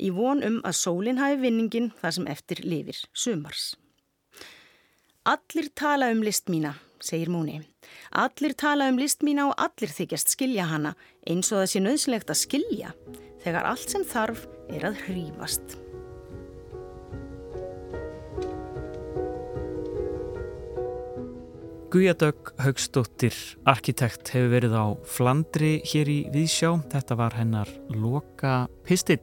í 0.00 0.08
von 0.08 0.40
um 0.40 0.56
að 0.64 0.78
sólinn 0.80 1.20
hafi 1.20 1.36
vinningin 1.44 1.92
þar 2.00 2.16
sem 2.16 2.32
eftir 2.32 2.64
lifir 2.64 3.04
sumars. 3.12 3.74
Allir 5.28 5.68
tala 5.76 6.08
um 6.16 6.24
list 6.24 6.48
mína, 6.48 6.72
segir 6.96 7.28
Móni. 7.28 7.60
Allir 8.08 8.56
tala 8.56 8.88
um 8.88 8.96
list 8.96 9.20
mína 9.20 9.50
og 9.52 9.56
allir 9.60 9.92
þykjast 9.92 10.32
skilja 10.32 10.70
hana 10.72 10.96
eins 11.28 11.52
og 11.52 11.60
það 11.60 11.72
sé 11.74 11.84
nöðslegt 11.84 12.32
að 12.32 12.44
skilja 12.46 12.96
þegar 13.44 13.74
allt 13.74 13.98
sem 13.98 14.12
þarf 14.16 14.48
er 14.72 14.88
að 14.88 15.02
hrýfast. 15.10 15.82
Guðjadögg 21.92 22.54
Haugstóttir, 22.64 23.34
arkitekt, 23.68 24.30
hefur 24.32 24.48
verið 24.54 24.72
á 24.80 24.86
Flandri 25.04 25.74
hér 25.84 26.08
í 26.08 26.20
Víðsjá. 26.32 26.70
Þetta 26.88 27.18
var 27.20 27.36
hennar 27.36 27.68
loka 27.92 28.52
pistill. 28.88 29.20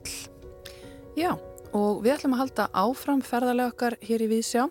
Já, 1.18 1.32
og 1.74 2.04
við 2.06 2.14
ætlum 2.14 2.36
að 2.38 2.44
halda 2.44 2.68
áfram 2.78 3.24
ferðarlega 3.26 3.74
okkar 3.74 3.98
hér 4.06 4.22
í 4.28 4.30
Víðsjá 4.36 4.68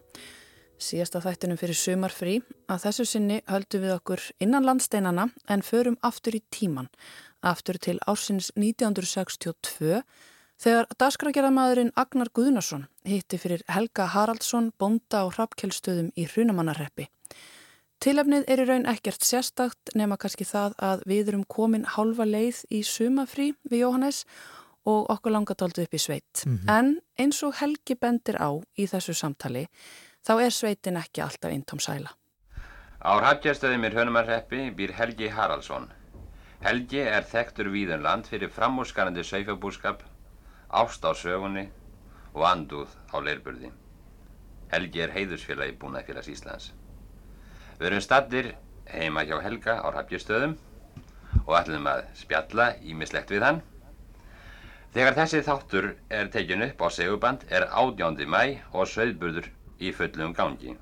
síðasta 0.79 1.25
þættinum 1.25 1.59
fyrir 1.59 1.75
sumarfrí 1.75 2.37
að 2.71 2.87
þessu 2.87 3.09
sinni 3.17 3.41
höldum 3.51 3.83
við 3.83 3.97
okkur 3.97 4.23
innan 4.47 4.71
landsteinana 4.71 5.29
en 5.51 5.67
förum 5.67 5.99
aftur 6.07 6.39
í 6.39 6.43
tíman, 6.55 6.87
aftur 7.43 7.83
til 7.83 7.99
ársins 8.07 8.53
1962 8.55 10.05
þegar 10.63 10.87
dasgragerðamæðurinn 11.03 11.95
Agnar 11.99 12.31
Guðnarsson 12.31 12.87
hitti 13.03 13.43
fyrir 13.43 13.67
Helga 13.67 14.07
Haraldsson 14.15 14.71
bonda 14.79 15.27
á 15.27 15.35
hrappkjölstöðum 15.35 16.13
í 16.15 16.31
Hrunamannarreppi. 16.31 17.11
Tilefnið 17.99 18.45
er 18.47 18.61
í 18.63 18.65
raun 18.69 18.87
ekkert 18.87 19.25
sérstakt 19.27 19.91
nema 19.99 20.17
kannski 20.23 20.45
það 20.47 20.77
að 20.87 21.01
við 21.11 21.33
erum 21.33 21.43
komin 21.51 21.87
hálfa 21.97 22.27
leið 22.29 22.61
í 22.71 22.85
sumafrí 22.87 23.49
við 23.67 23.83
Jóhannes 23.83 24.21
og 24.87 25.09
okkur 25.11 25.35
langar 25.35 25.59
tóldu 25.59 25.83
upp 25.83 25.95
í 25.95 25.99
sveit. 25.99 26.45
Mm 26.47 26.59
-hmm. 26.59 26.71
En 26.79 27.01
eins 27.19 27.43
og 27.43 27.57
Helgi 27.59 27.95
bendir 27.95 28.39
á 28.39 28.55
í 28.79 28.87
þessu 28.87 29.15
samtali 29.15 29.67
þá 30.23 30.33
er 30.45 30.51
sveitin 30.51 30.97
ekki 30.97 31.23
alltaf 31.23 31.51
eintóm 31.51 31.81
sæla. 31.81 32.15
Á 33.03 33.13
hafgjastöðum 33.27 33.85
í 33.87 33.91
Hjönumarreppi 33.91 34.71
býr 34.77 34.93
Helgi 34.93 35.29
Haraldsson. 35.29 35.91
Helgi 36.61 37.01
er 37.01 37.23
þekktur 37.23 37.69
víðunland 37.71 38.25
um 38.25 38.31
fyrir 38.31 38.49
framúrskarandi 38.51 39.25
saufabúskap, 39.25 40.03
ást 40.71 41.05
á 41.05 41.15
sögunni 41.15 41.69
og 42.35 42.43
anduð 42.45 42.89
á 43.15 43.19
leirburði. 43.19 43.73
Helgi 44.69 45.01
er 45.01 45.11
heiðusfélagi 45.11 45.79
búnaðfélags 45.79 46.29
Íslands. 46.29 46.73
Við 47.79 47.87
erum 47.87 48.01
stattir 48.03 48.49
heima 48.91 49.23
hjá 49.23 49.37
Helga 49.43 49.77
á 49.79 49.89
hafgjastöðum 49.95 50.57
og 51.45 51.53
ætlum 51.61 51.87
að 51.87 52.01
spjalla 52.19 52.73
ímislegt 52.83 53.31
við 53.31 53.45
hann. 53.47 53.61
Þegar 54.97 55.15
þessi 55.21 55.43
þáttur 55.47 55.87
er 56.11 56.31
tekinn 56.33 56.65
upp 56.67 56.83
á 56.83 56.89
seguband 56.91 57.45
er 57.55 57.69
ádjóndi 57.71 58.27
mæ 58.27 58.41
og 58.73 58.89
söðburður 58.91 59.47
í 59.79 59.93
fullum 59.95 60.35
gangi. 60.35 60.75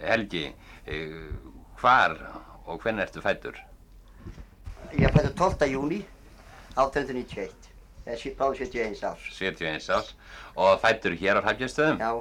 Helgi, 0.00 0.46
eh, 0.86 1.28
hvar 1.82 2.16
og 2.64 2.80
hvernig 2.80 3.04
ertu 3.04 3.20
fættur? 3.20 3.58
Ég 4.96 5.04
er 5.04 5.12
fættur 5.12 5.36
12. 5.36 5.68
júni 5.74 6.00
1891. 6.76 7.68
Það 8.06 8.14
er 8.14 8.36
báðu 8.40 8.64
71 8.64 9.04
árs. 9.04 9.28
71 9.36 9.90
árs. 9.90 10.14
Og 10.56 10.80
fættur 10.80 11.12
hér 11.20 11.42
á 11.42 11.46
Hafgjastöðum? 11.52 12.00
Já. 12.00 12.12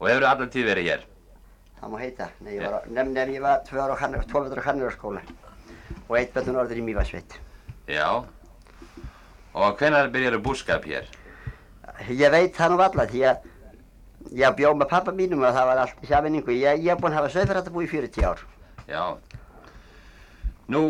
Og 0.00 0.08
hefur 0.08 0.24
allar 0.24 0.48
tíð 0.48 0.72
verið 0.72 0.88
hér? 0.88 1.09
Það 1.80 1.92
má 1.92 2.00
heita. 2.00 2.28
Nefn 2.44 3.14
nefn 3.14 3.34
ég 3.34 3.44
var 3.44 3.62
12 3.68 3.80
ára 3.84 3.96
á 3.96 4.00
Hannurarskóla 4.68 5.22
og 6.08 6.18
eitt 6.18 6.34
betur 6.34 6.58
orður 6.60 6.82
í 6.82 6.84
Mývarsveit. 6.84 7.38
Já. 7.88 8.24
Og 9.54 9.78
hvernig 9.80 10.12
byrjar 10.12 10.36
þú 10.36 10.42
búskap 10.44 10.84
hér? 10.86 11.08
Ég 12.08 12.30
veit 12.32 12.54
það 12.56 12.74
nú 12.74 12.84
allar 12.84 13.10
því 13.10 13.24
að 13.30 13.48
Ég 14.28 14.52
bjóð 14.54 14.76
með 14.76 14.90
pappa 14.90 15.12
mínum 15.16 15.42
og 15.42 15.54
það 15.56 15.68
var 15.70 15.78
allt 15.82 16.02
í 16.04 16.08
safinningu. 16.10 16.52
Ég 16.54 16.82
hef 16.84 16.98
búinn 17.00 17.14
að 17.14 17.22
hafa 17.22 17.30
söðfærattabú 17.34 17.82
í 17.82 17.88
40 17.90 18.26
ár. 18.28 18.42
Já. 18.86 19.04
Nú, 20.70 20.82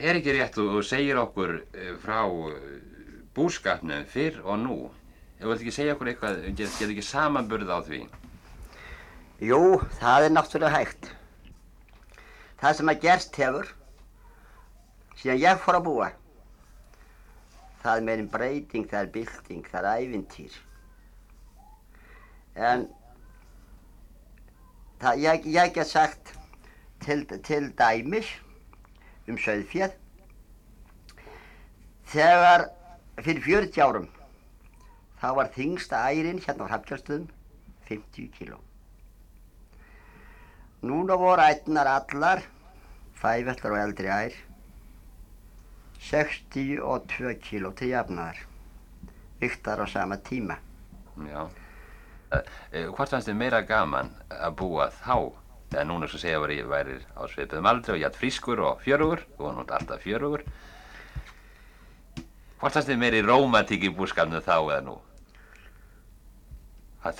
er 0.00 0.16
ekki 0.16 0.36
rétt 0.36 0.56
og 0.62 0.78
segir 0.86 1.18
okkur 1.20 1.58
eh, 1.74 1.90
frá 2.00 2.22
eh, 2.24 2.60
búskapnum 3.36 4.06
fyrr 4.08 4.38
og 4.46 4.62
nú. 4.62 4.76
Þú 5.40 5.50
vilt 5.50 5.64
ekki 5.64 5.74
segja 5.74 5.96
okkur 5.96 6.12
eitthvað, 6.12 6.46
getur 6.56 6.94
ekki 6.94 7.04
samanburð 7.04 7.74
á 7.74 7.78
því? 7.84 8.00
Jú, 9.44 9.80
það 10.00 10.28
er 10.28 10.32
náttúrulega 10.32 10.78
hægt. 10.78 11.10
Það 12.60 12.76
sem 12.78 12.92
að 12.92 13.02
gerst 13.02 13.36
hefur, 13.36 13.72
síðan 15.20 15.42
ég 15.42 15.60
fór 15.64 15.80
að 15.80 15.88
búa, 15.90 16.12
það 17.82 17.98
er 17.98 18.06
meirinn 18.06 18.30
breyting, 18.32 18.88
það 18.90 19.02
er 19.02 19.12
bylting, 19.18 19.68
það 19.70 19.90
er 19.90 20.06
ævintýr 20.06 20.62
en 22.56 22.86
það, 25.00 25.20
ég, 25.20 25.46
ég 25.52 25.72
get 25.76 25.90
sagt 25.90 26.32
til, 27.04 27.24
til 27.44 27.68
dæmis 27.76 28.30
um 29.28 29.36
söðfjöð 29.40 29.96
þegar 32.12 32.68
fyrir 33.20 33.42
40 33.44 33.82
árum 33.84 34.08
þá 35.20 35.28
var 35.40 35.52
þingsta 35.56 36.00
ærin 36.10 36.40
hérna 36.44 36.68
á 36.68 36.72
Hafkjörnstöðum 36.76 37.28
50 37.90 38.32
kíló. 38.38 38.65
Núna 40.86 41.16
voru 41.18 41.42
ætnar 41.42 41.88
allar, 41.90 42.42
fævellar 43.18 43.72
og 43.72 43.78
eldri 43.80 44.10
ær, 44.12 44.34
62 46.06 47.32
kíló 47.42 47.72
til 47.74 47.90
jafnaðar, 47.90 48.38
viktar 49.40 49.82
á 49.82 49.86
sama 49.90 50.18
tíma. 50.22 50.60
Já. 51.26 51.48
Uh, 52.26 52.86
hvort 52.94 53.10
fannst 53.10 53.30
þið 53.30 53.38
meira 53.40 53.62
gaman 53.66 54.12
að 54.30 54.54
búa 54.60 54.86
þá? 55.00 55.32
Þegar 55.72 55.88
núna 55.88 56.06
svo 56.06 56.20
segja 56.22 56.38
að 56.38 56.70
væri 56.70 57.00
á 57.18 57.22
sveipiðum 57.26 57.66
aldrei 57.66 57.96
og 57.96 58.00
ég 58.00 58.06
hatt 58.06 58.20
frískur 58.20 58.62
og 58.62 58.84
fjörugur, 58.84 59.24
þú 59.34 59.48
var 59.48 59.56
náttúrulega 59.56 59.80
alltaf 59.80 60.06
fjörugur. 60.06 60.46
Hvort 62.60 62.76
fannst 62.76 62.92
þið 62.92 63.02
meiri 63.02 63.24
rómatík 63.26 63.88
í 63.88 63.92
búskapnu 63.96 64.38
þá 64.44 64.54
eða 64.60 64.80
nú? 64.86 64.96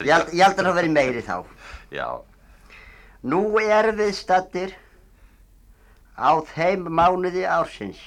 Ég 0.07 0.31
ég 0.35 0.43
held 0.47 0.59
að 0.61 0.65
það 0.69 0.79
veri 0.79 0.95
meiri 0.95 1.27
þá. 1.27 1.37
Já. 1.95 2.09
Nú 3.27 3.41
er 3.59 3.89
við 3.99 4.13
stattir 4.15 4.75
á 6.15 6.31
þeim 6.53 6.85
mánuði 6.95 7.43
ársins 7.51 7.99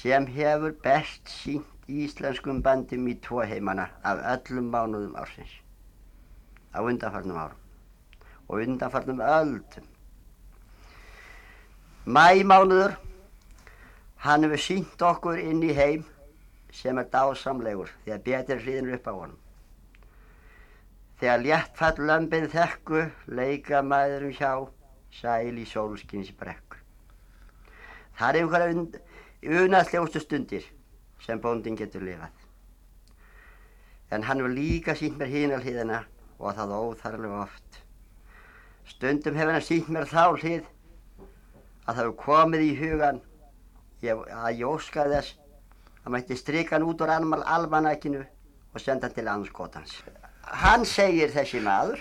sem 0.00 0.28
hefur 0.30 0.76
best 0.84 1.32
sínt 1.32 1.88
íslenskum 1.90 2.60
bandum 2.62 3.08
í 3.10 3.16
tvo 3.24 3.42
heimana 3.50 3.88
af 4.06 4.20
öllum 4.34 4.68
mánuðum 4.74 5.16
ársins 5.18 5.56
á 6.70 6.78
undanfarnum 6.84 7.40
árum 7.46 7.64
og 8.46 8.62
undanfarnum 8.62 9.24
öldum. 9.26 9.90
Mæmánuður, 12.06 12.94
hann 14.22 14.46
hefur 14.46 14.64
sínt 14.68 15.02
okkur 15.10 15.42
inn 15.42 15.66
í 15.66 15.74
heim 15.74 16.06
sem 16.70 17.02
er 17.02 17.10
dásamlegur 17.10 17.90
því 18.04 18.14
að 18.14 18.24
betur 18.30 18.62
hliðinu 18.62 18.94
upp 19.00 19.10
á 19.10 19.12
honum. 19.18 19.38
Þegar 21.18 21.40
léttfall 21.42 22.04
lömpin 22.06 22.46
þekku, 22.50 23.08
leika 23.34 23.80
maðurum 23.82 24.34
hjá, 24.38 24.52
sæl 25.10 25.56
í 25.58 25.64
sólskins 25.66 26.30
brekku. 26.38 26.78
Það 28.18 28.28
er 28.28 28.38
einhverja 28.40 29.62
unaðslegustu 29.64 30.22
stundir 30.22 30.68
sem 31.22 31.40
bóndin 31.42 31.78
getur 31.78 32.04
lifað. 32.06 32.34
En 34.14 34.24
hann 34.24 34.40
hefur 34.40 34.54
líka 34.54 34.94
sínt 34.98 35.18
mér 35.18 35.32
hína 35.32 35.58
hliðina 35.62 36.04
og 36.38 36.54
það 36.54 36.76
óþarlega 36.78 37.42
oft. 37.42 37.80
Stundum 38.88 39.36
hefur 39.38 39.56
hann 39.56 39.66
sínt 39.66 39.90
mér 39.92 40.06
þá 40.08 40.24
hlið 40.38 40.70
að 41.88 41.90
það 41.90 42.00
hefur 42.02 42.16
komið 42.22 42.64
í 42.68 42.70
hugan 42.78 43.20
ég, 44.06 44.22
að 44.22 44.62
ég 44.62 44.70
óskaði 44.70 45.18
þess 45.18 45.34
að 46.04 46.14
mætti 46.14 46.38
stryka 46.38 46.78
hann 46.78 46.86
út 46.86 47.02
úr 47.04 47.14
almanækinu 47.16 48.22
og 48.22 48.80
senda 48.80 49.08
hann 49.10 49.18
til 49.18 49.28
anskotans. 49.34 49.98
Hann 50.48 50.84
segir 50.88 51.32
þessi 51.34 51.60
maður 51.64 52.00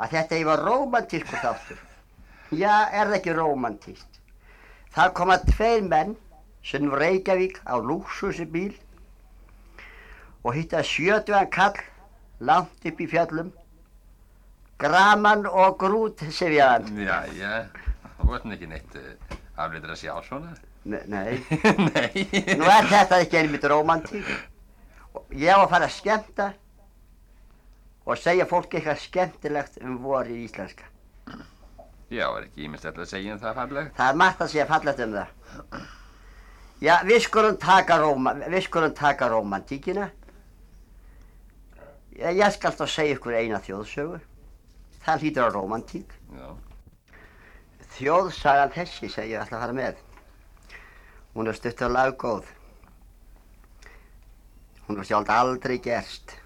að 0.00 0.16
þetta 0.16 0.42
var 0.48 0.64
romantísku 0.64 1.40
þáttur. 1.42 1.80
Já, 2.50 2.88
er 2.90 3.10
það 3.10 3.16
ekki 3.20 3.36
romantíst? 3.36 4.20
Það 4.90 5.12
koma 5.18 5.38
tveir 5.46 5.84
menn 5.86 6.16
sem 6.66 6.90
Reykjavík 6.90 7.60
á 7.66 7.78
lúksusi 7.78 8.46
bíl 8.46 8.72
og 10.42 10.54
hitta 10.56 10.82
sjötugan 10.82 11.50
kall 11.52 11.78
langt 12.40 12.86
upp 12.88 13.00
í 13.00 13.06
fjallum 13.10 13.52
Graman 14.80 15.44
og 15.46 15.76
Grút 15.78 16.22
sefjaðan. 16.32 16.88
Já, 16.96 17.18
já, 17.36 17.66
það 18.16 18.30
voru 18.30 18.54
ekki 18.54 18.68
neitt 18.70 18.94
uh, 18.96 19.36
afleitur 19.60 19.92
að 19.92 20.00
sjá 20.00 20.14
svona. 20.24 20.54
Ne 20.88 21.02
nei. 21.12 21.36
nei. 21.90 22.24
Nú 22.56 22.64
er 22.64 22.88
þetta 22.88 23.18
ekki 23.20 23.42
einmitt 23.42 23.66
romantík. 23.68 24.30
Ég 25.36 25.52
á 25.52 25.60
að 25.60 25.68
fara 25.74 25.90
að 25.90 25.96
skemta 25.98 26.46
og 28.06 28.18
segja 28.18 28.46
fólki 28.48 28.78
eitthvað 28.78 29.02
skemmtilegt 29.04 29.80
um 29.84 29.98
voru 30.02 30.34
í 30.34 30.44
íslenska. 30.46 30.86
Já, 32.10 32.26
er 32.26 32.46
ekki 32.48 32.64
ímestlega 32.66 33.04
að 33.04 33.10
segja 33.12 33.34
um 33.36 33.42
það 33.42 33.58
fallegt? 33.60 33.92
Það 33.98 34.08
er 34.12 34.16
margt 34.22 34.40
að 34.42 34.52
segja 34.54 34.66
fallegt 34.70 35.02
um 35.04 35.12
það. 35.14 35.84
Já, 36.80 36.94
við 37.06 37.20
skulum 37.26 37.58
taka, 37.60 37.98
róma, 38.00 38.32
við 38.40 38.64
skulum 38.66 38.96
taka 38.96 39.28
romantíkina. 39.30 40.08
Ég, 42.16 42.40
ég 42.40 42.56
skal 42.56 42.74
þá 42.74 42.84
segja 42.90 43.18
ykkur 43.18 43.36
eina 43.36 43.60
þjóðsögu. 43.62 44.18
Það 45.04 45.24
hlýtur 45.24 45.46
á 45.46 45.50
romantík. 45.54 46.16
Já. 46.34 46.48
Þjóðsagan 48.00 48.74
þessi 48.74 49.12
sem 49.12 49.30
ég 49.30 49.44
ætla 49.44 49.60
að 49.60 49.64
fara 49.66 49.76
með. 49.76 50.02
Hún 51.36 51.52
er 51.52 51.56
stutt 51.56 51.86
og 51.86 51.94
laggóð. 51.94 52.50
Hún 54.88 54.98
er 54.98 55.06
sjálf 55.06 55.30
aldrei 55.30 55.78
gerst 55.84 56.39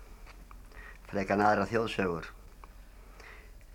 frekar 1.14 1.38
en 1.38 1.46
aðra 1.46 1.68
þjóðsögur. 1.70 2.26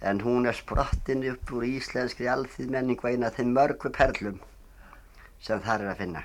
En 0.04 0.20
hún 0.24 0.48
er 0.48 0.56
sprottin 0.56 1.26
upp 1.32 1.52
úr 1.56 1.66
íslenskri 1.68 2.28
alþýð 2.32 2.72
menning 2.76 3.00
og 3.00 3.10
eina 3.10 3.30
af 3.30 3.40
þeim 3.40 3.56
mörgu 3.56 3.92
perlum 3.96 4.40
sem 5.44 5.62
þar 5.64 5.86
er 5.86 5.92
að 5.94 6.02
finna. 6.04 6.24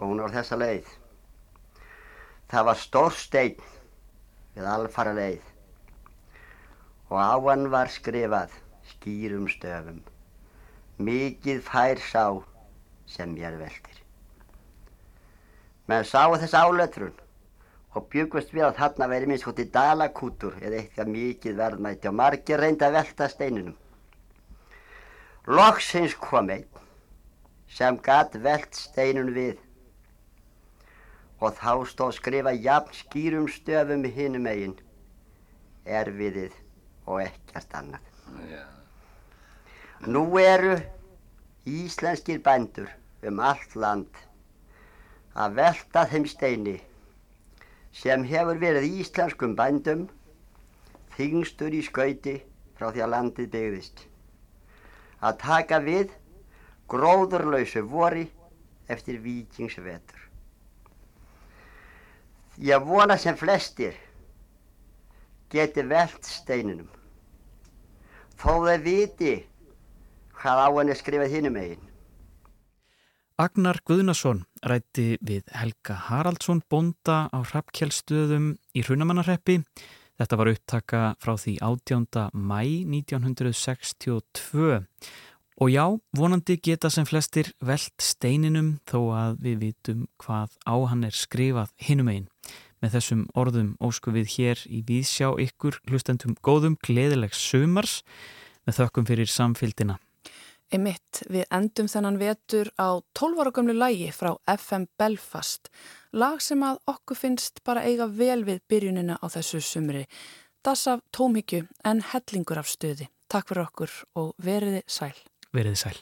Og 0.00 0.08
hún 0.08 0.20
er 0.20 0.32
á 0.32 0.36
þessa 0.40 0.58
leið. 0.60 0.90
Það 2.52 2.68
var 2.68 2.80
stór 2.80 3.16
stein 3.16 3.64
við 4.56 4.68
alfara 4.68 5.14
leið 5.16 5.48
og 7.12 7.18
á 7.20 7.36
hann 7.36 7.66
var 7.72 7.92
skrifað 7.92 8.52
skýrum 8.94 9.48
stöfum. 9.52 10.00
Mikið 10.96 11.60
fær 11.66 12.00
sá 12.00 12.24
sem 13.08 13.32
mér 13.36 13.58
veldir. 13.60 13.98
Menn 15.88 16.08
sáu 16.08 16.38
þess 16.40 16.56
áletrun 16.56 17.21
og 17.92 18.06
byggust 18.12 18.52
við 18.54 18.66
að 18.66 18.78
þarna 18.80 19.08
veri 19.12 19.28
minnst 19.28 19.46
hótti 19.48 19.66
dalakútur 19.72 20.56
eða 20.60 20.78
eitthvað 20.80 21.10
mikið 21.12 21.58
verðmætti 21.58 22.08
og 22.08 22.16
margir 22.20 22.62
reyndi 22.62 22.86
að 22.86 22.96
velta 22.98 23.28
steininum. 23.28 23.76
Loksins 25.46 26.14
kom 26.16 26.52
einn 26.54 26.68
sem 27.72 27.98
gatt 28.06 28.36
velt 28.44 28.76
steinun 28.78 29.32
við 29.34 29.60
og 31.42 31.56
þá 31.58 31.72
stóð 31.90 32.16
skrifa 32.20 32.52
jafn 32.54 32.94
skýrum 32.94 33.48
stöfum 33.50 34.04
hinnum 34.16 34.46
eigin 34.46 34.76
erfiðið 35.84 36.54
og 37.10 37.24
ekkert 37.24 37.74
annað. 37.74 38.04
Já. 38.48 38.62
Nú 40.06 40.22
eru 40.38 40.76
íslenskir 41.68 42.40
bændur 42.42 42.88
um 43.26 43.42
allt 43.42 43.74
land 43.76 44.22
að 45.34 45.58
velta 45.58 46.06
þeim 46.10 46.28
steini 46.30 46.78
sem 47.92 48.24
hefur 48.24 48.60
verið 48.60 48.88
íslenskum 49.02 49.54
bændum 49.56 50.06
þingstur 51.16 51.74
í 51.76 51.82
skauti 51.84 52.38
frá 52.78 52.88
því 52.90 53.04
að 53.04 53.12
landið 53.14 53.50
byggðist. 53.52 54.06
Að 55.22 55.38
taka 55.42 55.78
við 55.84 56.14
gróðurlausu 56.90 57.84
vori 57.88 58.24
eftir 58.90 59.20
vikingsvetur. 59.22 60.18
Ég 62.60 62.84
vona 62.84 63.16
sem 63.20 63.36
flestir 63.38 63.94
geti 65.52 65.84
velt 65.88 66.26
steininum. 66.26 66.88
Þó 68.40 68.66
þeir 68.66 68.84
viti 68.84 69.32
hvað 70.40 70.64
á 70.64 70.68
henni 70.80 70.96
skrifað 70.98 71.34
hinnum 71.36 71.56
eigin. 71.60 71.91
Agnar 73.42 73.80
Guðnason 73.82 74.44
rætti 74.62 75.16
við 75.18 75.48
Helga 75.50 75.96
Haraldsson 76.06 76.60
bonda 76.70 77.24
á 77.34 77.42
Hrafkjellstöðum 77.42 78.52
í 78.78 78.84
Hrunamannarreppi. 78.86 79.56
Þetta 80.20 80.38
var 80.38 80.50
upptaka 80.52 81.00
frá 81.18 81.32
því 81.40 81.56
18. 81.58 82.28
mæ 82.38 82.60
1962 82.86 84.78
og 85.58 85.72
já, 85.74 85.86
vonandi 86.14 86.56
geta 86.62 86.90
sem 86.90 87.08
flestir 87.08 87.50
velt 87.58 87.98
steininum 87.98 88.76
þó 88.86 89.00
að 89.16 89.42
við 89.48 89.58
vitum 89.64 90.06
hvað 90.22 90.54
á 90.62 90.74
hann 90.92 91.02
er 91.10 91.18
skrifað 91.18 91.74
hinum 91.82 92.12
einn. 92.14 92.30
Með 92.78 92.94
þessum 92.98 93.26
orðum 93.34 93.74
ósku 93.82 94.14
við 94.14 94.36
hér 94.36 94.62
í 94.70 94.84
Víðsjá 94.86 95.34
ykkur 95.48 95.82
hlustendum 95.90 96.38
góðum 96.46 96.78
gleðilegs 96.86 97.42
sömars 97.42 98.04
með 98.68 98.84
þökkum 98.84 99.10
fyrir 99.10 99.26
samfélgina. 99.26 99.98
Emitt, 100.72 101.20
við 101.28 101.44
endum 101.52 101.88
þennan 101.90 102.16
vetur 102.16 102.70
á 102.80 102.96
12 103.18 103.42
ára 103.42 103.50
gamlu 103.52 103.74
lægi 103.76 104.08
frá 104.16 104.30
FM 104.48 104.86
Belfast, 104.96 105.68
lag 106.16 106.40
sem 106.40 106.64
að 106.64 106.80
okkur 106.88 107.18
finnst 107.18 107.60
bara 107.66 107.84
eiga 107.84 108.06
vel 108.08 108.40
við 108.48 108.62
byrjunina 108.72 109.18
á 109.20 109.26
þessu 109.34 109.60
sumri. 109.60 110.06
Das 110.64 110.86
af 110.88 111.04
tómhyggju 111.12 111.66
en 111.84 112.00
hellingur 112.14 112.62
af 112.62 112.72
stöði. 112.72 113.10
Takk 113.28 113.52
fyrir 113.52 113.66
okkur 113.66 113.98
og 114.16 114.32
veriði 114.40 114.80
sæl. 114.88 115.12
Veriði 115.52 115.76
sæl. 115.84 116.00